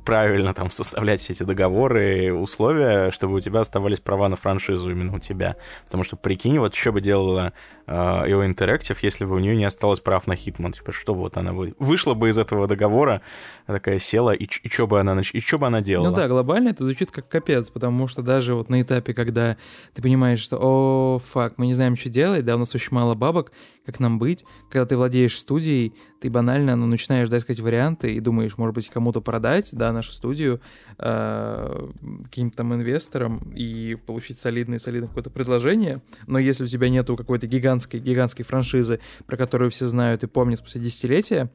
[0.08, 5.14] правильно там составлять все эти договоры, условия, чтобы у тебя оставались права на франшизу именно
[5.14, 5.58] у тебя.
[5.84, 7.52] Потому что, прикинь, вот что бы делала
[7.88, 10.72] IO Interactive, если бы у нее не осталось прав на Hitman.
[10.72, 11.76] Типа, что вот она бы...
[11.78, 13.22] Вышла бы из этого договора,
[13.66, 16.10] такая села, и, и что бы она, и что бы она делала?
[16.10, 19.58] Ну да, глобально это звучит как капец, потому что даже вот на этапе, когда
[19.94, 23.14] ты понимаешь, что, о, фак, мы не знаем, что делать, да, у нас очень мало
[23.14, 23.52] бабок,
[23.88, 28.20] как нам быть, когда ты владеешь студией, ты банально ну, начинаешь, да, искать варианты и
[28.20, 30.60] думаешь, может быть, кому-то продать, да, нашу студию
[31.00, 31.90] э,
[32.26, 37.48] каким-то там инвесторам и получить солидное, солидное какое-то предложение, но если у тебя нету какой-то
[37.48, 41.50] гигантской, гигантской франшизы, про которую все знают и помнят спустя десятилетия,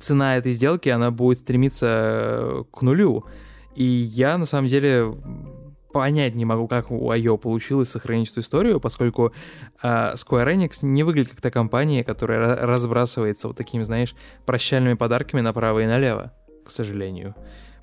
[0.00, 3.24] цена этой сделки, она будет стремиться э, к нулю.
[3.76, 5.14] И я, на самом деле,
[5.96, 9.32] понять не могу, как у IO получилось сохранить эту историю, поскольку
[9.82, 15.40] э, Square Enix не выглядит как та компания, которая разбрасывается вот такими, знаешь, прощальными подарками
[15.40, 16.32] направо и налево,
[16.64, 17.34] к сожалению.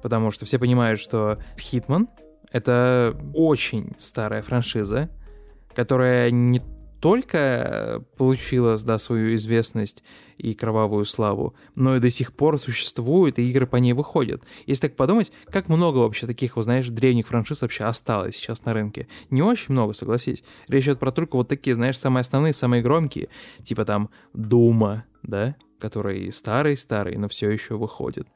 [0.01, 2.07] Потому что все понимают, что Hitman—
[2.51, 5.09] это очень старая франшиза,
[5.73, 6.61] которая не
[7.03, 10.05] только получила, да, свою известность
[10.37, 14.41] и кровавую славу, но и до сих пор существует, и игры по ней выходят.
[14.67, 18.73] Если так подумать, как много вообще таких, вот знаешь, древних франшиз вообще осталось сейчас на
[18.73, 19.09] рынке?
[19.31, 20.45] Не очень много, согласись.
[20.69, 23.27] Речь идет про только вот такие, знаешь, самые основные, самые громкие,
[23.63, 28.29] типа там Дума, да, который старый-старый, но все еще выходит.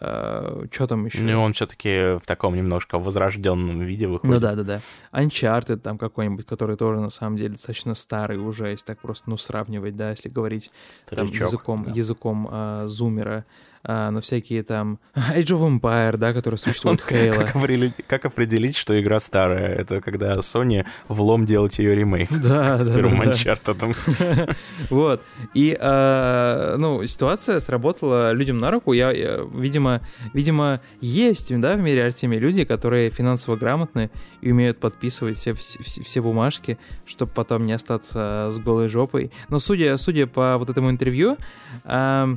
[0.00, 1.22] Uh, что там еще?
[1.22, 4.34] Ну, он все-таки в таком немножко возрожденном виде выходит.
[4.34, 4.80] Ну да, да, да.
[5.12, 9.36] Uncharted там какой-нибудь, который тоже на самом деле достаточно старый уже, если так просто, ну,
[9.36, 10.72] сравнивать, да, если говорить
[11.08, 11.92] там, языком, да.
[11.92, 13.44] языком uh, зумера
[13.86, 17.34] а, но всякие там Age of Empire, да, которые существуют Хейла.
[17.34, 19.74] Как, определить, как определить, что игра старая?
[19.74, 22.30] Это когда Sony влом делать ее ремейк.
[22.44, 24.56] Да, с да, первым да, Uncharted.
[24.90, 25.22] Вот.
[25.54, 28.92] И, а, ну, ситуация сработала людям на руку.
[28.92, 30.00] Я, я, видимо,
[30.32, 34.10] видимо, есть, да, в мире Артемии люди, которые финансово грамотны
[34.40, 39.30] и умеют подписывать все, все, все бумажки, чтобы потом не остаться с голой жопой.
[39.48, 41.36] Но судя, судя по вот этому интервью,
[41.84, 42.36] а,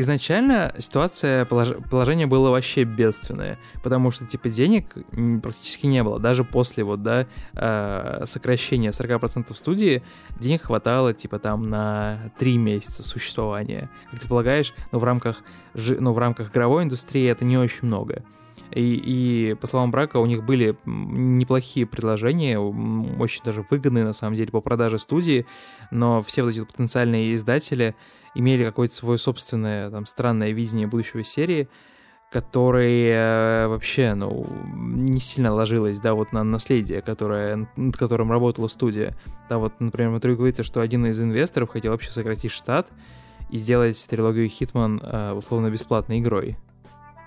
[0.00, 4.94] изначально ситуация, положение было вообще бедственное, потому что, типа, денег
[5.42, 6.18] практически не было.
[6.18, 10.02] Даже после, вот, да, э, сокращения 40% студии,
[10.38, 13.90] денег хватало, типа, там, на 3 месяца существования.
[14.10, 15.42] Как ты полагаешь, ну, в рамках,
[15.74, 18.22] ну, в рамках игровой индустрии это не очень много.
[18.70, 24.36] И, и по словам Брака, у них были неплохие предложения, очень даже выгодные, на самом
[24.36, 25.46] деле, по продаже студии,
[25.90, 27.94] но все вот эти потенциальные издатели
[28.34, 31.68] имели какое-то свое собственное там странное видение будущего серии,
[32.30, 39.16] которое вообще, ну, не сильно ложилось, да, вот на наследие, которое, над которым работала студия.
[39.48, 42.88] Да, вот, например, в говорится, что один из инвесторов хотел вообще сократить штат
[43.50, 46.58] и сделать трилогию Хитман э, условно бесплатной игрой.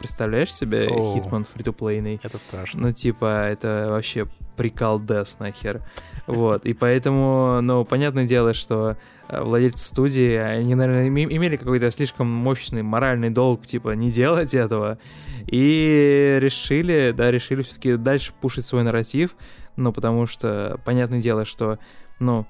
[0.02, 2.20] Представляешь себе Хитман фри-то-плейный?
[2.24, 2.82] Это страшно.
[2.82, 4.28] Ну, типа, это вообще
[4.58, 5.84] прикол Дес нахер.
[6.26, 8.98] Вот, и поэтому, ну, понятное дело, что
[9.28, 14.98] э, владельцы студии, они, наверное, имели какой-то слишком мощный моральный долг, типа, не делать этого,
[15.46, 19.36] и решили, да, решили все-таки дальше пушить свой нарратив,
[19.76, 21.78] ну, потому что, понятное дело, что,
[22.20, 22.48] ну,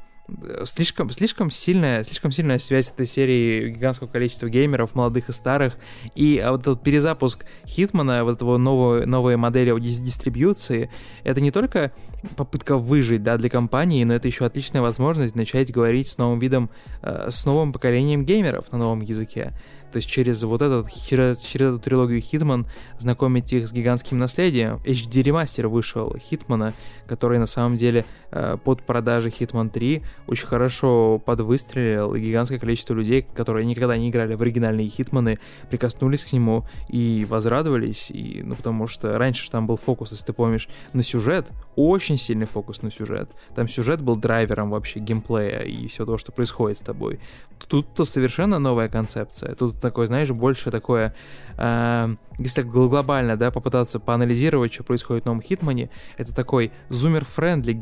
[0.66, 5.78] слишком, слишком сильная, слишком сильная связь этой серии гигантского количества геймеров, молодых и старых,
[6.16, 10.90] и а вот этот перезапуск Хитмана, вот этого нового, новой модели дистрибьюции,
[11.24, 11.92] это не только
[12.36, 16.70] попытка выжить, да, для компании, но это еще отличная возможность начать говорить с новым видом,
[17.02, 19.54] э, с новым поколением геймеров на новом языке.
[19.92, 22.66] То есть через вот этот, через, через эту трилогию Хитман
[22.98, 24.80] знакомить их с гигантским наследием.
[24.86, 26.74] HD ремастер вышел Хитмана,
[27.08, 32.94] который на самом деле э, под продажи Hitman 3 очень хорошо подвыстрелил, и гигантское количество
[32.94, 35.39] людей, которые никогда не играли в оригинальные Хитманы,
[35.70, 40.34] прикоснулись к нему и возрадовались, и, ну потому что раньше там был фокус, если ты
[40.34, 43.30] помнишь, на сюжет, очень сильный фокус на сюжет.
[43.56, 47.20] Там сюжет был драйвером вообще геймплея и всего того, что происходит с тобой.
[47.68, 49.56] Тут-то совершенно новая концепция.
[49.56, 51.16] Тут такое, знаешь, больше такое,
[51.58, 57.74] э, если так глобально, да, попытаться поанализировать, что происходит в новом Хитмане, это такой зумер-френдли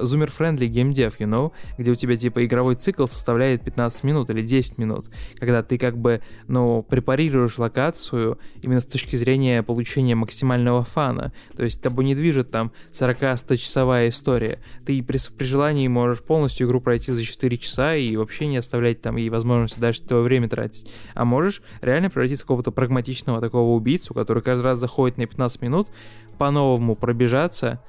[0.00, 4.78] зумер-френдли геймдев, you know, где у тебя, типа, игровой цикл составляет 15 минут или 10
[4.78, 11.32] минут, когда ты как бы, ну, препарируешь локацию именно с точки зрения получения максимального фана,
[11.56, 16.66] то есть тобой не движет там 40-100 часовая история, ты при, при желании можешь полностью
[16.66, 20.48] игру пройти за 4 часа и вообще не оставлять там ей возможности дальше твое время
[20.48, 25.16] тратить, а можешь можешь реально превратиться в какого-то прагматичного такого убийцу, который каждый раз заходит
[25.16, 25.88] на 15 минут,
[26.36, 27.82] по-новому пробежаться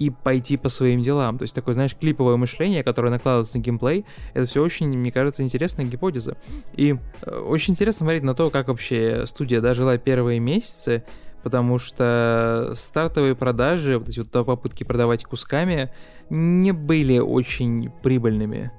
[0.00, 1.38] и пойти по своим делам.
[1.38, 4.04] То есть такое, знаешь, клиповое мышление, которое накладывается на геймплей,
[4.34, 6.36] это все очень, мне кажется, интересная гипотеза.
[6.74, 11.04] И э, очень интересно смотреть на то, как вообще студия дожила первые месяцы,
[11.44, 15.92] потому что стартовые продажи, вот эти вот попытки продавать кусками,
[16.28, 18.72] не были очень прибыльными.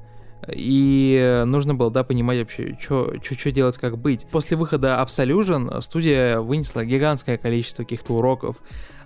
[0.51, 3.13] И нужно было, да, понимать вообще, что
[3.51, 4.25] делать, как быть.
[4.31, 8.57] После выхода Absolution студия вынесла гигантское количество каких-то уроков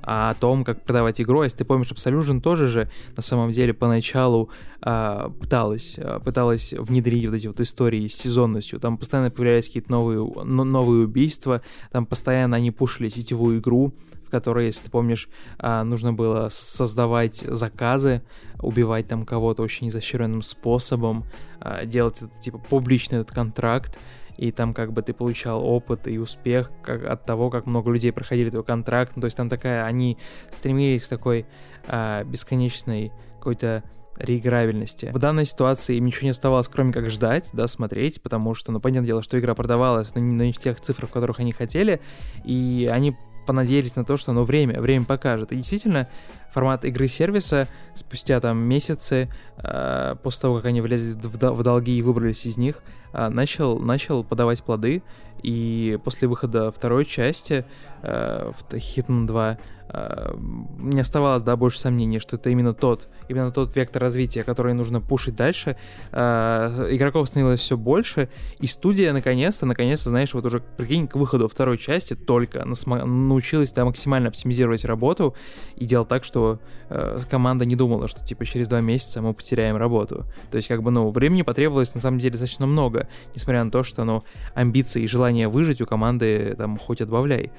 [0.02, 1.44] о том, как продавать игру.
[1.44, 4.50] Если ты помнишь, Absolution тоже же на самом деле поначалу
[4.82, 8.80] а, пыталась, а, пыталась внедрить вот эти вот истории с сезонностью.
[8.80, 11.62] Там постоянно появлялись какие-то новые, новые убийства,
[11.92, 13.94] там постоянно они пушили сетевую игру,
[14.32, 18.22] в если ты помнишь, а, нужно было создавать заказы,
[18.62, 21.26] убивать там кого-то очень изощренным способом,
[21.60, 24.00] а, делать это, типа публичный этот контракт,
[24.38, 28.14] и там как бы ты получал опыт и успех как, от того, как много людей
[28.14, 29.14] проходили этот контракт.
[29.16, 30.18] Ну, то есть там такая, они
[30.50, 31.46] стремились к такой
[31.86, 33.84] а, бесконечной какой-то
[34.20, 35.12] реиграбельности.
[35.14, 38.80] В данной ситуации им ничего не оставалось, кроме как ждать, да, смотреть, потому что, ну,
[38.80, 42.02] понятное дело, что игра продавалась, но не, но не в тех цифрах, которых они хотели,
[42.44, 43.16] и они
[43.50, 45.52] понадеялись на то, что ну, время, время покажет.
[45.52, 46.08] И действительно,
[46.52, 49.28] формат игры-сервиса спустя там месяцы,
[49.58, 53.80] э, после того, как они влезли в, в долги и выбрались из них, э, начал,
[53.80, 55.02] начал подавать плоды.
[55.42, 57.66] И после выхода второй части
[58.04, 59.58] э, в Hitman 2 э,
[59.92, 65.02] не оставалось, да, больше сомнений, что это именно тот, именно тот вектор развития, который нужно
[65.02, 65.78] пушить дальше.
[66.12, 68.30] Э, игроков становилось все больше,
[68.60, 73.86] и студия наконец-то, наконец-то, знаешь, вот уже, прикинь, к выходу второй части только научилась, да,
[73.86, 75.36] максимально оптимизировать работу
[75.76, 76.60] и делать так, что
[76.90, 80.26] э, команда не думала, что, типа, через два месяца мы потеряем работу.
[80.52, 83.82] То есть, как бы, ну, времени потребовалось, на самом деле, достаточно много, несмотря на то,
[83.82, 84.24] что, ну,
[84.54, 87.52] амбиции и желание выжить у команды, там, хоть отбавляй.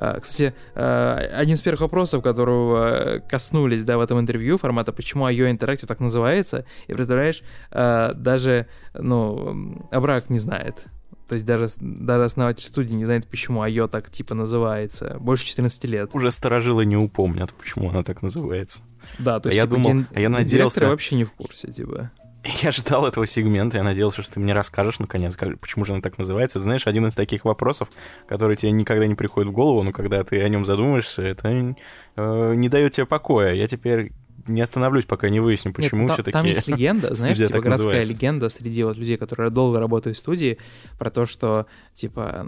[0.00, 5.28] А, кстати, а, один из первых вопросов, которого коснулись, да, в этом интервью, формата «Почему
[5.28, 10.86] IO Interactive так называется?» И представляешь, а, даже, ну, Абрак не знает.
[11.28, 15.16] То есть даже, даже основатель студии не знает, почему IO так типа называется.
[15.20, 16.10] Больше 14 лет.
[16.14, 18.82] Уже сторожилы не упомнят, почему она так называется.
[19.18, 20.06] Да, то есть а я типа, думал, ген...
[20.14, 20.88] а я надеялся...
[20.88, 22.12] вообще не в курсе, типа.
[22.62, 26.18] Я ждал этого сегмента, я надеялся, что ты мне расскажешь наконец, почему же он так
[26.18, 26.60] называется.
[26.60, 27.88] знаешь, один из таких вопросов,
[28.26, 32.54] который тебе никогда не приходит в голову, но когда ты о нем задумаешься, это э,
[32.54, 33.52] не дает тебе покоя.
[33.52, 34.12] Я теперь
[34.48, 38.14] не остановлюсь, пока не выясню, почему Нет, все-таки Там есть легенда, знаешь, типа городская называется.
[38.14, 40.58] легенда среди вот людей, которые долго работают в студии,
[40.98, 42.46] про то, что, типа,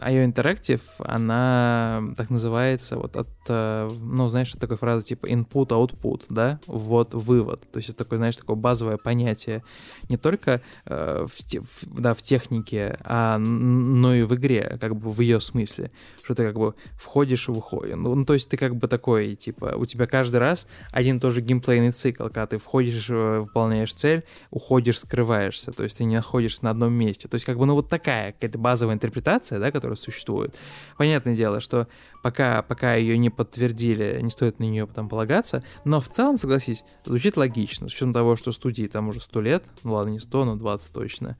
[0.00, 6.60] IO Interactive, она так называется вот от, э, ну, знаешь, такой фраза типа input-output, да,
[6.66, 7.70] ввод-вывод.
[7.70, 9.62] То есть это такое, знаешь, такое базовое понятие
[10.08, 15.10] не только э, в, в, да, в технике, а, но и в игре, как бы
[15.10, 15.90] в ее смысле,
[16.22, 17.96] что ты как бы входишь и выходишь.
[17.96, 21.42] Ну, ну, то есть ты как бы такой, типа, у тебя каждый раз один тоже
[21.42, 26.64] геймплейный цикл, когда ты входишь, э, выполняешь цель, уходишь, скрываешься, то есть ты не находишься
[26.64, 27.28] на одном месте.
[27.28, 30.56] То есть как бы, ну вот такая какая-то базовая интерпретация, да, которая существует.
[30.96, 31.86] Понятное дело, что
[32.22, 36.82] пока, пока ее не подтвердили, не стоит на нее потом полагаться, но в целом, согласись,
[37.04, 40.44] звучит логично, с учетом того, что студии там уже 100 лет, ну ладно, не 100,
[40.46, 41.36] но 20 точно,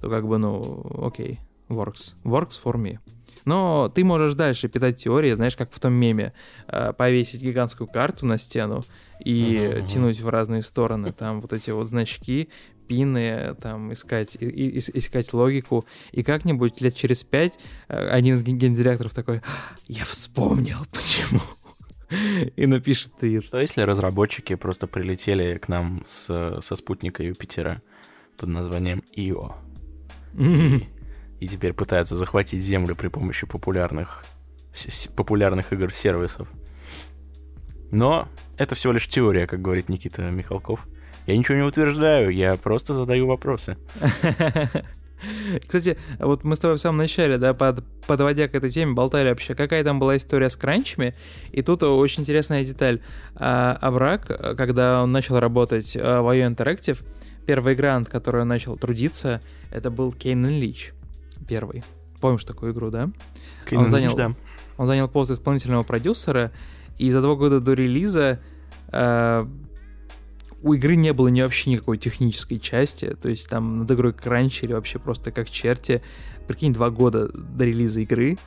[0.00, 2.14] то как бы, ну, окей, works.
[2.22, 3.00] Works for me.
[3.44, 6.32] Но ты можешь дальше питать теории, знаешь, как в том меме,
[6.68, 8.84] э, повесить гигантскую карту на стену
[9.24, 12.48] и uh-huh, тянуть в разные стороны, там вот эти вот значки,
[12.88, 18.42] пины, там искать, и, и, искать логику, и как-нибудь лет через пять э, один из
[18.42, 19.42] гендиректоров такой,
[19.88, 21.40] я вспомнил, почему.
[22.56, 23.44] И напишет твит.
[23.44, 27.80] Что если разработчики просто прилетели к нам с, со спутника Юпитера
[28.36, 29.56] под названием Ио?
[30.38, 30.80] и
[31.48, 34.24] теперь пытаются захватить Землю при помощи популярных,
[35.16, 36.48] популярных игр-сервисов.
[37.90, 40.86] Но это всего лишь теория, как говорит Никита Михалков.
[41.26, 43.76] Я ничего не утверждаю, я просто задаю вопросы.
[45.66, 49.28] Кстати, вот мы с тобой в самом начале, да, под, подводя к этой теме, болтали
[49.28, 51.14] вообще, какая там была история с кранчами.
[51.52, 53.00] И тут очень интересная деталь.
[53.36, 54.26] А, Абрак,
[54.56, 57.04] когда он начал работать а, в IO Interactive,
[57.46, 59.40] первая игра, над которой он начал трудиться,
[59.70, 60.92] это был Кейн Лич
[61.42, 61.84] первый.
[62.20, 63.10] Помнишь такую игру, да?
[63.72, 64.34] он занял, да.
[64.76, 66.52] он занял пост исполнительного продюсера,
[66.98, 68.40] и за два года до релиза
[68.92, 69.46] э,
[70.62, 74.72] у игры не было ни вообще никакой технической части, то есть там над игрой кранчили
[74.72, 76.02] вообще просто как черти.
[76.46, 78.38] Прикинь, два года до релиза игры,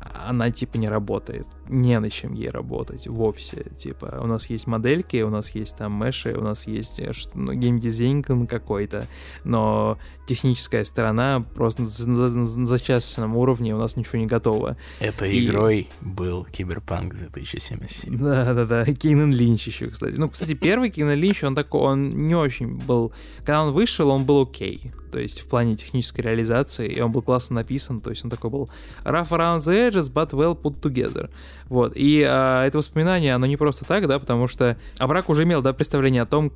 [0.00, 1.46] она типа не работает.
[1.68, 3.66] Не на чем ей работать вовсе.
[3.76, 7.52] Типа, у нас есть модельки, у нас есть там меши, у нас есть э, ну,
[7.52, 9.08] геймдизайн какой-то,
[9.44, 14.76] но техническая сторона просто на зачастном уровне у нас ничего не готово.
[15.00, 15.46] Этой И...
[15.46, 18.16] игрой был Киберпанк 2077.
[18.16, 20.16] Да-да-да, Кейнен Линч еще, кстати.
[20.16, 23.12] Ну, кстати, первый Кейнен Линч, он такой, он не очень был...
[23.38, 27.22] Когда он вышел, он был окей то есть в плане технической реализации, и он был
[27.22, 28.70] классно написан, то есть он такой был
[29.04, 31.30] rough around the edges, but well put together.
[31.68, 35.62] Вот, и а, это воспоминание, оно не просто так, да, потому что Абрак уже имел,
[35.62, 36.52] да, представление о том,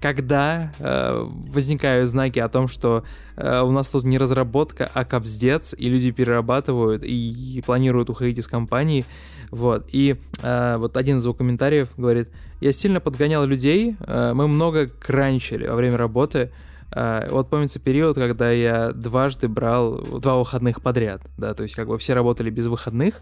[0.00, 3.04] когда э, возникают знаки о том, что
[3.36, 8.38] э, у нас тут не разработка, а капздец, и люди перерабатывают и, и планируют уходить
[8.38, 9.06] из компании,
[9.50, 9.88] вот.
[9.92, 12.28] И э, вот один из его комментариев говорит,
[12.60, 16.50] я сильно подгонял людей, э, мы много кранчили во время работы,
[16.94, 21.98] вот помнится период, когда я дважды брал два выходных подряд, да, то есть как бы
[21.98, 23.20] все работали без выходных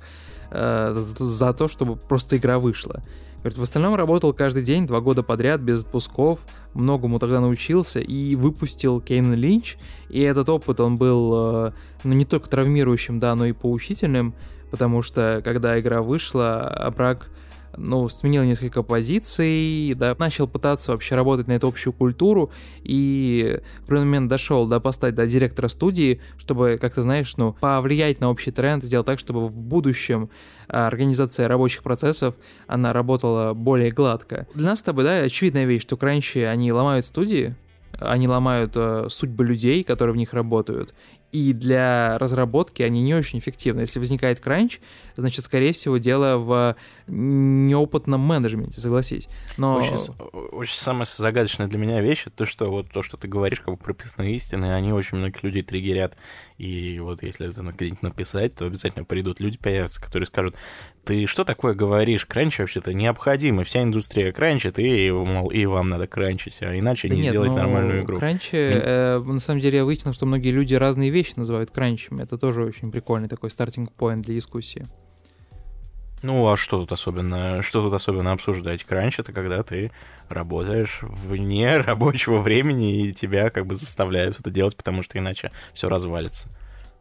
[0.51, 3.03] uh, за, за то, чтобы просто игра вышла.
[3.39, 6.41] Говорит, в остальном работал каждый день, два года подряд, без отпусков,
[6.73, 9.77] многому тогда научился и выпустил Кейн Линч.
[10.09, 11.73] И этот опыт, он был,
[12.05, 14.35] ну, не только травмирующим, да, но и поучительным,
[14.71, 17.29] потому что, когда игра вышла, Абрак
[17.77, 22.51] ну, сменил несколько позиций, да, начал пытаться вообще работать на эту общую культуру,
[22.83, 27.55] и в определенный момент дошел до поставить до директора студии, чтобы, как ты знаешь, ну,
[27.61, 30.31] повлиять на общий тренд, сделать так, чтобы в будущем
[30.69, 32.35] а, организация рабочих процессов,
[32.67, 34.47] она работала более гладко.
[34.55, 37.55] Для нас с тобой, да, очевидная вещь, что кранчи, они ломают студии,
[38.01, 40.95] они ломают э, судьбы людей, которые в них работают,
[41.35, 43.81] и для разработки они не очень эффективны.
[43.81, 44.79] Если возникает кранч,
[45.17, 46.77] значит, скорее всего, дело в
[47.09, 49.29] неопытном менеджменте, согласись.
[49.57, 49.75] Но...
[49.75, 49.97] Очень,
[50.53, 53.77] очень самая загадочная для меня вещь, то, что вот то, что ты говоришь, как бы
[53.77, 56.17] прописанные истины, они очень многих людей триггерят.
[56.57, 60.55] И вот если это где-нибудь написать, то обязательно придут люди, появятся, которые скажут,
[61.05, 62.25] ты что такое говоришь?
[62.27, 67.15] Кранч вообще-то необходимый, вся индустрия кранчит, и, мол, и вам надо кранчить, а иначе да
[67.15, 68.19] не нет, сделать ну, нормальную игру.
[68.19, 72.23] Кранчи, э, на самом деле я выяснил, что многие люди разные вещи называют кранчами.
[72.23, 74.87] Это тоже очень прикольный такой стартинг-поинт для дискуссии.
[76.23, 78.83] Ну, а что тут особенно, что тут особенно обсуждать?
[78.83, 79.93] Кранч— это когда ты
[80.31, 85.91] работаешь вне рабочего времени, и тебя как бы заставляют это делать, потому что иначе все
[85.91, 86.49] развалится.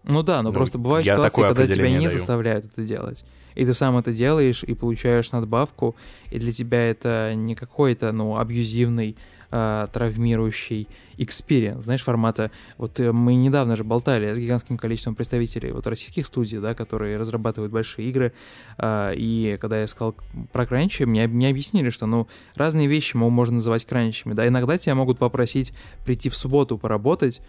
[0.04, 2.10] Ну да, но ну, просто бывают ситуации, когда тебя не даю.
[2.10, 3.24] заставляют это делать.
[3.56, 5.95] И ты сам это делаешь, и получаешь надбавку,
[6.32, 9.16] и для тебя это не какой-то, ну, абьюзивный
[9.51, 10.88] э, травмирующий
[11.18, 12.49] experience, знаешь, формата.
[12.78, 17.18] Вот э, мы недавно же болтали с гигантским количеством представителей вот российских студий, да, которые
[17.18, 18.34] разрабатывают большие игры,
[18.78, 20.16] э, и когда я сказал
[20.51, 24.95] про кранчи, мне, мне объяснили, что, ну, разные вещи можно называть кранчами, да, иногда тебя
[24.95, 25.74] могут попросить
[26.04, 27.41] прийти в субботу поработать,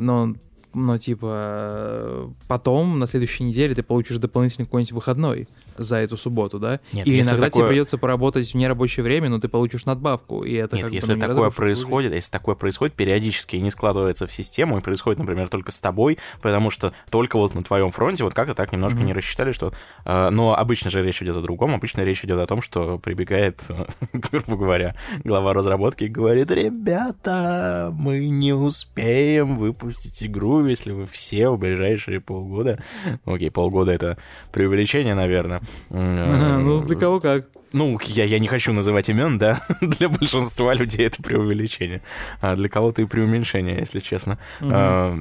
[0.00, 0.34] но
[0.74, 6.80] но типа потом на следующей неделе ты получишь дополнительный какой-нибудь выходной за эту субботу, да?
[6.92, 7.62] Нет, Или иногда такое...
[7.62, 11.50] тебе придется поработать в нерабочее время, но ты получишь надбавку, и это Нет, если такое
[11.50, 15.78] происходит, если такое происходит периодически и не складывается в систему, и происходит, например, только с
[15.78, 19.04] тобой, потому что только вот на твоем фронте вот как-то так немножко mm-hmm.
[19.04, 19.72] не рассчитали, что...
[20.04, 23.62] Э, но обычно же речь идет о другом, обычно речь идет о том, что прибегает,
[24.12, 31.50] грубо говоря, глава разработки и говорит, ребята, мы не успеем выпустить игру, если вы все
[31.50, 32.82] в ближайшие полгода...
[33.24, 34.18] Окей, полгода— это
[34.52, 35.60] преувеличение, наверное,
[35.90, 37.46] ну, для кого как.
[37.72, 42.02] Ну, я, я не хочу называть имен, да, для большинства людей это преувеличение,
[42.40, 44.38] а для кого-то и преуменьшение, если честно.
[44.60, 44.70] Угу.
[44.72, 45.18] А,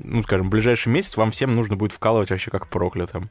[0.00, 3.30] ну, скажем, в ближайший месяц вам всем нужно будет вкалывать вообще как проклятым.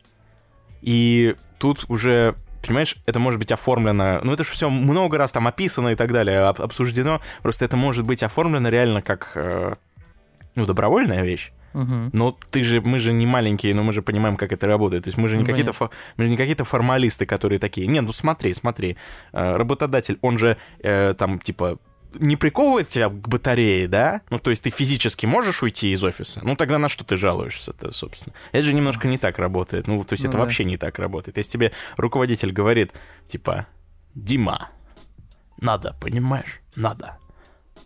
[0.81, 2.35] И тут уже
[2.65, 6.11] понимаешь, это может быть оформлено, ну это же все много раз там описано и так
[6.11, 9.73] далее, обсуждено, просто это может быть оформлено реально как, э,
[10.55, 11.51] ну, добровольная вещь.
[11.73, 12.09] Угу.
[12.13, 15.03] Но ты же, мы же не маленькие, но мы же понимаем, как это работает.
[15.03, 15.73] То есть мы же не какие-то,
[16.17, 18.97] мы же не какие-то формалисты, которые такие, нет, ну смотри, смотри,
[19.33, 21.79] э, работодатель, он же э, там типа
[22.19, 24.21] не приковывает тебя к батарее, да?
[24.29, 26.41] Ну, то есть ты физически можешь уйти из офиса?
[26.43, 28.35] Ну, тогда на что ты жалуешься-то, собственно?
[28.51, 29.87] Это же немножко не так работает.
[29.87, 30.43] Ну, то есть ну, это да.
[30.43, 31.37] вообще не так работает.
[31.37, 32.91] Если тебе руководитель говорит,
[33.27, 33.67] типа,
[34.13, 34.69] Дима,
[35.57, 36.59] надо, понимаешь?
[36.75, 37.17] Надо.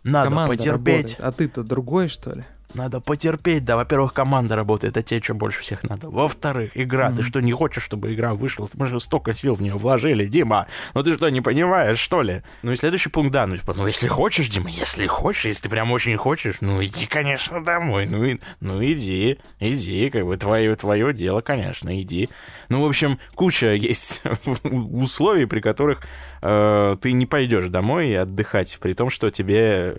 [0.02, 1.18] Надо Команда потерпеть.
[1.18, 1.20] Работает.
[1.20, 2.44] А ты-то другой, что ли?
[2.76, 3.76] Надо потерпеть, да.
[3.76, 6.10] Во-первых, команда работает, а тебе что больше всех надо.
[6.10, 7.10] Во-вторых, игра.
[7.10, 7.16] Mm-hmm.
[7.16, 8.68] Ты что, не хочешь, чтобы игра вышла?
[8.74, 10.66] Мы же столько сил в нее вложили, Дима.
[10.94, 12.42] Ну ты что, не понимаешь, что ли?
[12.62, 15.68] Ну и следующий пункт, да, ну типа, ну если хочешь, Дима, если хочешь, если ты
[15.70, 18.06] прям очень хочешь, ну иди, конечно, домой.
[18.06, 22.28] Ну, и, ну иди, иди, как бы твое, твое дело, конечно, иди.
[22.68, 24.22] Ну, в общем, куча есть
[24.64, 26.02] условий, при которых
[26.42, 29.96] э, ты не пойдешь домой и отдыхать, при том, что тебе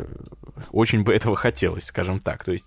[0.72, 2.44] очень бы этого хотелось, скажем так.
[2.44, 2.67] То есть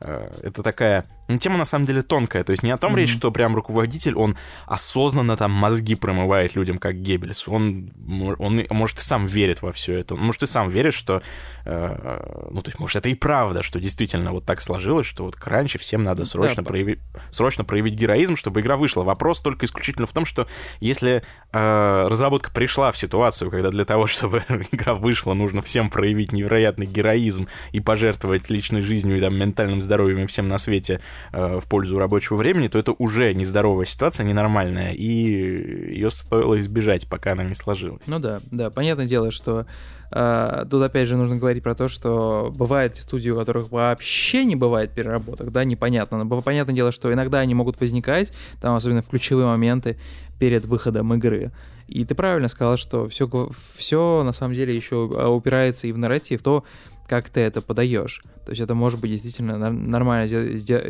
[0.00, 2.42] это такая ну, тема на самом деле тонкая.
[2.42, 2.98] То есть не о том mm-hmm.
[2.98, 4.36] речь, что прям руководитель, он
[4.66, 7.46] осознанно там мозги промывает людям, как Геббельс.
[7.46, 7.90] Он,
[8.38, 10.14] он может и сам верит во все это.
[10.14, 11.22] Он может и сам верит, что...
[11.64, 15.36] Э, ну, то есть, может, это и правда, что действительно вот так сложилось, что вот
[15.44, 16.98] раньше всем надо срочно, да, проявить,
[17.30, 19.04] срочно проявить героизм, чтобы игра вышла.
[19.04, 20.48] Вопрос только исключительно в том, что
[20.80, 21.22] если
[21.52, 24.42] э, разработка пришла в ситуацию, когда для того, чтобы
[24.72, 29.89] игра вышла, нужно всем проявить невероятный героизм и пожертвовать личной жизнью и там ментальным здоровьем
[29.98, 31.00] и всем на свете
[31.32, 37.08] э, в пользу рабочего времени, то это уже нездоровая ситуация, ненормальная, и ее стоило избежать,
[37.08, 38.06] пока она не сложилась.
[38.06, 39.66] Ну да, да, понятное дело, что
[40.12, 44.56] Uh, тут опять же нужно говорить про то, что бывают студии, у которых вообще не
[44.56, 46.24] бывает переработок, да, непонятно.
[46.24, 50.00] Но понятное дело, что иногда они могут возникать, там особенно в ключевые моменты
[50.40, 51.52] перед выходом игры.
[51.86, 53.28] И ты правильно сказал, что все,
[53.76, 56.64] все на самом деле еще упирается и в нарратив, то,
[57.10, 58.22] как ты это подаешь.
[58.44, 60.28] То есть это может быть действительно нормальная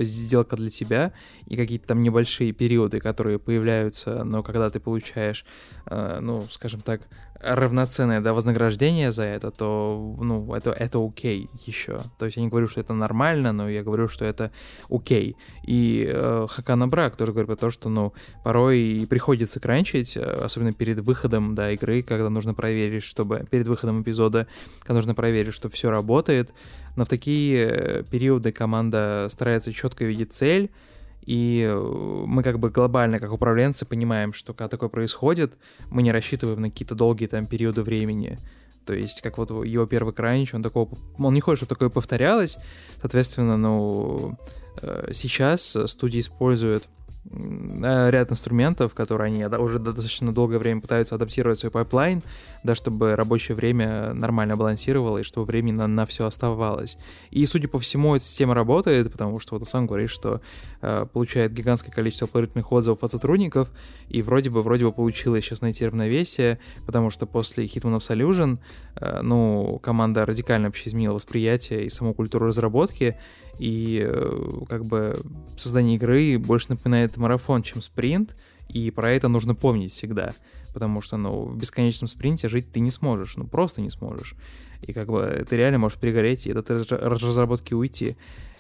[0.05, 1.15] сделка для тебя,
[1.47, 5.47] и какие-то там небольшие периоды, которые появляются, но когда ты получаешь,
[5.87, 7.01] э, ну, скажем так,
[7.41, 12.03] равноценное да, вознаграждение за это, то, ну, это, это окей еще.
[12.19, 14.51] То есть я не говорю, что это нормально, но я говорю, что это
[14.91, 15.37] окей.
[15.67, 18.13] И э, Хакана Брак тоже говорит про то, что, ну,
[18.45, 24.03] порой приходится кранчить, э, особенно перед выходом, да, игры, когда нужно проверить, чтобы, перед выходом
[24.03, 24.47] эпизода,
[24.81, 26.53] когда нужно проверить, что все работает,
[26.97, 30.71] но в такие э, периоды команда старается четко видеть цель,
[31.23, 35.55] и э, мы как бы глобально, как управленцы, понимаем, что когда такое происходит,
[35.91, 38.39] мы не рассчитываем на какие-то долгие там периоды времени.
[38.87, 42.57] То есть, как вот его первый кранч, он такого, он не хочет, чтобы такое повторялось.
[43.01, 44.39] Соответственно, ну,
[44.81, 46.89] э, сейчас студии используют
[47.25, 52.23] ряд инструментов, которые они уже достаточно долгое время пытаются адаптировать свой пайплайн,
[52.65, 56.99] да, чтобы рабочее время нормально балансировало и чтобы времени на, на все оставалось.
[57.31, 60.41] И, судя по всему, эта система работает, потому что вот сам говорит, что
[60.81, 63.71] э, получает гигантское количество положительных отзывов от сотрудников,
[64.09, 68.59] и вроде бы, вроде бы получилось сейчас найти равновесие, потому что после Hitman Absolution,
[68.97, 73.19] э, ну, команда радикально вообще изменила восприятие и саму культуру разработки,
[73.61, 75.23] и э, как бы
[75.59, 78.35] создание игры больше напоминает марафон, чем спринт,
[78.71, 80.35] и про это нужно помнить всегда,
[80.73, 84.35] потому что, ну, в бесконечном спринте жить ты не сможешь, ну, просто не сможешь.
[84.81, 88.17] И как бы ты реально можешь перегореть и от разработки уйти.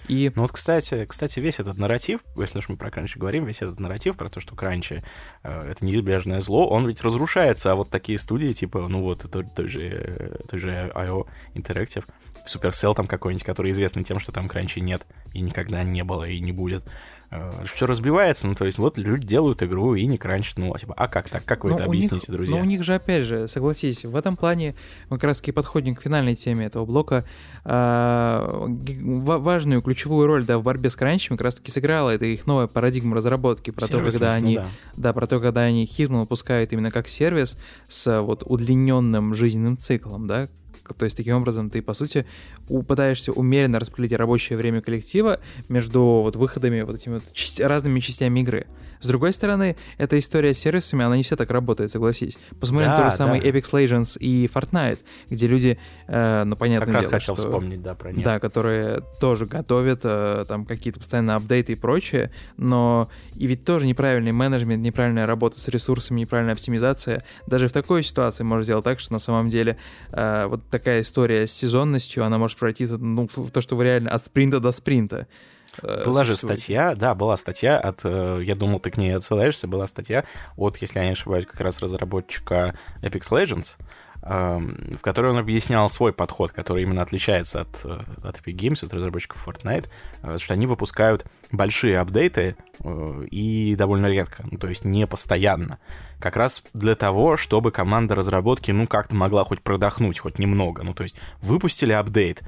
[0.08, 0.30] И...
[0.34, 3.80] Ну вот, кстати, кстати, весь этот нарратив, если уж мы про кранчи говорим, весь этот
[3.80, 5.02] нарратив про то, что кранчи
[5.42, 9.46] э, это неизбежное зло, он ведь разрушается, а вот такие студии, типа, ну вот, той,
[9.46, 12.04] той же, той же IO Interactive,
[12.54, 16.40] Supercell там какой-нибудь, который известный тем, что там кранчей нет, и никогда не было, и
[16.40, 16.84] не будет.
[17.32, 20.94] Э, все разбивается, ну, то есть вот люди делают игру и не кранчат, ну, типа,
[20.96, 22.56] а как так, как вы но это объясните, них, друзья?
[22.56, 24.74] Ну, у них же, опять же, согласись, в этом плане
[25.10, 27.24] мы как раз-таки подходим к финальной теме этого блока.
[27.64, 32.66] А, важную ключевую роль, да, в борьбе с кранчами как раз-таки сыграла, это их новая
[32.66, 34.68] парадигма разработки, про то, когда они, да.
[34.96, 40.26] да, про то, когда они Hitman выпускают именно как сервис с вот удлиненным жизненным циклом,
[40.26, 40.48] да,
[40.98, 42.26] то есть таким образом ты, по сути,
[42.86, 48.40] пытаешься умеренно распределить рабочее время коллектива между вот выходами вот этими вот части, разными частями
[48.40, 48.66] игры.
[49.00, 52.36] С другой стороны, эта история с сервисами, она не все так работает, согласись.
[52.60, 53.48] Посмотрим да, тот же самый да.
[53.48, 54.98] Apex Legends и Fortnite,
[55.30, 58.22] где люди, э, ну, понятно Как дело, раз хотел что, вспомнить, да, про них.
[58.22, 63.86] Да, которые тоже готовят э, там какие-то постоянно апдейты и прочее, но и ведь тоже
[63.86, 67.24] неправильный менеджмент, неправильная работа с ресурсами, неправильная оптимизация.
[67.46, 69.78] Даже в такой ситуации может сделать так, что на самом деле
[70.12, 74.10] э, вот такая история с сезонностью, она может пройти ну, в то, что вы реально
[74.10, 75.26] от спринта до спринта.
[75.82, 79.68] Э, была же статья, да, была статья от, э, я думал, ты к ней отсылаешься,
[79.68, 80.24] была статья
[80.56, 83.76] от, если я не ошибаюсь, как раз разработчика Apex Legends,
[84.22, 88.92] в которой он объяснял свой подход, который именно отличается от, э, от Epic Games, от
[88.92, 89.88] разработчиков Fortnite,
[90.38, 92.56] что они выпускают большие апдейты
[93.30, 95.78] и довольно редко, ну, то есть не постоянно.
[96.18, 100.82] Как раз для того, чтобы команда разработки, ну, как-то могла хоть продохнуть, хоть немного.
[100.82, 102.42] Ну, то есть выпустили апдейт,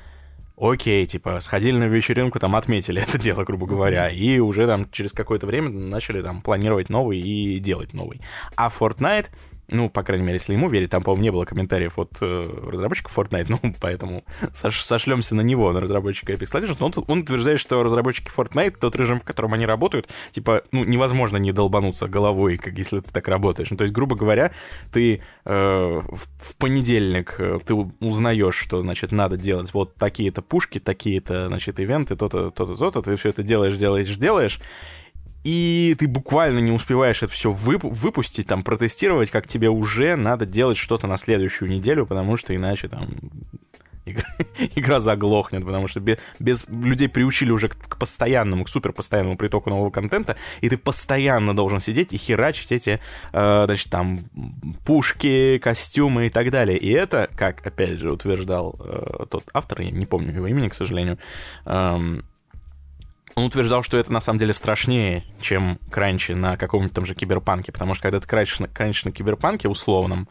[0.59, 5.13] окей, типа, сходили на вечеринку, там, отметили это дело, грубо говоря, и уже там через
[5.13, 8.21] какое-то время начали там планировать новый и делать новый.
[8.57, 9.29] А Fortnite
[9.73, 13.17] ну, по крайней мере, если ему верить, там, по-моему, не было комментариев от э, разработчиков
[13.17, 16.77] Fortnite, ну, поэтому сош сошлемся на него, на разработчика Epic Legends.
[16.79, 20.85] Но он, он утверждает, что разработчики Fortnite, тот режим, в котором они работают, типа, ну,
[20.85, 23.71] невозможно не долбануться головой, как если ты так работаешь.
[23.71, 24.53] Ну, то есть, грубо говоря,
[24.93, 30.79] ты э, в, в понедельник э, ты узнаешь, что, значит, надо делать вот такие-то пушки,
[30.79, 34.61] такие-то, значит, ивенты, то-то, то-то, то-то, ты все это делаешь, делаешь, делаешь,
[35.45, 40.47] и ты буквально не успеваешь это все вып- выпустить, там, протестировать, как тебе уже надо
[40.47, 43.09] делать что-то на следующую неделю, потому что иначе там
[44.05, 44.25] игра,
[44.75, 49.37] игра заглохнет, потому что без, без людей приучили уже к, к постоянному, к супер постоянному
[49.37, 53.01] притоку нового контента, и ты постоянно должен сидеть и херачить эти,
[53.33, 54.21] э, значит, там,
[54.85, 56.79] пушки, костюмы и так далее.
[56.79, 60.75] И это, как, опять же, утверждал э, тот автор, я не помню его имени, к
[60.75, 61.19] сожалению,
[61.65, 62.21] э,
[63.35, 67.73] он утверждал, что это на самом деле страшнее, чем кранчи на каком-нибудь там же киберпанке,
[67.73, 70.29] потому что когда ты кранчишь на, кранчишь на киберпанке условном,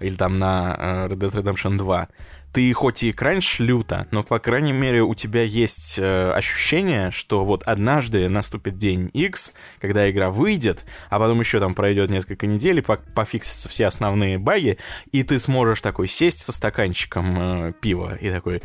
[0.00, 2.08] или там на uh, Red Dead Redemption 2,
[2.54, 7.44] ты хоть и кранч люто, но, по крайней мере, у тебя есть э, ощущение, что
[7.44, 12.78] вот однажды наступит день X, когда игра выйдет, а потом еще там пройдет несколько недель,
[12.78, 14.78] и по пофиксятся все основные баги,
[15.10, 18.62] и ты сможешь такой сесть со стаканчиком э, пива и такой...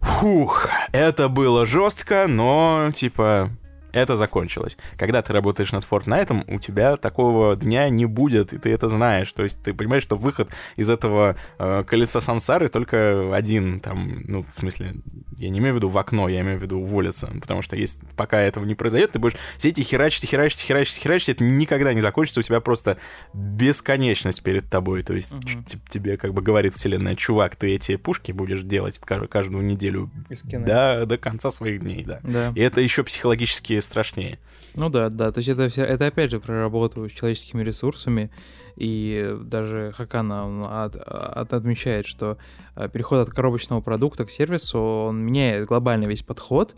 [0.00, 3.50] Фух, это было жестко, но, типа,
[3.92, 4.76] это закончилось.
[4.96, 9.32] Когда ты работаешь над Fortnite, у тебя такого дня не будет, и ты это знаешь.
[9.32, 14.44] То есть ты понимаешь, что выход из этого э, колеса сансары только один, там, ну,
[14.54, 14.94] в смысле,
[15.38, 18.00] я не имею в виду в окно, я имею в виду уволиться, потому что если
[18.16, 21.28] пока этого не произойдет, ты будешь сидеть и херачить, и херачить, и херачить, и херачить,
[21.28, 22.98] это никогда не закончится, у тебя просто
[23.32, 25.42] бесконечность перед тобой, то есть угу.
[25.88, 30.10] тебе как бы говорит вселенная, чувак, ты эти пушки будешь делать каждую неделю
[30.52, 32.20] до, до конца своих дней, да.
[32.22, 32.52] да.
[32.54, 34.38] И это еще психологически страшнее.
[34.74, 38.30] Ну да, да, то есть это, все, это опять же про работу с человеческими ресурсами,
[38.76, 42.38] и даже Хакана от, от, отмечает, что
[42.76, 46.76] э, переход от коробочного продукта к сервису, он меняет глобально весь подход,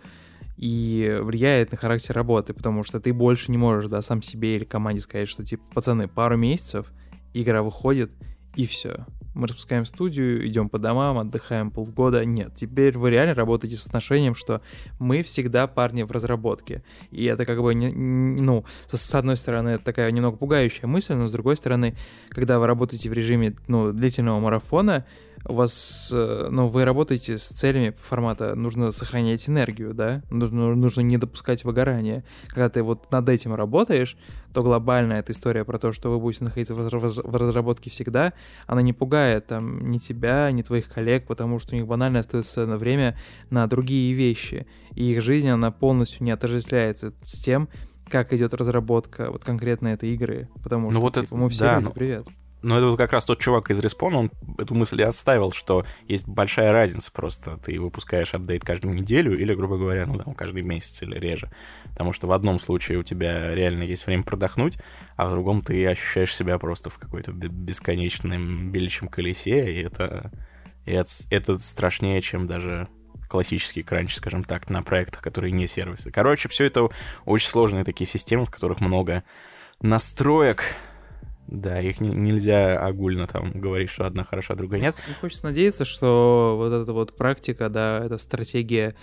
[0.57, 4.65] и влияет на характер работы, потому что ты больше не можешь, да, сам себе или
[4.65, 6.93] команде сказать, что, типа, пацаны, пару месяцев,
[7.33, 8.13] игра выходит,
[8.57, 12.25] и все мы распускаем студию, идем по домам, отдыхаем полгода.
[12.25, 14.61] Нет, теперь вы реально работаете с отношением, что
[14.99, 16.83] мы всегда парни в разработке.
[17.11, 21.27] И это как бы, не, ну, с одной стороны, это такая немного пугающая мысль, но
[21.27, 21.97] с другой стороны,
[22.31, 25.07] когда вы работаете в режиме, ну, длительного марафона,
[25.47, 31.01] у вас, э, ну, вы работаете с целями формата, нужно сохранять энергию, да, нужно, нужно
[31.01, 32.25] не допускать выгорания.
[32.49, 34.17] Когда ты вот над этим работаешь,
[34.53, 38.33] то глобальная эта история про то, что вы будете находиться в разработке всегда,
[38.67, 42.67] она не пугает там ни тебя, ни твоих коллег, потому что у них банально остается
[42.67, 43.19] на время
[43.49, 47.69] на другие вещи, и их жизнь, она полностью не отождествляется с тем,
[48.09, 51.65] как идет разработка вот конкретно этой игры, потому ну что вот типа, это, мы все
[51.65, 52.27] да, люди, ну, привет.
[52.63, 55.87] Но это вот как раз тот чувак из Респона, он эту мысль и оставил, что
[56.07, 57.57] есть большая разница просто.
[57.59, 61.51] Ты выпускаешь апдейт каждую неделю или, грубо говоря, ну там каждый месяц или реже.
[61.91, 64.79] Потому что в одном случае у тебя реально есть время продохнуть,
[65.17, 70.31] а в другом ты ощущаешь себя просто в какой-то бесконечном беличьем колесе, и это,
[70.85, 72.89] и это, это страшнее, чем даже
[73.29, 76.11] классический кранч, скажем так, на проектах, которые не сервисы.
[76.11, 76.89] Короче, все это
[77.25, 79.25] очень сложные такие системы, в которых много
[79.81, 80.65] настроек,
[81.51, 84.97] да, их не, нельзя огульно там говорить, что одна хороша, другая нет.
[85.07, 88.95] Мне хочется надеяться, что вот эта вот практика, да, эта стратегия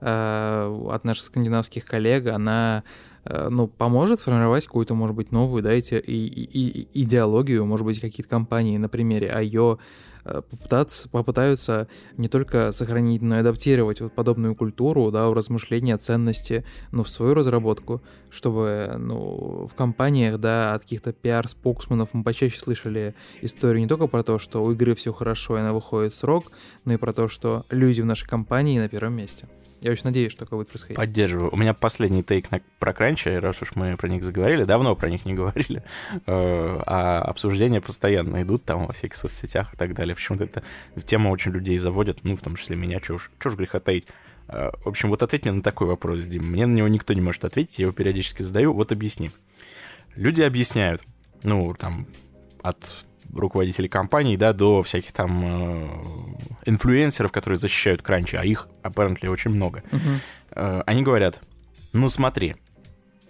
[0.00, 2.84] э, от наших скандинавских коллег, она
[3.24, 7.86] э, ну, поможет формировать какую-то, может быть, новую, да, эти, и, и, и, идеологию, может
[7.86, 9.78] быть, какие-то компании на примере IO
[10.24, 17.02] попытаться, попытаются не только сохранить, но и адаптировать вот подобную культуру, да, размышления, ценности, ну,
[17.02, 23.80] в свою разработку, чтобы, ну, в компаниях, да, от каких-то пиар-споксменов мы почаще слышали историю
[23.82, 26.52] не только про то, что у игры все хорошо, и она выходит в срок,
[26.84, 29.46] но и про то, что люди в нашей компании на первом месте.
[29.84, 30.96] Я очень надеюсь, что такое будет происходить.
[30.96, 31.52] Поддерживаю.
[31.52, 34.64] У меня последний тейк на, про кранчи, раз уж мы про них заговорили.
[34.64, 35.82] Давно про них не говорили.
[36.26, 40.14] Э, а обсуждения постоянно идут там во всяких соцсетях и так далее.
[40.14, 40.62] Почему-то эта
[41.04, 42.98] тема очень людей заводит, ну, в том числе меня.
[42.98, 44.06] Чё ж, чё ж греха таить.
[44.48, 46.46] Э, в общем, вот ответь мне на такой вопрос, Дим.
[46.46, 48.72] Мне на него никто не может ответить, я его периодически задаю.
[48.72, 49.32] Вот объясни.
[50.16, 51.02] Люди объясняют,
[51.42, 52.06] ну, там,
[52.62, 53.04] от
[53.34, 55.88] руководителей компаний, да, до всяких там э,
[56.66, 59.82] инфлюенсеров, которые защищают кранчи, а их, apparently, очень много.
[59.90, 60.18] Uh-huh.
[60.52, 61.40] Э, они говорят,
[61.92, 62.56] ну смотри,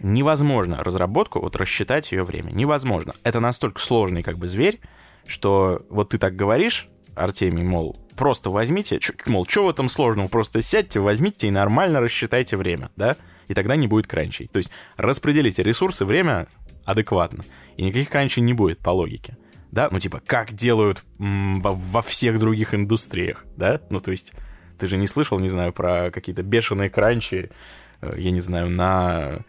[0.00, 3.14] невозможно разработку, вот рассчитать ее время, невозможно.
[3.22, 4.80] Это настолько сложный как бы зверь,
[5.26, 10.28] что вот ты так говоришь, Артемий, мол, просто возьмите, чё, мол, что в этом сложного,
[10.28, 13.16] просто сядьте, возьмите и нормально рассчитайте время, да,
[13.48, 14.48] и тогда не будет кранчей.
[14.48, 16.48] То есть распределите ресурсы, время
[16.84, 17.44] адекватно,
[17.76, 19.36] и никаких кранчей не будет по логике
[19.74, 24.32] да, ну типа, как делают м, во, во всех других индустриях, да, ну то есть
[24.78, 27.50] ты же не слышал, не знаю, про какие-то бешеные кранчи,
[28.00, 29.40] э, я не знаю, на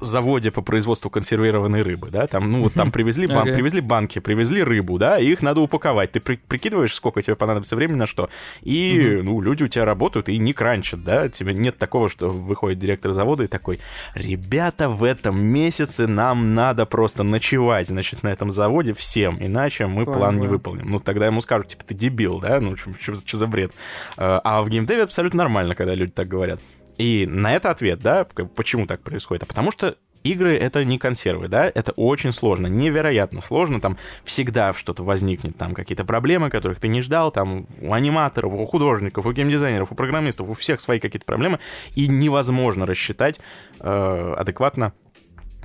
[0.00, 3.54] заводе по производству консервированной рыбы, да, там, ну, вот там привезли, бан, okay.
[3.54, 6.12] привезли банки, привезли рыбу, да, и их надо упаковать.
[6.12, 8.30] Ты при, прикидываешь, сколько тебе понадобится времени на что,
[8.62, 9.22] и, uh-huh.
[9.22, 13.12] ну, люди у тебя работают и не кранчат, да, тебе нет такого, что выходит директор
[13.12, 13.80] завода и такой,
[14.14, 20.04] ребята, в этом месяце нам надо просто ночевать, значит, на этом заводе всем, иначе мы
[20.04, 20.18] Понял.
[20.18, 20.90] план не выполним.
[20.90, 23.72] Ну, тогда ему скажут, типа, ты дебил, да, ну, что за бред.
[24.16, 26.60] А, а в геймдеве абсолютно нормально, когда люди так говорят.
[27.02, 28.24] И на это ответ, да,
[28.54, 29.42] почему так происходит?
[29.42, 34.72] А потому что игры— это не консервы, да, это очень сложно, невероятно сложно, там всегда
[34.72, 39.32] что-то возникнет, там какие-то проблемы, которых ты не ждал, там у аниматоров, у художников, у
[39.32, 41.58] геймдизайнеров, у программистов, у всех свои какие-то проблемы,
[41.96, 43.40] и невозможно рассчитать
[43.80, 44.92] э, адекватно,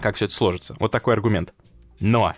[0.02, 0.76] как все это сложится.
[0.80, 1.54] Вот такой аргумент.
[2.00, 2.34] Но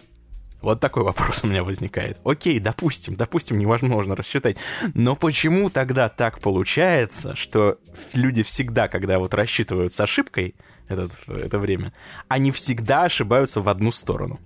[0.61, 2.19] Вот такой вопрос у меня возникает.
[2.23, 4.57] Окей, допустим, допустим, невозможно рассчитать.
[4.93, 7.77] Но почему тогда так получается, что
[8.13, 10.55] люди всегда, когда вот рассчитывают с ошибкой
[10.87, 11.93] этот, это время,
[12.27, 14.39] они всегда ошибаются в одну сторону?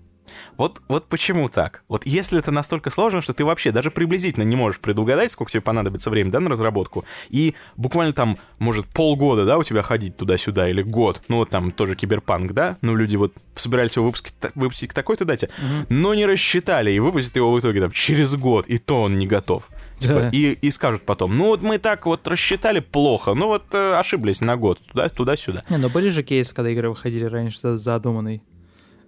[0.58, 1.84] Вот, вот почему так?
[1.88, 5.62] Вот если это настолько сложно, что ты вообще даже приблизительно не можешь предугадать, сколько тебе
[5.62, 10.70] понадобится времени, да, на разработку, и буквально там, может, полгода, да, у тебя ходить туда-сюда,
[10.70, 14.90] или год, ну вот там тоже киберпанк, да, ну люди вот собирались его выпустить, выпустить
[14.90, 15.88] к такой-то дате, угу.
[15.90, 19.28] но не рассчитали, и выпустят его в итоге там через год, и то он не
[19.28, 19.70] готов.
[20.00, 20.30] Типа, да.
[20.30, 24.42] и, и скажут потом, ну вот мы так вот рассчитали плохо, ну вот э, ошиблись
[24.42, 25.64] на год, туда, туда-сюда.
[25.70, 28.44] Не, но были же кейсы, когда игры выходили раньше задуманной,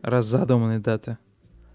[0.06, 1.18] раз задуманной даты.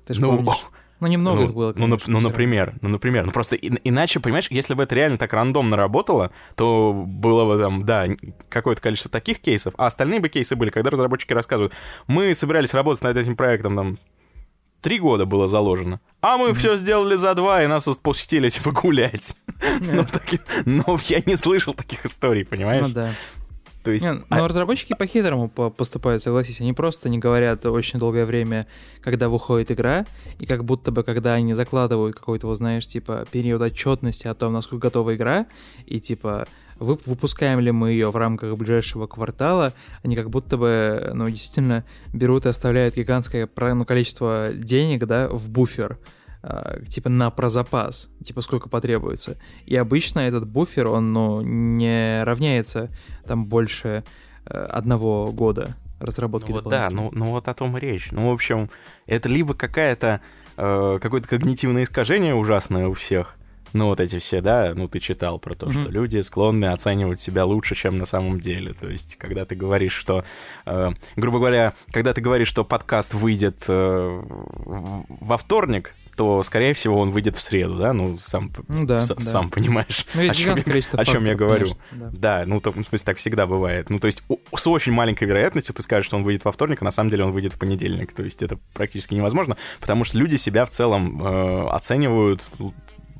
[0.06, 0.64] Ты же ну, помнишь?
[1.00, 3.72] Ну, немного ну, их было, ну, конечно, ну, ну, например, ну, например, ну, просто и,
[3.84, 8.06] иначе, понимаешь, если бы это реально так рандомно работало, то было бы там, да,
[8.50, 11.72] какое-то количество таких кейсов, а остальные бы кейсы были, когда разработчики рассказывают,
[12.06, 13.98] мы собирались работать над этим проектом, там,
[14.82, 16.00] три года было заложено.
[16.20, 16.54] А мы mm-hmm.
[16.54, 19.36] все сделали за два, и нас отпустили, типа, гулять.
[19.58, 19.90] Yeah.
[19.94, 20.24] ну, так,
[20.66, 22.82] но я не слышал таких историй, понимаешь?
[22.82, 23.10] Ну да.
[23.82, 24.04] То есть...
[24.04, 24.48] Не, но а...
[24.48, 26.60] разработчики по-хитрому поступают, согласись.
[26.60, 28.66] Они просто не говорят очень долгое время,
[29.02, 30.06] когда выходит игра,
[30.38, 34.52] и как будто бы, когда они закладывают какой-то, вот, знаешь, типа, период отчетности о том,
[34.52, 35.46] насколько готова игра,
[35.86, 36.46] и типа,
[36.78, 42.46] выпускаем ли мы ее в рамках ближайшего квартала, они как будто бы, ну, действительно берут
[42.46, 45.98] и оставляют гигантское ну, количество денег, да, в буфер.
[46.42, 49.36] Uh, типа на прозапас, типа сколько потребуется.
[49.66, 52.88] И обычно этот буфер, он, ну, не равняется
[53.26, 54.04] там больше
[54.46, 58.10] uh, одного года разработки ну, вот Да, ну, ну вот о том и речь.
[58.10, 58.70] Ну, в общем,
[59.06, 60.22] это либо какая-то
[60.56, 63.36] uh, какое-то когнитивное искажение ужасное у всех,
[63.72, 65.82] ну, вот эти все, да, ну, ты читал про то, mm-hmm.
[65.82, 68.72] что люди склонны оценивать себя лучше, чем на самом деле.
[68.74, 70.24] То есть, когда ты говоришь, что,
[70.66, 76.98] э, грубо говоря, когда ты говоришь, что подкаст выйдет э, во вторник, то, скорее всего,
[76.98, 77.94] он выйдет в среду, да?
[77.94, 79.22] Ну, сам, ну, да, с, да.
[79.22, 81.68] сам понимаешь, ну, о чем, я, о чем я говорю.
[81.68, 82.40] Конечно, да.
[82.40, 83.88] да, ну, то, в смысле, так всегда бывает.
[83.88, 84.22] Ну, то есть,
[84.54, 87.24] с очень маленькой вероятностью ты скажешь, что он выйдет во вторник, а на самом деле
[87.24, 88.12] он выйдет в понедельник.
[88.12, 92.50] То есть, это практически невозможно, потому что люди себя в целом э, оценивают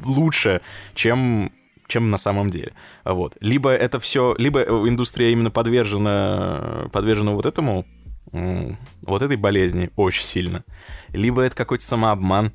[0.04, 0.60] лучше,
[0.94, 1.52] чем
[1.86, 2.74] чем на самом деле.
[3.02, 3.38] Вот.
[3.40, 7.86] Либо это все, либо индустрия именно подвержена, подвержена вот этому,
[8.30, 10.64] вот этой болезни очень сильно,
[11.08, 12.52] либо это какой-то самообман.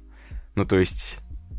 [0.56, 1.18] Ну, то есть...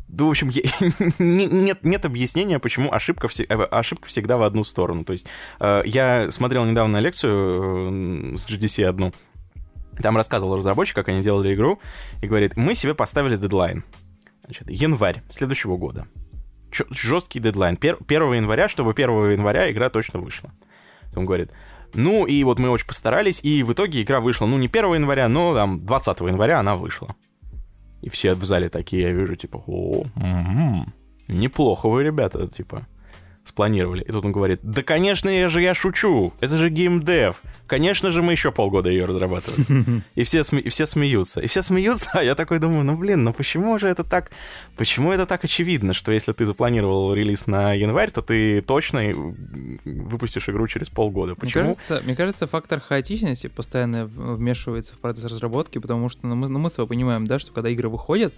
[0.09, 0.49] Ну, в общем,
[1.19, 5.03] нет, нет объяснения, почему ошибка, э, ошибка всегда в одну сторону.
[5.03, 5.27] То есть
[5.59, 9.11] э, я смотрел недавно лекцию э, с GDC одну,
[10.01, 11.79] там рассказывал разработчик, как они делали игру,
[12.21, 13.83] и говорит, мы себе поставили дедлайн.
[14.45, 16.07] Значит, январь следующего года.
[16.71, 17.75] Жесткий дедлайн.
[17.75, 20.51] Пер- 1 января, чтобы 1 января игра точно вышла.
[21.15, 21.51] Он говорит,
[21.93, 25.27] ну и вот мы очень постарались, и в итоге игра вышла, ну не 1 января,
[25.27, 27.15] но там 20 января она вышла.
[28.01, 30.93] И все в зале такие, я вижу, типа, о, м-м,
[31.27, 32.87] неплохо вы, ребята, типа
[33.47, 34.03] спланировали.
[34.03, 37.41] И тут он говорит, да, конечно я же, я шучу, это же геймдев.
[37.65, 40.03] Конечно же, мы еще полгода ее разрабатываем.
[40.15, 41.41] И все, сме- и все смеются.
[41.41, 44.31] И все смеются, а я такой думаю, ну, блин, ну почему же это так...
[44.77, 49.13] Почему это так очевидно, что если ты запланировал релиз на январь, то ты точно
[49.85, 51.35] выпустишь игру через полгода?
[51.35, 51.65] Почему?
[51.65, 56.47] Мне кажется, мне кажется фактор хаотичности постоянно вмешивается в процесс разработки, потому что ну, мы,
[56.47, 58.33] ну, мы с тобой понимаем, да, что когда игры выходят,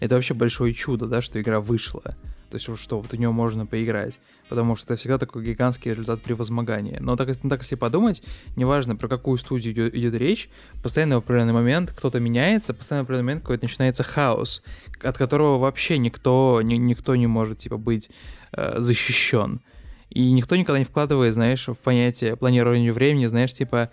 [0.00, 2.02] это вообще большое чудо, да, что игра вышла.
[2.50, 4.18] То есть, что вот в нее можно поиграть.
[4.48, 6.98] Потому что это всегда такой гигантский результат превозмогания.
[7.00, 8.22] Но так, ну, так если подумать,
[8.56, 10.48] неважно, про какую студию идет, идет речь,
[10.82, 14.62] постоянно в определенный момент кто-то меняется, постоянно в определенный момент какой-то начинается хаос,
[15.02, 18.10] от которого вообще никто, ни, никто не может, типа, быть
[18.52, 19.60] э, защищен.
[20.08, 23.90] И никто никогда не вкладывает, знаешь, в понятие планирования времени, знаешь, типа,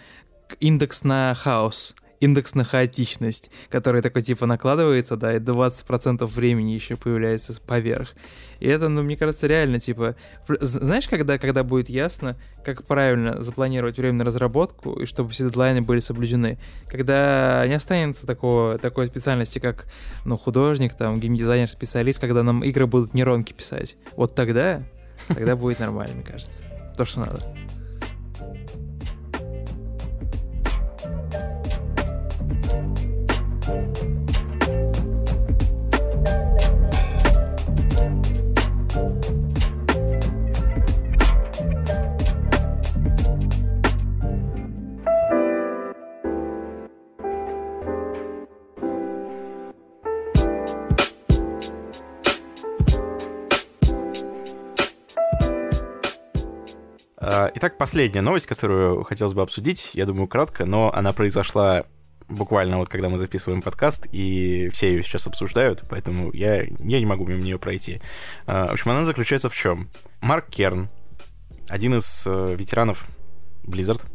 [0.61, 6.95] индекс на хаос индекс на хаотичность, который такой типа накладывается, да, и 20% времени еще
[6.95, 8.13] появляется поверх.
[8.59, 10.15] И это, ну, мне кажется, реально, типа,
[10.47, 15.81] знаешь, когда, когда будет ясно, как правильно запланировать время на разработку, и чтобы все дедлайны
[15.81, 19.85] были соблюдены, когда не останется такого, такой специальности, как,
[20.23, 23.97] ну, художник, там, геймдизайнер, специалист, когда нам игры будут нейронки писать.
[24.15, 24.83] Вот тогда,
[25.27, 26.63] тогда будет нормально, мне кажется.
[26.97, 27.39] То, что надо.
[57.57, 61.85] Итак, последняя новость, которую хотелось бы обсудить, я думаю, кратко, но она произошла
[62.27, 67.05] буквально вот когда мы записываем подкаст, и все ее сейчас обсуждают, поэтому я, я не
[67.05, 68.01] могу мимо нее пройти.
[68.45, 69.89] А, в общем, она заключается в чем?
[70.19, 70.89] Марк Керн,
[71.69, 73.07] один из э, ветеранов
[73.63, 74.05] Blizzard,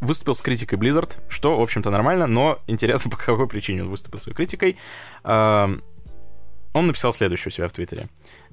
[0.00, 4.20] выступил с критикой Blizzard, что, в общем-то, нормально, но интересно, по какой причине он выступил
[4.20, 4.78] с критикой.
[5.24, 5.82] Он
[6.74, 8.06] написал следующее у себя в Твиттере.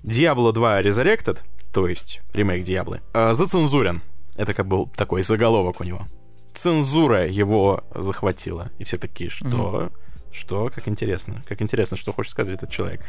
[0.04, 1.42] Diablo 2 Resurrected,
[1.74, 4.02] то есть ремейк Диаблы, э, зацензурен.
[4.42, 6.08] Это как был такой заголовок у него.
[6.56, 8.72] Цензура его захватила.
[8.80, 9.48] И все такие, что?
[9.48, 9.92] Mm-hmm.
[10.32, 10.72] Что?
[10.74, 11.44] Как интересно.
[11.48, 13.02] Как интересно, что хочет сказать этот человек.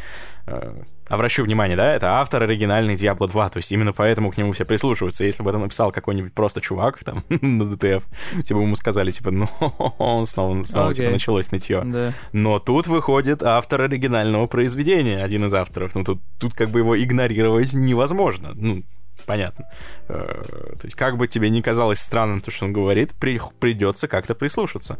[0.47, 0.75] Э,
[1.07, 4.67] обращу внимание, да, это автор оригинальный Diablo 2, то есть именно поэтому к нему все
[4.67, 5.25] прислушиваются.
[5.25, 8.03] Если бы это написал какой-нибудь просто чувак там на DTF,
[8.43, 9.47] типа ему сказали, типа, ну,
[10.27, 10.95] снова, снова okay.
[10.95, 11.83] типа, началось нытье.
[11.83, 12.13] Да.
[12.33, 15.95] Но тут выходит автор оригинального произведения, один из авторов.
[15.95, 18.51] Ну, тут, тут как бы его игнорировать невозможно.
[18.55, 18.83] Ну,
[19.27, 19.69] понятно.
[20.09, 20.43] Э,
[20.79, 24.35] то есть, как бы тебе ни казалось странным то, что он говорит, при, придется как-то
[24.35, 24.99] прислушаться.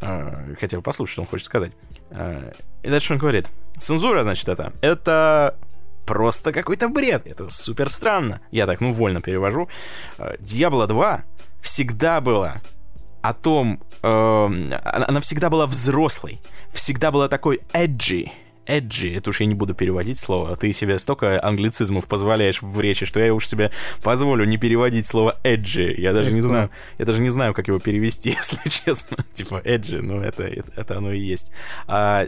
[0.00, 1.72] Э, хотя бы послушать, что он хочет сказать.
[2.10, 2.52] Э,
[2.82, 3.50] и дальше он говорит.
[3.78, 4.72] Цензура, значит, это.
[4.80, 5.56] Это
[6.06, 7.26] просто какой-то бред.
[7.26, 8.40] Это супер странно.
[8.50, 9.68] Я так, ну, вольно перевожу.
[10.18, 11.24] Diablo 2
[11.60, 12.60] всегда была
[13.24, 13.82] о том...
[14.02, 14.46] Э,
[15.08, 16.42] она всегда была взрослой.
[16.72, 18.30] Всегда была такой edgy
[18.66, 23.06] edgy, это уж я не буду переводить слово, ты себе столько англицизмов позволяешь в речи,
[23.06, 23.70] что я уж себе
[24.02, 25.94] позволю не переводить слово edgy.
[25.96, 29.18] Я даже не знаю, я даже не знаю, как его перевести, если честно.
[29.32, 31.52] типа edgy, ну это, это, это оно и есть.
[31.86, 32.26] А,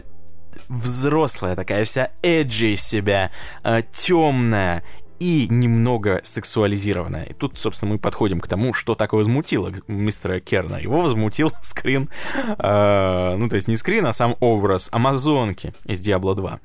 [0.69, 3.31] взрослая такая вся эджи из себя,
[3.63, 4.83] а, темная
[5.19, 7.25] и немного сексуализированная.
[7.25, 10.77] И тут, собственно, мы подходим к тому, что так возмутило мистера Керна.
[10.77, 16.35] Его возмутил скрин, э, ну, то есть не скрин, а сам образ Амазонки из Diablo
[16.35, 16.59] 2,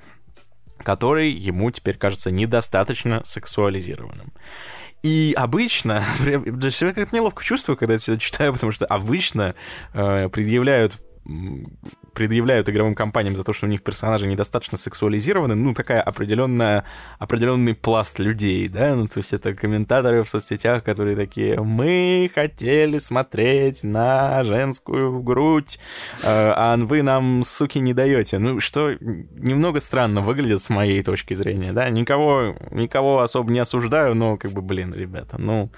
[0.83, 4.33] который ему теперь кажется недостаточно сексуализированным.
[5.03, 9.55] И обычно, для себя как-то неловко чувствую, когда я все читаю, потому что обычно
[9.95, 10.95] э, предъявляют
[12.13, 16.85] предъявляют игровым компаниям за то, что у них персонажи недостаточно сексуализированы, ну, такая определенная,
[17.19, 22.99] определенный пласт людей, да, ну, то есть это комментаторы в соцсетях, которые такие, мы хотели
[22.99, 25.79] смотреть на женскую грудь,
[26.23, 28.39] э, а вы нам, суки, не даете.
[28.39, 34.15] Ну, что немного странно выглядит с моей точки зрения, да, никого, никого особо не осуждаю,
[34.15, 35.71] но, как бы, блин, ребята, ну...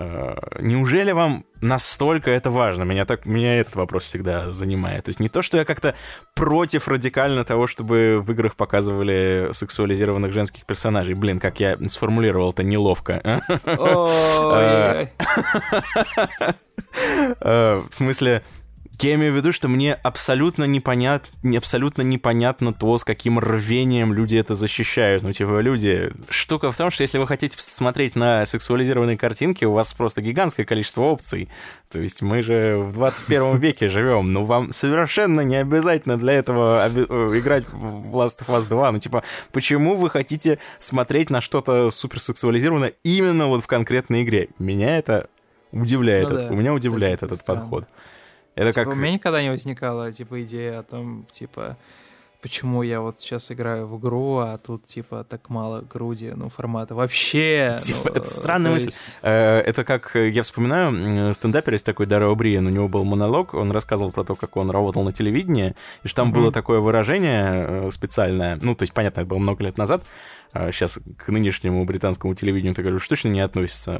[0.00, 2.84] Э, неужели вам настолько это важно?
[2.84, 5.04] Меня, так, меня этот вопрос всегда занимает.
[5.04, 5.96] То есть не то, что я как-то
[6.36, 11.14] против радикально того, чтобы в играх показывали сексуализированных женских персонажей.
[11.14, 13.20] Блин, как я сформулировал это неловко.
[13.24, 13.40] Э,
[17.40, 18.44] э, в смысле,
[19.02, 21.30] я имею в виду, что мне абсолютно, непонят...
[21.56, 25.22] абсолютно непонятно то, с каким рвением люди это защищают.
[25.22, 26.10] Ну, типа, люди...
[26.30, 30.66] Штука в том, что если вы хотите смотреть на сексуализированные картинки, у вас просто гигантское
[30.66, 31.48] количество опций.
[31.90, 36.88] То есть мы же в 21 веке живем, но вам совершенно не обязательно для этого
[36.88, 38.92] э, играть в Last of Us 2.
[38.92, 39.22] Ну, типа,
[39.52, 44.48] почему вы хотите смотреть на что-то суперсексуализированное именно вот в конкретной игре?
[44.58, 45.28] Меня это
[45.72, 46.30] удивляет.
[46.30, 46.48] Ну, да.
[46.48, 47.86] У меня удивляет Кстати, этот странно.
[48.54, 48.92] Это типа, как...
[48.92, 51.76] У меня никогда не возникала, типа, идея о том, типа,
[52.40, 56.94] почему я вот сейчас играю в игру, а тут, типа, так мало груди, ну, формата.
[56.94, 57.78] Вообще!
[57.88, 58.86] Типа, ну, это странная мысль.
[58.86, 59.16] Есть...
[59.22, 63.54] Э, это как, э, я вспоминаю, стендапер есть такой Даро Бриен, у него был монолог,
[63.54, 66.34] он рассказывал про то, как он работал на телевидении, и что там mm-hmm.
[66.34, 70.02] было такое выражение э, специальное, ну, то есть, понятно, это было много лет назад,
[70.54, 73.98] сейчас а к нынешнему британскому телевидению, так уж точно не относится.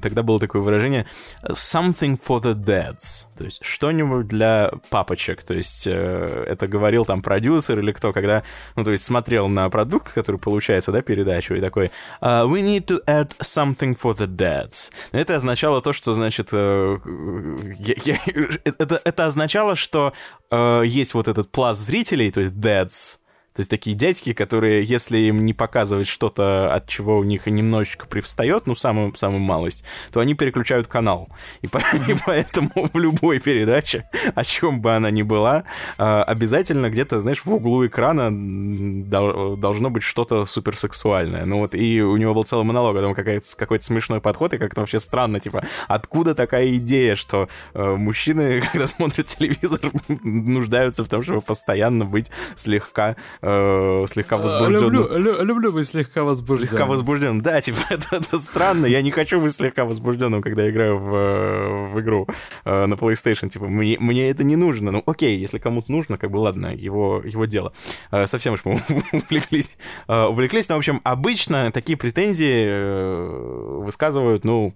[0.00, 1.06] Тогда было такое выражение
[1.42, 7.78] «something for the dads», то есть что-нибудь для папочек, то есть это говорил там продюсер
[7.78, 8.42] или кто, когда,
[8.76, 11.90] ну, то есть смотрел на продукт, который получается, да, передачу, и такой
[12.20, 14.92] «Uh, «we need to add something for the dads».
[15.12, 16.98] Это означало то, что, значит, э,
[18.64, 20.12] это, это означало, что
[20.84, 23.21] есть вот этот пласт зрителей, то есть dads,
[23.54, 28.06] то есть такие дядьки, которые, если им не показывать что-то, от чего у них немножечко
[28.06, 31.28] привстает, ну, самую, самую малость, то они переключают канал.
[31.60, 35.64] И, по, и поэтому в любой передаче, о чем бы она ни была,
[35.98, 38.30] а, обязательно где-то, знаешь, в углу экрана
[39.56, 41.44] должно быть что-то суперсексуальное.
[41.44, 44.80] Ну вот, и у него был целый монолог, там какой-то какой смешной подход, и как-то
[44.80, 51.22] вообще странно, типа, откуда такая идея, что э, мужчины, когда смотрят телевизор, нуждаются в том,
[51.22, 54.80] чтобы постоянно быть слегка э, слегка возбужден.
[54.80, 56.68] Люблю, люблю быть слегка возбужденным.
[56.68, 57.42] Слегка возбужден.
[57.42, 58.86] Да, типа, это, это странно.
[58.86, 62.28] Я не хочу быть слегка возбужденным, когда играю в, в игру
[62.64, 63.48] э, на PlayStation.
[63.48, 64.90] Типа, мне, мне это не нужно.
[64.90, 67.72] Ну, окей, если кому-то нужно, как бы, ладно, его, его дело.
[68.10, 68.80] Э, совсем уж мы
[69.12, 69.76] увлеклись.
[70.08, 74.74] Э, увлеклись, но, в общем, обычно такие претензии э, высказывают, ну,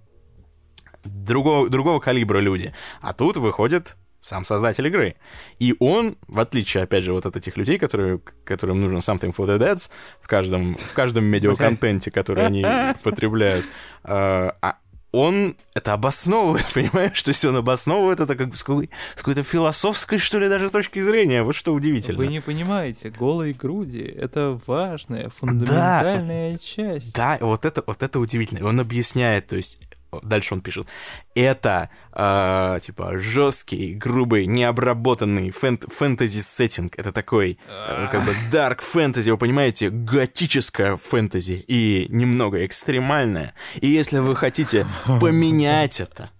[1.03, 2.73] другого, другого калибра люди.
[3.01, 5.15] А тут выходит сам создатель игры.
[5.59, 9.45] И он, в отличие, опять же, вот от этих людей, которые, которым нужен something for
[9.47, 9.77] the dead
[10.21, 12.65] в каждом, в каждом медиаконтенте, который они
[13.03, 13.65] потребляют,
[14.03, 14.77] а, а
[15.11, 19.43] он это обосновывает, понимаешь, что есть он обосновывает это как бы с, какой- с какой-то
[19.43, 21.43] философской, что ли, даже точки зрения.
[21.43, 22.17] Вот что удивительно.
[22.17, 27.15] Вы не понимаете, голые груди— это важная, фундаментальная часть.
[27.15, 28.59] Да, вот это, вот это удивительно.
[28.59, 29.79] И он объясняет, то есть
[30.23, 30.87] дальше он пишет,
[31.35, 36.93] это э, типа жесткий, грубый, необработанный фэн- фэнтези-сеттинг.
[36.97, 43.53] Это такой э, как бы дарк фэнтези, вы понимаете, готическое фэнтези и немного экстремальное.
[43.81, 44.85] И если вы хотите
[45.19, 46.31] поменять это,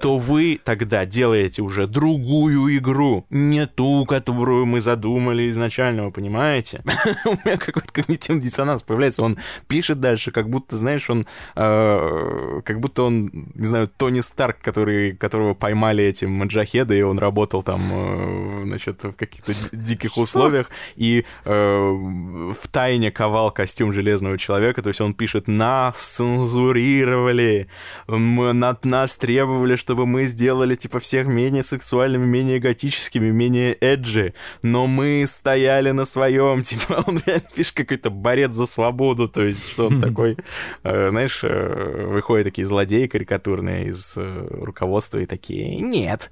[0.00, 6.82] то вы тогда делаете уже другую игру, не ту, которую мы задумали изначально, вы понимаете?
[7.24, 9.36] У меня какой-то когнитивный диссонанс появляется, он
[9.68, 15.14] пишет дальше, как будто, знаешь, он, э, как будто он, не знаю, Тони Старк, который,
[15.14, 21.24] которого поймали эти маджахеды, и он работал там, э, значит, в каких-то диких условиях, и
[21.44, 27.68] э, в тайне ковал костюм Железного Человека, то есть он пишет, нас цензурировали,
[28.06, 34.34] мы, над нас требовали, чтобы мы сделали, типа, всех менее сексуальными, менее готическими, менее эджи,
[34.62, 39.68] но мы стояли на своем, типа, он реально пишет какой-то борец за свободу, то есть,
[39.68, 40.36] что он такой,
[40.84, 46.30] э, знаешь, э, выходят такие злодеи карикатурные из э, руководства и такие, нет,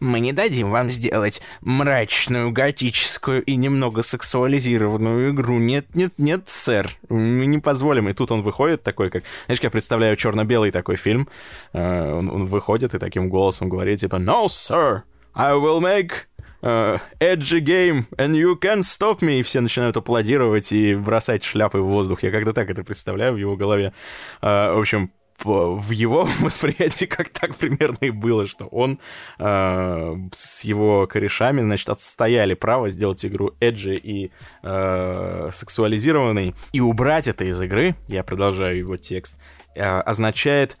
[0.00, 5.58] мы не дадим вам сделать мрачную, готическую и немного сексуализированную игру.
[5.58, 8.08] Нет, нет, нет, сэр, мы не позволим.
[8.08, 9.24] И тут он выходит такой, как...
[9.46, 11.28] Знаешь, я представляю черно-белый такой фильм.
[11.72, 15.02] Э, он, он выходит и таким голосом говорит, типа, No, sir,
[15.34, 16.26] I will make
[16.62, 19.40] uh, edgy game, and you can't stop me.
[19.40, 22.22] И все начинают аплодировать и бросать шляпы в воздух.
[22.22, 23.92] Я как-то так это представляю в его голове.
[24.42, 25.10] Uh, в общем,
[25.44, 28.98] в его восприятии как так примерно и было, что он
[29.38, 34.30] э, с его корешами, значит, отстояли право сделать игру эджи и
[34.62, 36.54] э, сексуализированной.
[36.72, 39.38] И убрать это из игры, я продолжаю его текст,
[39.74, 40.78] э, означает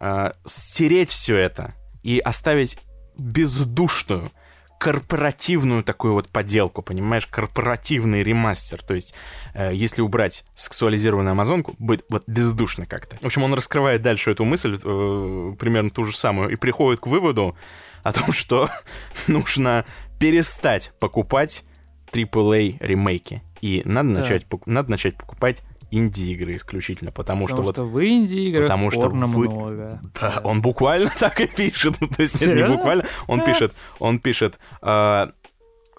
[0.00, 2.78] э, стереть все это и оставить
[3.18, 4.30] бездушную,
[4.78, 8.82] корпоративную такую вот поделку, понимаешь, корпоративный ремастер.
[8.82, 9.14] То есть,
[9.54, 13.16] э, если убрать сексуализированную амазонку, будет вот бездушно как-то.
[13.20, 17.06] В общем, он раскрывает дальше эту мысль, э, примерно ту же самую, и приходит к
[17.06, 17.56] выводу
[18.04, 18.70] о том, что
[19.26, 19.84] нужно
[20.18, 21.64] перестать покупать
[22.12, 23.42] AAA ремейки.
[23.60, 24.20] И надо, Да.
[24.20, 29.08] начать, надо начать покупать инди-игры исключительно, потому, Потому что, что, вот в инди-играх потому что
[29.08, 30.00] вы- много.
[30.20, 31.94] да, он буквально так и пишет.
[32.00, 33.04] Ну, то есть это не буквально.
[33.26, 34.58] Он пишет, он пишет.
[34.82, 35.26] э,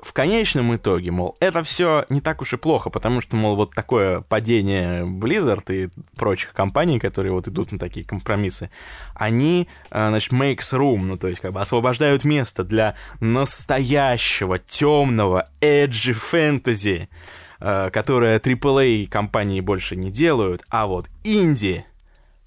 [0.02, 3.76] в конечном итоге, мол, это все не так уж и плохо, потому что, мол, вот
[3.76, 8.70] такое падение Blizzard и прочих компаний, которые вот идут на такие компромиссы,
[9.14, 15.50] они, э, значит, makes room, ну, то есть как бы освобождают место для настоящего темного
[15.60, 21.86] edgy фэнтези, э, которое AAA компании больше не делают, а вот инди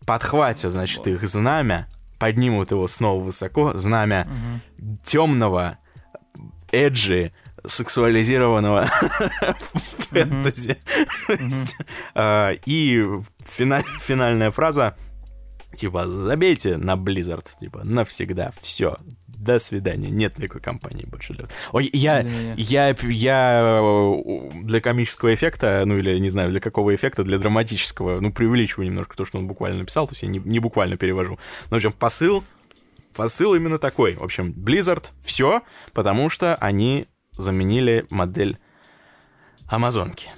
[0.06, 4.26] подхватят, значит, их знамя, поднимут его снова высоко, знамя
[5.04, 5.78] темного,
[6.72, 7.32] эджи,
[7.64, 8.88] сексуализированного
[10.10, 10.78] фэнтези.
[12.14, 13.02] А, И
[13.46, 14.96] финаль- финальная фраза,
[15.76, 18.96] типа, забейте на Blizzard, типа, навсегда, все,
[19.42, 21.46] до свидания, нет никакой компании больше для...
[21.72, 22.20] Ой, я,
[22.56, 23.80] я, я
[24.62, 29.16] для комического эффекта, ну или не знаю, для какого эффекта, для драматического, ну преувеличиваю немножко
[29.16, 31.38] то, что он буквально написал, то есть я не, не буквально перевожу.
[31.64, 32.44] Но, в общем, посыл,
[33.14, 34.14] посыл именно такой.
[34.14, 35.62] В общем, Blizzard все,
[35.92, 37.06] потому что они
[37.36, 38.58] заменили модель
[39.66, 40.30] Амазонки.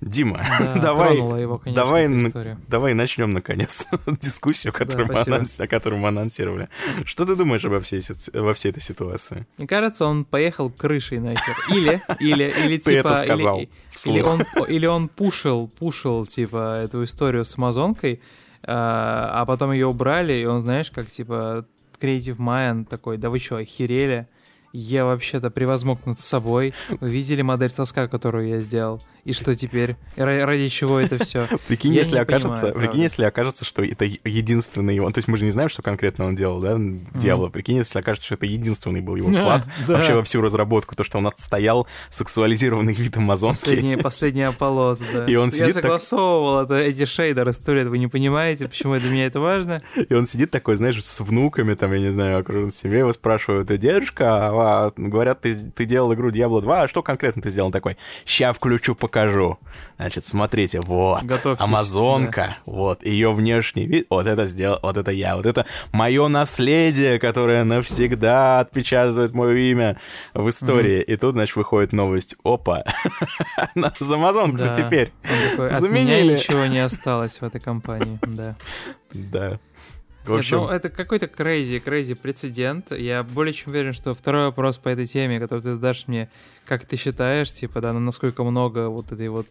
[0.00, 3.86] Дима, Да, давай, его, конечно, давай, давай начнем наконец
[4.20, 5.36] дискуссию, которую мы спасибо.
[5.36, 6.68] анонс- о которой мы анонсировали.
[7.04, 8.00] Что ты думаешь обо всей,
[8.32, 9.46] во всей этой ситуации?
[9.56, 11.56] Мне кажется, он поехал крышей нахер.
[11.70, 13.08] Или, или, или Ты типа...
[13.08, 13.70] это сказал Или,
[14.06, 18.20] или он, или он пушил, пушил, типа, эту историю с Амазонкой,
[18.62, 21.64] а, а потом ее убрали, и он, знаешь, как, типа,
[22.00, 24.26] Creative Mind такой, да вы что, охерели?
[24.72, 26.74] Я вообще-то превозмог над собой.
[27.00, 29.02] Вы видели модель соска, которую я сделал?
[29.24, 29.96] И что теперь?
[30.16, 31.46] Ради чего это все?
[31.68, 33.02] Прикинь, Я если окажется, понимаю, прикинь, правда.
[33.02, 35.12] если окажется, что это единственный он.
[35.12, 37.48] То есть мы же не знаем, что конкретно он делал, да, в Диабло.
[37.48, 39.94] Прикинь, если окажется, что это единственный был его вклад Да.
[39.96, 43.60] вообще во всю разработку, то, что он отстоял сексуализированный вид амазонки.
[43.60, 45.24] Последний, последний Аполлот, да.
[45.28, 48.96] И он Я сидит так- согласовывал это, эти шейдеры сто лет, вы не понимаете, почему
[48.96, 49.82] для меня это важно?
[50.08, 53.70] И он сидит такой, знаешь, с внуками, там, я не знаю, окружен семьей, его спрашивают,
[53.70, 57.50] «Э, дедушка, а а, говорят, ты, ты делал игру Diablo 2, а что конкретно ты
[57.50, 57.96] сделал такой?
[58.26, 59.58] Ща включу, покажу.
[59.96, 62.72] Значит, смотрите, вот, Готовьтесь, Амазонка, да.
[62.72, 67.64] вот, ее внешний вид, вот это сделал, вот это я, вот это мое наследие, которое
[67.64, 69.98] навсегда отпечатывает мое имя
[70.34, 71.02] в истории.
[71.02, 72.84] И тут, значит, выходит новость, опа,
[74.00, 74.74] за Амазонку Да.
[74.74, 75.12] теперь.
[75.50, 76.34] Такой, Заменили.
[76.34, 78.56] ничего не осталось в этой компании, да.
[79.12, 79.58] Да.
[80.28, 82.92] В Нет, общем, ну, это какой-то crazy, crazy прецедент.
[82.92, 86.30] Я более чем уверен, что второй вопрос по этой теме, который ты задашь мне,
[86.66, 89.46] как ты считаешь, типа, да, ну, насколько много вот этой вот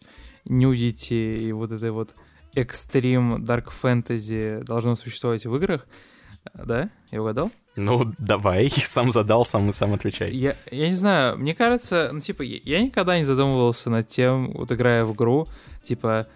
[0.45, 2.13] нюдити и вот этой вот
[2.53, 5.87] экстрим дарк фэнтези должно существовать в играх,
[6.53, 6.89] да?
[7.11, 7.51] Я угадал?
[7.77, 10.31] ну, давай, сам задал, сам и сам отвечай.
[10.31, 14.51] Я, я не знаю, мне кажется, ну, типа, я, я никогда не задумывался над тем,
[14.53, 15.47] вот играя в игру,
[15.83, 16.27] типа,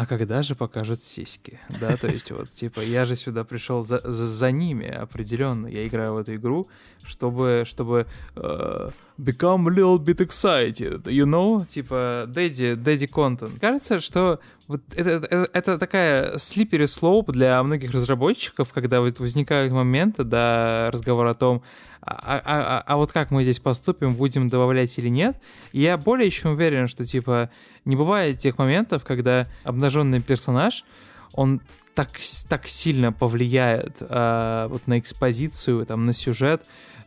[0.00, 1.60] а когда же покажут сиськи?
[1.80, 5.66] Да, то есть вот, типа, я же сюда пришел за, за, за ними определенно.
[5.66, 6.68] Я играю в эту игру,
[7.02, 11.66] чтобы, чтобы э, become a little bit excited, you know?
[11.66, 13.60] Типа, daddy, daddy content.
[13.60, 19.70] Кажется, что вот это, это, это такая slippery slope для многих разработчиков, когда вот возникают
[19.70, 21.62] моменты, да, разговор о том,
[22.02, 25.36] а, а- а- а вот как мы здесь поступим, будем добавлять или нет.
[25.72, 27.50] И я более чем уверен, что, типа,
[27.84, 30.84] не бывает тех моментов, когда обнаженный персонаж,
[31.32, 31.60] он
[31.94, 32.10] так,
[32.48, 36.62] так сильно повлияет а, вот на экспозицию, там, на сюжет,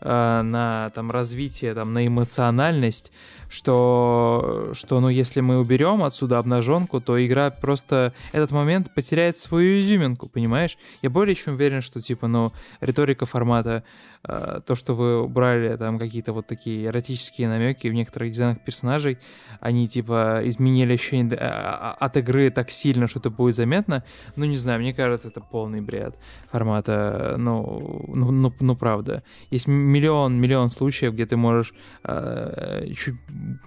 [0.05, 3.11] а, на там развитие, там, на эмоциональность,
[3.49, 9.79] что, что, ну, если мы уберем отсюда обнаженку, то игра просто этот момент потеряет свою
[9.79, 10.77] изюминку, понимаешь?
[11.01, 12.51] Я более чем уверен, что, типа, ну,
[12.81, 13.83] риторика формата,
[14.27, 19.19] э, то, что вы убрали там какие-то вот такие эротические намеки в некоторых дизайнах персонажей,
[19.59, 24.03] они, типа, изменили ощущение а- а- от игры так сильно, что это будет заметно,
[24.35, 26.15] ну, не знаю, мне кажется, это полный бред
[26.49, 29.23] формата, ну, ну, ну, ну, правда.
[29.51, 33.15] Есть миллион, миллион случаев, где ты можешь э, чуть,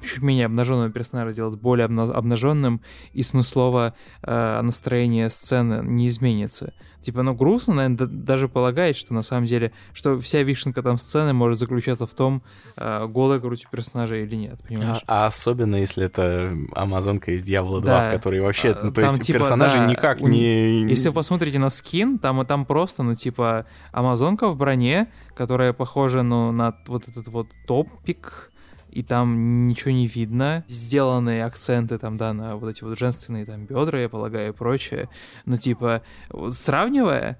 [0.04, 2.80] чуть менее обнаженного персонажа сделать более обна- обнаженным,
[3.12, 6.72] и смыслово э, настроение сцены не изменится.
[7.06, 11.32] Типа, ну, грустно, наверное, даже полагать, что на самом деле, что вся вишенка там сцены
[11.32, 12.42] может заключаться в том,
[12.76, 15.04] э, голая грудь персонажа или нет, понимаешь?
[15.06, 18.08] А, а особенно, если это Амазонка из Дьявола 2, Да.
[18.08, 20.82] в которой вообще, А, ну, то там, есть типа, персонажи да, никак у- не...
[20.88, 25.06] Если вы посмотрите на скин, там, там просто, ну, типа, амазонка в броне,
[25.36, 28.50] которая похожа, ну, на вот этот вот топик,
[28.96, 30.64] и там ничего не видно.
[30.68, 35.10] Сделаны акценты там, да, на вот эти вот женственные там бедра, я полагаю, и прочее.
[35.44, 36.00] Но, типа,
[36.30, 37.38] вот сравнивая,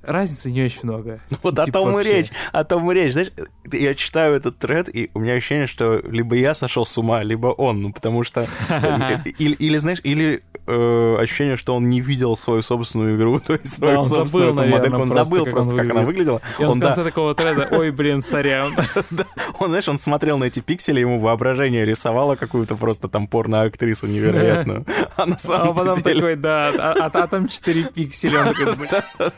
[0.00, 1.20] разницы не очень много.
[1.42, 2.14] Вот о Типа, том и вообще.
[2.14, 3.12] речь, о том и речь.
[3.12, 3.32] Знаешь,
[3.70, 7.48] я читаю этот тред, и у меня ощущение, что либо я сошел с ума, либо
[7.48, 8.46] он, ну, потому что...
[8.70, 13.54] э, Или, или, знаешь, или э, ощущение, что он не видел свою собственную игру, то
[13.54, 16.02] есть свою он собственную забыл, наверное, модельку, он просто, забыл как просто, он как она
[16.02, 16.40] выглядела.
[16.58, 18.74] И он, Он, в да, конце такого треда, ой, блин, сорян.
[19.10, 19.24] да,
[19.58, 24.84] он, знаешь, он смотрел на эти пиксели, ему воображение рисовало какую-то просто там порно-актрису невероятную.
[25.16, 26.14] А на А самом потом деле...
[26.14, 28.40] такой, да, а, а- а там 4 пикселя.
[28.40, 29.32] Он такой, блин,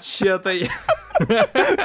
[0.00, 0.66] Че-то я...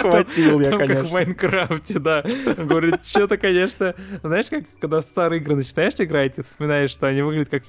[0.01, 1.13] Хватил я, Там как в конечно.
[1.13, 2.23] Майнкрафте, да.
[2.57, 3.93] Он говорит, что-то, конечно...
[4.23, 7.63] Знаешь, как когда в старые игры начинаешь играть, ты вспоминаешь, что они выглядят как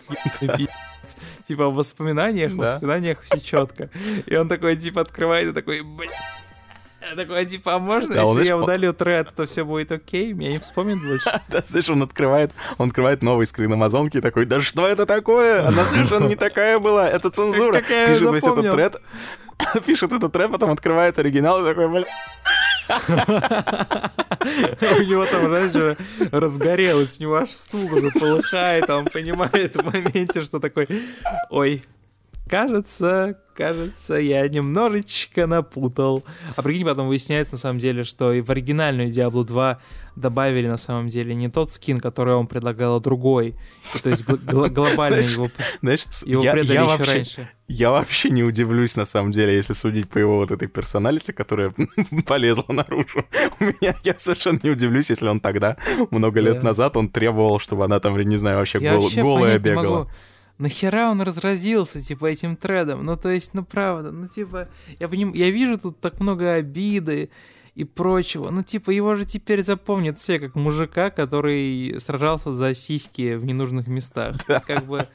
[1.14, 1.44] пи***ц.
[1.46, 2.72] Типа в воспоминаниях, в Да.
[2.72, 3.88] воспоминаниях все четко.
[4.26, 6.10] И он такой, типа, открывает и такой, бля...
[7.14, 10.32] Такой, типа, а можно, Да, если я знаешь, по- удалю тред, то все будет окей?
[10.32, 11.30] Меня не вспомнит больше.
[11.48, 15.64] Да, знаешь, он открывает, он открывает новый скрин Амазонки и такой, да что это такое?
[15.68, 17.76] Она совершенно не такая была, это цензура.
[17.88, 18.96] Я Пишет весь этот тред,
[19.86, 22.04] пишет этот тред, потом открывает оригинал и такой, бля,
[22.88, 22.92] У
[25.02, 25.96] него там, знаешь, уже
[26.30, 30.88] разгорелось, у него аж стул уже полыхает, а он понимает в моменте, что такой,
[31.50, 31.82] ой,
[32.48, 36.24] кажется, кажется, я немножечко напутал.
[36.56, 39.78] А прикинь, потом выясняется на самом деле, что и в оригинальную Diablo 2
[40.14, 43.55] добавили на самом деле не тот скин, который он предлагал, а другой.
[44.02, 45.48] То есть гл- гл- глобально его,
[45.82, 47.48] знаешь, его я, предали я еще вообще, раньше.
[47.68, 51.74] я вообще не удивлюсь, на самом деле, если судить по его вот этой персоналити, которая
[52.27, 53.24] полезла наружу.
[53.60, 55.77] У меня, я совершенно не удивлюсь, если он тогда,
[56.10, 59.52] много лет назад, он требовал, чтобы она там, не знаю, вообще, Я гол- вообще голая
[59.55, 59.98] не бегала.
[59.98, 60.10] могу.
[60.58, 63.04] Нахера он разразился, типа, этим тредом?
[63.04, 64.68] Ну, то есть, ну, правда, ну, типа,
[64.98, 65.32] я, поним...
[65.34, 67.30] я вижу тут так много обиды
[67.77, 68.48] и прочего.
[68.51, 73.86] Ну, типа, его же теперь запомнят все как мужика, который сражался за сиськи в ненужных
[73.86, 74.36] местах.
[74.66, 75.07] Как бы...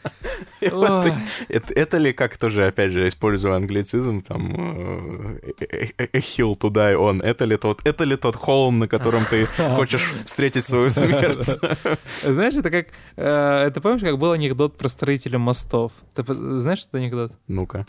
[0.62, 1.12] И ой.
[1.50, 6.70] Это, это ли, как тоже, опять же, используя англицизм, там, э, э, э, hill to
[6.70, 10.90] die on, это ли тот, это ли тот холм, на котором ты хочешь встретить свою
[10.90, 11.46] смерть?
[12.24, 12.88] Знаешь, это как...
[13.16, 15.94] это помнишь, как был анекдот про строителя мостов?
[16.14, 16.24] Ты
[16.60, 17.32] знаешь этот анекдот?
[17.48, 17.88] Ну-ка.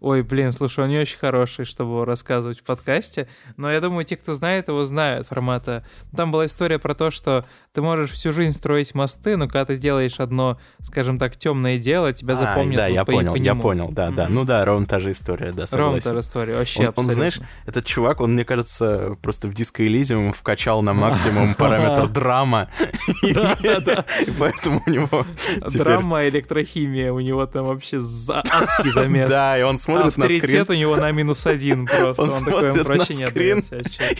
[0.00, 4.04] Ой, блин, слушай, он не очень хороший, чтобы его рассказывать в подкасте, но я думаю,
[4.04, 5.84] те, кто знает его, знают формата.
[6.14, 9.74] Там была история про то, что ты можешь всю жизнь строить мосты, но когда ты
[9.76, 12.76] сделаешь одно, скажем так, темное дело, тебя а, запомнят.
[12.76, 14.26] Да, вот я по, понял, по я понял, да, да.
[14.26, 14.30] Mm-hmm.
[14.30, 15.78] Ну да, ровно та же история, да, согласен.
[15.78, 19.54] Ровно та же история, вообще он, он, знаешь, этот чувак, он, мне кажется, просто в
[19.54, 22.70] диско Элизиум вкачал на максимум параметр драма.
[23.22, 25.26] И поэтому у него
[25.72, 29.30] Драма, электрохимия, у него там вообще адский замес.
[29.30, 30.36] Да, и он смотрит на скрин.
[30.36, 32.22] Авторитет у него на минус один просто.
[32.22, 33.64] Он, он такой, он проще не скрин,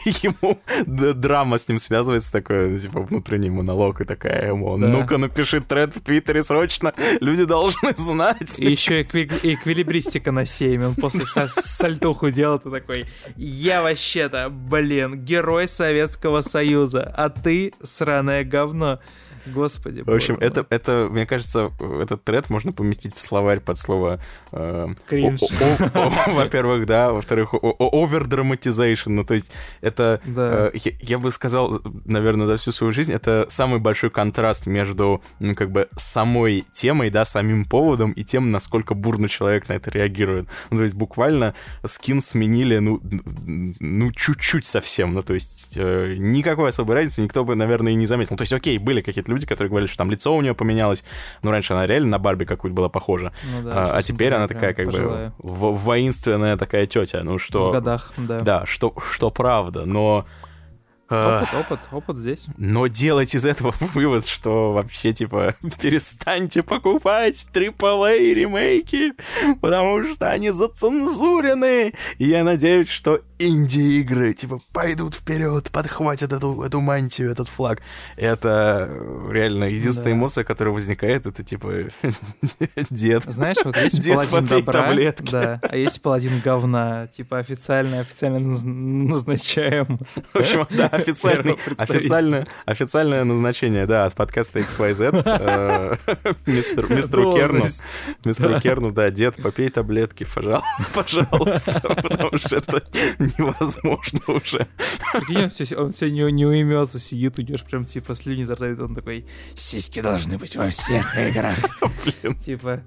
[0.05, 4.89] и ему драма с ним связывается, такой, ну, типа, внутренний монолог, и такая ему, да.
[4.89, 8.59] ну-ка напиши тред в Твиттере срочно, люди должны знать.
[8.59, 13.07] И еще эквилибристика на 7, он после сальтуху делал, ты такой,
[13.37, 19.01] я вообще-то, блин, герой Советского Союза, а ты сраное говно.
[19.47, 20.03] Господи.
[20.03, 24.21] В общем, это, это, мне кажется, этот тред можно поместить в словарь под слово...
[24.53, 25.41] Э, Кринж.
[26.27, 27.13] Во-первых, да.
[27.13, 29.15] Во-вторых, овердраматизейшн.
[29.15, 30.71] Ну, то есть это, да.
[30.73, 35.23] э, я, я бы сказал, наверное, за всю свою жизнь, это самый большой контраст между,
[35.39, 39.91] ну, как бы, самой темой, да, самим поводом и тем, насколько бурно человек на это
[39.91, 40.49] реагирует.
[40.71, 41.55] Ну, то есть буквально
[41.85, 45.15] скин сменили, ну, ну чуть-чуть совсем.
[45.15, 48.37] Ну, то есть э, никакой особой разницы никто бы, наверное, и не заметил.
[48.37, 51.05] То есть, окей, были какие-то люди, которые говорили, что там лицо у нее поменялось.
[51.43, 53.33] Ну, раньше она реально на Барби какую-то была похожа.
[53.53, 55.35] Ну, да, а, а теперь она такая, как пожилая.
[55.39, 57.23] бы, в- воинственная такая тетя.
[57.25, 57.71] Ну, что...
[57.71, 58.41] В годах, да.
[58.41, 60.27] Да, что, что правда, но
[61.09, 62.49] Опыт, опыт, опыт здесь.
[62.57, 69.13] Но делать из этого вывод, что вообще, типа, перестаньте покупать AAA ремейки,
[69.61, 71.95] потому что они зацензурены.
[72.19, 77.81] И я надеюсь, что инди-игры, типа, пойдут вперед, подхватят эту, эту мантию, этот флаг.
[78.17, 78.91] Это
[79.31, 80.19] реально единственная да.
[80.19, 81.89] эмоция, которая возникает, это, типа,
[82.91, 83.25] дед.
[83.25, 85.31] Знаешь, вот есть дед паладин добра, таблетки.
[85.31, 89.99] да, а есть паладин говна, типа, официально, официально назначаем.
[90.33, 95.23] В общем, да, официальный, официальное, официальное назначение, да, от подкаста XYZ.
[95.25, 95.97] Э,
[96.47, 97.65] мистер, мистеру Керну.
[98.25, 100.27] Мистеру Керну, да, дед, попей таблетки,
[100.95, 102.83] пожалуйста, потому что это
[103.39, 104.67] невозможно уже.
[105.15, 108.95] Он все, он все не, не уймется, сидит, идешь прям типа слюни изо рта, он
[108.95, 111.57] такой, сиськи должны быть во всех играх.
[112.41, 112.83] Типа,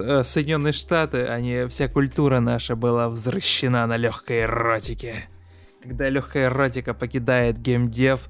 [0.00, 5.28] э, Соединенные Штаты, они, вся культура наша была возвращена на легкой эротике
[5.86, 8.28] когда легкая эротика покидает геймдев,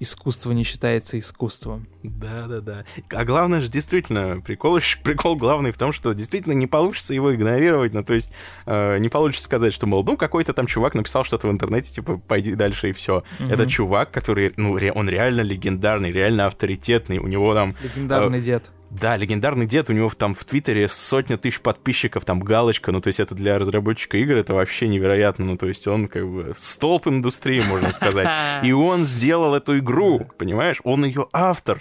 [0.00, 1.86] искусство не считается искусством.
[2.02, 2.84] Да-да-да.
[3.10, 7.92] А главное же, действительно, прикол, прикол главный в том, что действительно не получится его игнорировать,
[7.92, 8.32] ну, то есть
[8.66, 12.18] э, не получится сказать, что, мол, ну, какой-то там чувак написал что-то в интернете, типа,
[12.18, 13.24] пойди дальше и все.
[13.40, 13.48] Угу.
[13.48, 17.74] Это чувак, который, ну, ре- он реально легендарный, реально авторитетный, у него там...
[17.82, 18.70] Легендарный э, дед.
[18.90, 23.08] Да, легендарный дед, у него там в Твиттере сотня тысяч подписчиков, там галочка, ну то
[23.08, 27.08] есть это для разработчика игр это вообще невероятно, ну то есть он как бы столб
[27.08, 28.28] индустрии, можно сказать.
[28.62, 30.80] И он сделал эту игру, понимаешь?
[30.84, 31.80] Он ее автор.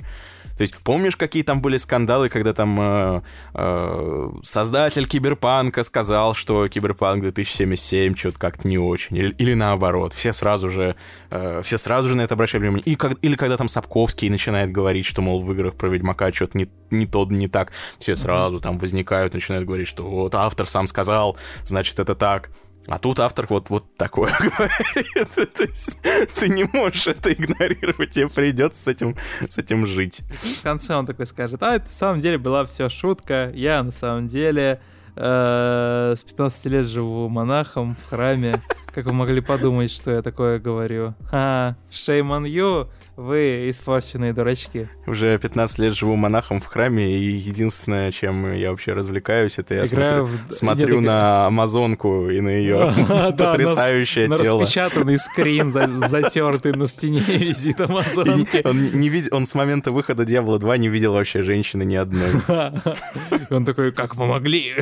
[0.58, 3.22] То есть помнишь, какие там были скандалы, когда там э,
[3.54, 10.32] э, создатель Киберпанка сказал, что Киберпанк 2077 что-то как-то не очень, или, или наоборот, все
[10.32, 10.96] сразу же,
[11.30, 12.86] э, все сразу же на это обращали внимание.
[12.86, 16.58] И как, или когда там Сапковский начинает говорить, что, мол, в играх про Ведьмака что-то
[16.58, 20.88] не, не то, не так, все сразу там возникают, начинают говорить, что вот автор сам
[20.88, 22.50] сказал, значит, это так.
[22.88, 25.54] А тут автор вот, вот такое говорит.
[25.54, 26.00] То есть
[26.36, 29.16] ты не можешь это игнорировать, тебе придется с этим,
[29.48, 30.24] с этим жить.
[30.60, 33.92] В конце он такой скажет, а это на самом деле была все шутка, я на
[33.92, 34.80] самом деле
[35.16, 38.62] э, с 15 лет живу монахом в храме.
[38.94, 41.16] Как вы могли подумать, что я такое говорю?
[41.32, 44.90] А, shame on you, вы испорченные дурачки.
[45.08, 49.86] Уже 15 лет живу монахом в храме, и единственное, чем я вообще развлекаюсь, это я
[49.86, 50.52] Играю смотрю, в...
[50.52, 52.94] смотрю Нет, на Амазонку и на ее
[53.38, 54.62] потрясающее тело.
[54.62, 58.62] Распечатанный скрин, затертый на стене висит Амазонки.
[58.66, 62.30] Он, не видел, он с момента выхода Диабло 2 не видел вообще женщины ни одной.
[63.50, 64.74] Он такой, как вы могли?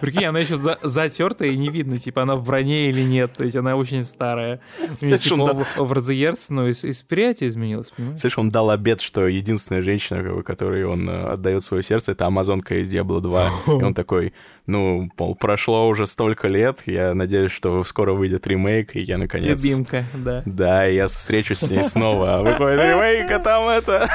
[0.00, 3.56] Прикинь, она еще затертая и не видно, типа она в броне или нет, то есть
[3.56, 4.60] она очень старая.
[5.00, 7.02] Типа over the years, ну, из, из
[7.40, 8.20] восприятие изменилось, понимаешь?
[8.20, 12.80] Слышь, он дал обед, что единственная женщина, которой он э, отдает свое сердце, это Амазонка
[12.80, 13.50] из Diablo 2.
[13.66, 14.32] И он такой,
[14.66, 19.62] ну, пол, прошло уже столько лет, я надеюсь, что скоро выйдет ремейк, и я наконец...
[19.62, 20.42] Любимка, да.
[20.46, 22.38] Да, и я встречусь с ней снова.
[22.38, 24.08] А выходит ремейк, а там это...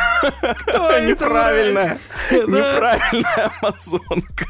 [0.59, 1.97] Кто Неправильно!
[2.31, 4.45] Неправильная Амазонка.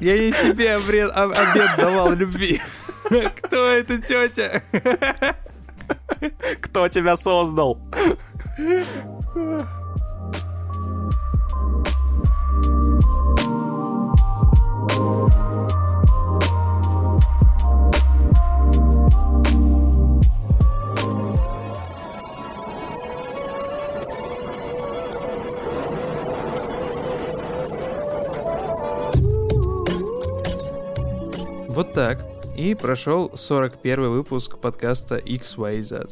[0.00, 2.60] Я не тебе обед давал любви.
[3.04, 4.62] Кто эта тетя?
[6.60, 7.78] Кто тебя создал?
[32.74, 36.10] И прошел 41 выпуск подкаста XYZ.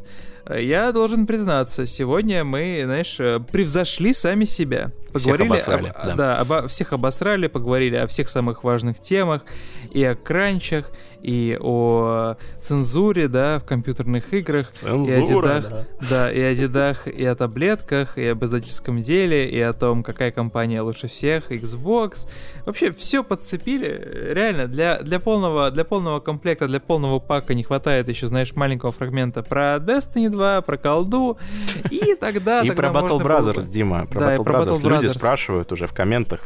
[0.48, 3.16] Я должен признаться, сегодня мы, знаешь,
[3.51, 4.90] превзошли сами себя.
[5.12, 6.14] Поговорили всех обосрали, об, да.
[6.14, 9.44] да, обо, всех обосрали, поговорили о всех самых важных темах,
[9.90, 10.90] и о кранчах,
[11.23, 14.70] и о цензуре, да, в компьютерных играх.
[14.70, 15.86] Цензура, и о дедах, да.
[16.10, 20.32] Да, и о дедах, и о таблетках, и об издательском деле, и о том, какая
[20.32, 22.28] компания лучше всех, Xbox.
[22.66, 24.31] Вообще все подцепили.
[24.32, 28.93] Реально, для, для, полного, для полного комплекта, для полного пака не хватает еще, знаешь, маленького
[28.93, 31.39] фрагмента про Destiny 2, про колду,
[31.91, 32.63] и тогда...
[32.63, 34.89] И про Battle Brothers, Дима, про Battle Brothers.
[34.89, 36.41] Люди спрашивают уже в комментах,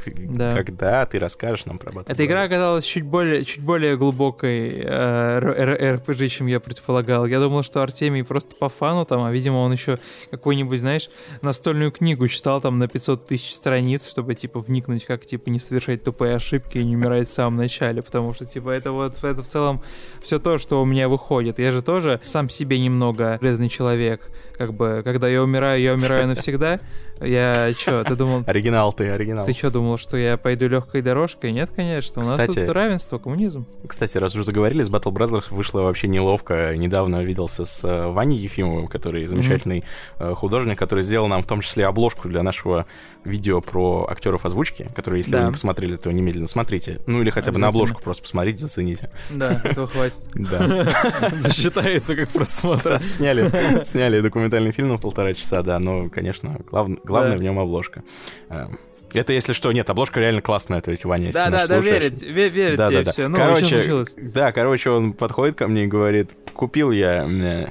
[0.54, 5.96] когда ты расскажешь нам про Battle Эта игра оказалась чуть более, чуть более глубокой э,
[5.96, 7.26] RPG, чем я предполагал.
[7.26, 9.98] Я думал, что Артемий просто по фану там, а видимо он еще
[10.30, 11.08] какую-нибудь, знаешь,
[11.42, 16.02] настольную книгу читал там на 500 тысяч страниц, чтобы типа вникнуть, как типа не совершать
[16.04, 19.46] тупые ошибки и не умирать в самом начале, потому что типа это вот это в
[19.46, 19.82] целом
[20.22, 21.58] все то, что у меня выходит.
[21.58, 24.20] Я же тоже сам себе немного полезный человек,
[24.56, 26.80] как бы, когда я умираю, я умираю навсегда.
[27.20, 28.44] Я что, ты думал...
[28.46, 29.46] Оригинал ты, оригинал.
[29.46, 31.52] Ты что, думал, что я пойду легкой дорожкой?
[31.52, 32.20] Нет, конечно.
[32.20, 33.66] У кстати, нас тут равенство, коммунизм.
[33.86, 36.76] Кстати, раз уже заговорили, с Battle Brothers вышло вообще неловко.
[36.76, 39.84] Недавно виделся с э, Ваней Ефимовым, который замечательный
[40.18, 40.34] mm-hmm.
[40.34, 42.86] художник, который сделал нам в том числе обложку для нашего
[43.24, 45.40] видео про актеров озвучки, которые, если да.
[45.40, 47.00] вы не посмотрели, то немедленно смотрите.
[47.06, 49.10] Ну или хотя бы на обложку просто посмотрите, зацените.
[49.30, 50.24] Да, этого хватит.
[50.34, 50.60] Да.
[51.32, 53.00] Засчитается как просмотр.
[53.00, 57.38] Сняли, сняли документальный фильм на полтора часа, да, но, конечно, главное Главное да.
[57.38, 58.02] в нем обложка.
[58.50, 58.78] Эм,
[59.14, 62.22] это, если что, нет, обложка реально классная, то есть Ваня, если Да, да, да, верит,
[62.22, 63.28] верит да, тебе да, все.
[63.28, 67.26] Ну, короче, да, короче, он подходит ко мне и говорит, купил я...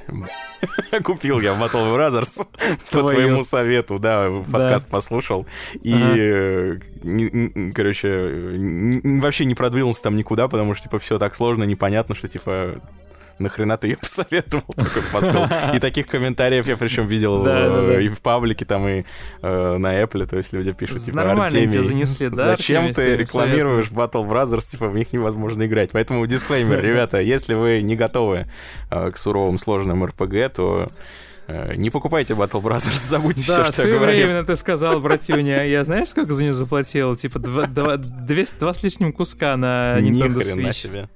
[1.04, 2.48] Купил я Battle Brothers
[2.90, 5.46] по твоему совету, да, подкаст послушал.
[5.82, 6.78] И, э,
[7.74, 8.08] короче,
[9.20, 12.80] вообще не продвинулся там никуда, потому что, типа, все так сложно, непонятно, что, типа,
[13.38, 15.44] нахрена ты ее посоветовал, такой посыл.
[15.74, 19.04] И таких комментариев я причем видел э, и в паблике, там, и
[19.42, 24.26] э, на Apple, то есть люди пишут, типа, Артемий, занесли, да, зачем ты рекламируешь Battle
[24.26, 25.90] Brothers, типа, в них невозможно играть.
[25.92, 28.46] Поэтому дисклеймер, ребята, если вы не готовы
[28.90, 30.88] э, к суровым, сложным RPG, то
[31.76, 34.28] не покупайте Battle Brothers, забудьте да, все, что я говорил.
[34.28, 35.64] Да, ты сказал, братюня.
[35.64, 37.14] Я знаешь, сколько за нее заплатил?
[37.14, 40.72] Типа два, два, две, два с лишним куска на Nintendo Switch.
[40.72, 41.08] себе.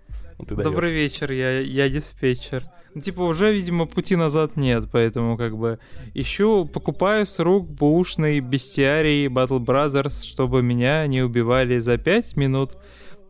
[0.45, 2.63] Ты Добрый вечер, я, я диспетчер.
[2.95, 5.79] Ну, типа, уже, видимо, пути назад нет, поэтому, как бы,
[6.15, 12.71] ищу, покупаю с рук бушный бестиарий Battle Brothers, чтобы меня не убивали за 5 минут.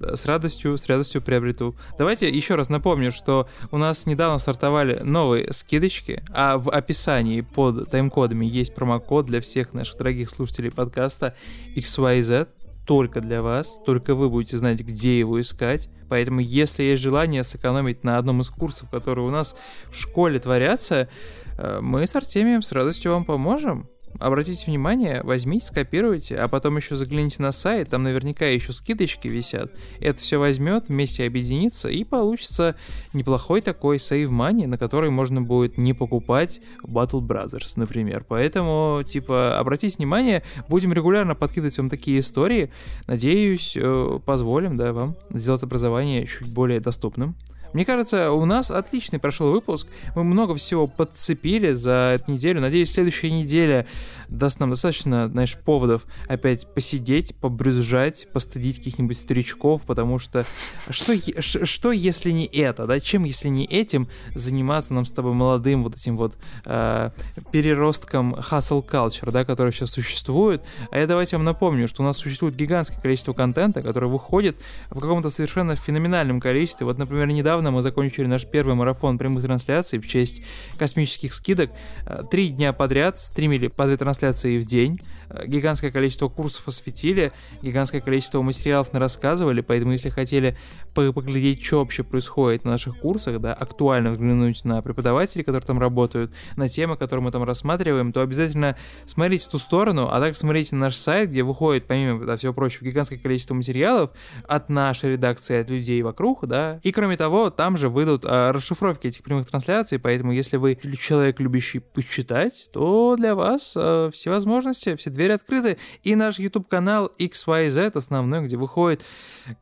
[0.01, 1.77] С радостью, с радостью приобрету.
[1.99, 7.91] Давайте еще раз напомню, что у нас недавно стартовали новые скидочки, а в описании под
[7.91, 11.35] тайм-кодами есть промокод для всех наших дорогих слушателей подкаста
[11.77, 12.49] XYZ
[12.91, 15.89] только для вас, только вы будете знать, где его искать.
[16.09, 19.57] Поэтому, если есть желание сэкономить на одном из курсов, которые у нас
[19.93, 21.09] в школе творятся,
[21.57, 23.89] э, мы с Артемием с радостью вам поможем.
[24.19, 29.73] Обратите внимание, возьмите, скопируйте, а потом еще загляните на сайт, там наверняка еще скидочки висят.
[30.01, 32.77] Это все возьмет, вместе объединится, и получится
[33.13, 38.25] неплохой такой save money, на который можно будет не покупать Battle Brothers, например.
[38.29, 42.71] Поэтому, типа, обратите внимание, будем регулярно подкидывать вам такие истории.
[43.07, 47.37] Надеюсь, э, позволим, да, вам сделать образование чуть более доступным.
[47.73, 49.87] Мне кажется, у нас отличный прошел выпуск.
[50.15, 52.61] Мы много всего подцепили за эту неделю.
[52.61, 53.87] Надеюсь, следующая неделя
[54.31, 60.47] даст нам достаточно, знаешь, поводов опять посидеть, побрюзжать, постыдить каких-нибудь старичков, потому что
[60.89, 63.01] что, что если не это, да?
[63.01, 67.11] Чем, если не этим заниматься нам с тобой молодым вот этим вот э,
[67.51, 70.63] переростком hustle culture, да, который сейчас существует.
[70.91, 74.57] А я давайте вам напомню, что у нас существует гигантское количество контента, который выходит
[74.91, 76.87] в каком-то совершенно феноменальном количестве.
[76.87, 80.43] Вот, например, недавно мы закончили наш первый марафон прямых трансляций в честь
[80.79, 81.71] космических скидок.
[82.07, 85.01] Э, три дня подряд стримили по две трансляции в день.
[85.31, 87.33] Э, гигантское количество курсов осветили,
[87.63, 90.57] гигантское количество материалов на рассказывали, поэтому если хотели
[90.95, 96.33] поглядеть, что вообще происходит на наших курсах, да, актуально взглянуть на преподавателей, которые там работают,
[96.57, 98.77] на темы, которые мы там рассматриваем, то обязательно
[99.07, 102.53] смотрите в ту сторону, а также смотрите на наш сайт, где выходит, помимо да, всего
[102.53, 104.11] прочего, гигантское количество материалов
[104.49, 109.07] от нашей редакции, от людей вокруг, да, и кроме того, там же выйдут а, расшифровки
[109.07, 114.97] этих прямых трансляций, поэтому если вы человек, любящий почитать, то для вас а, все возможности,
[114.97, 119.05] все двери открыты, и наш YouTube-канал XYZ основной, где выходит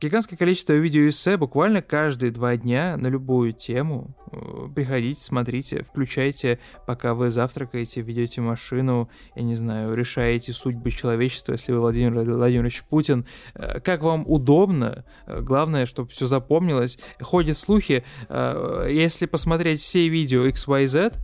[0.01, 4.15] гигантское количество видеоэссе буквально каждые два дня на любую тему.
[4.31, 11.53] Э, приходите, смотрите, включайте, пока вы завтракаете, ведете машину, я не знаю, решаете судьбы человечества,
[11.53, 13.25] если вы Владимир Владимирович Путин.
[13.55, 16.99] Э, как вам удобно, э, главное, чтобы все запомнилось.
[17.21, 21.15] Ходят слухи, если посмотреть все видео XYZ,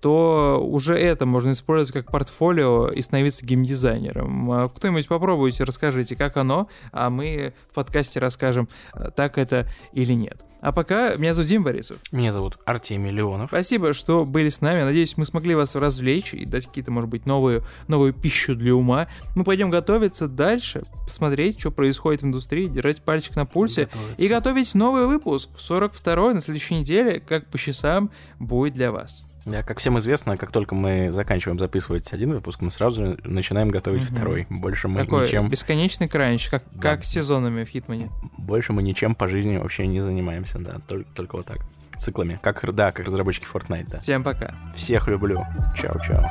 [0.00, 4.50] то уже это можно использовать как портфолио и становиться геймдизайнером.
[4.50, 8.68] А кто-нибудь попробуйте, расскажите, как оно, а мы в подкасте расскажем,
[9.16, 10.42] так это или нет.
[10.60, 11.98] А пока, меня зовут Дим Борисов.
[12.10, 13.50] Меня зовут Артемий Леонов.
[13.50, 14.82] Спасибо, что были с нами.
[14.82, 19.06] Надеюсь, мы смогли вас развлечь и дать какие-то, может быть, новые, новую пищу для ума.
[19.36, 24.24] Мы пойдем готовиться дальше, посмотреть, что происходит в индустрии, держать пальчик на пульсе готовиться.
[24.24, 28.10] и готовить новый выпуск, 42-й, на следующей неделе, как по часам,
[28.40, 29.27] будет для вас.
[29.48, 34.04] Да, как всем известно, как только мы заканчиваем записывать один выпуск, мы сразу начинаем готовить
[34.04, 34.14] угу.
[34.14, 34.46] второй.
[34.50, 35.48] Больше мы Такой ничем...
[35.48, 36.80] бесконечный кранч, как, да.
[36.80, 38.10] как сезонами в Хитмане.
[38.36, 41.58] Больше мы ничем по жизни вообще не занимаемся, да, только, только вот так.
[41.96, 42.38] Циклами.
[42.42, 44.00] Как, да, как разработчики Fortnite, да.
[44.00, 44.54] Всем пока.
[44.76, 45.44] Всех люблю.
[45.76, 46.24] Чао-чао.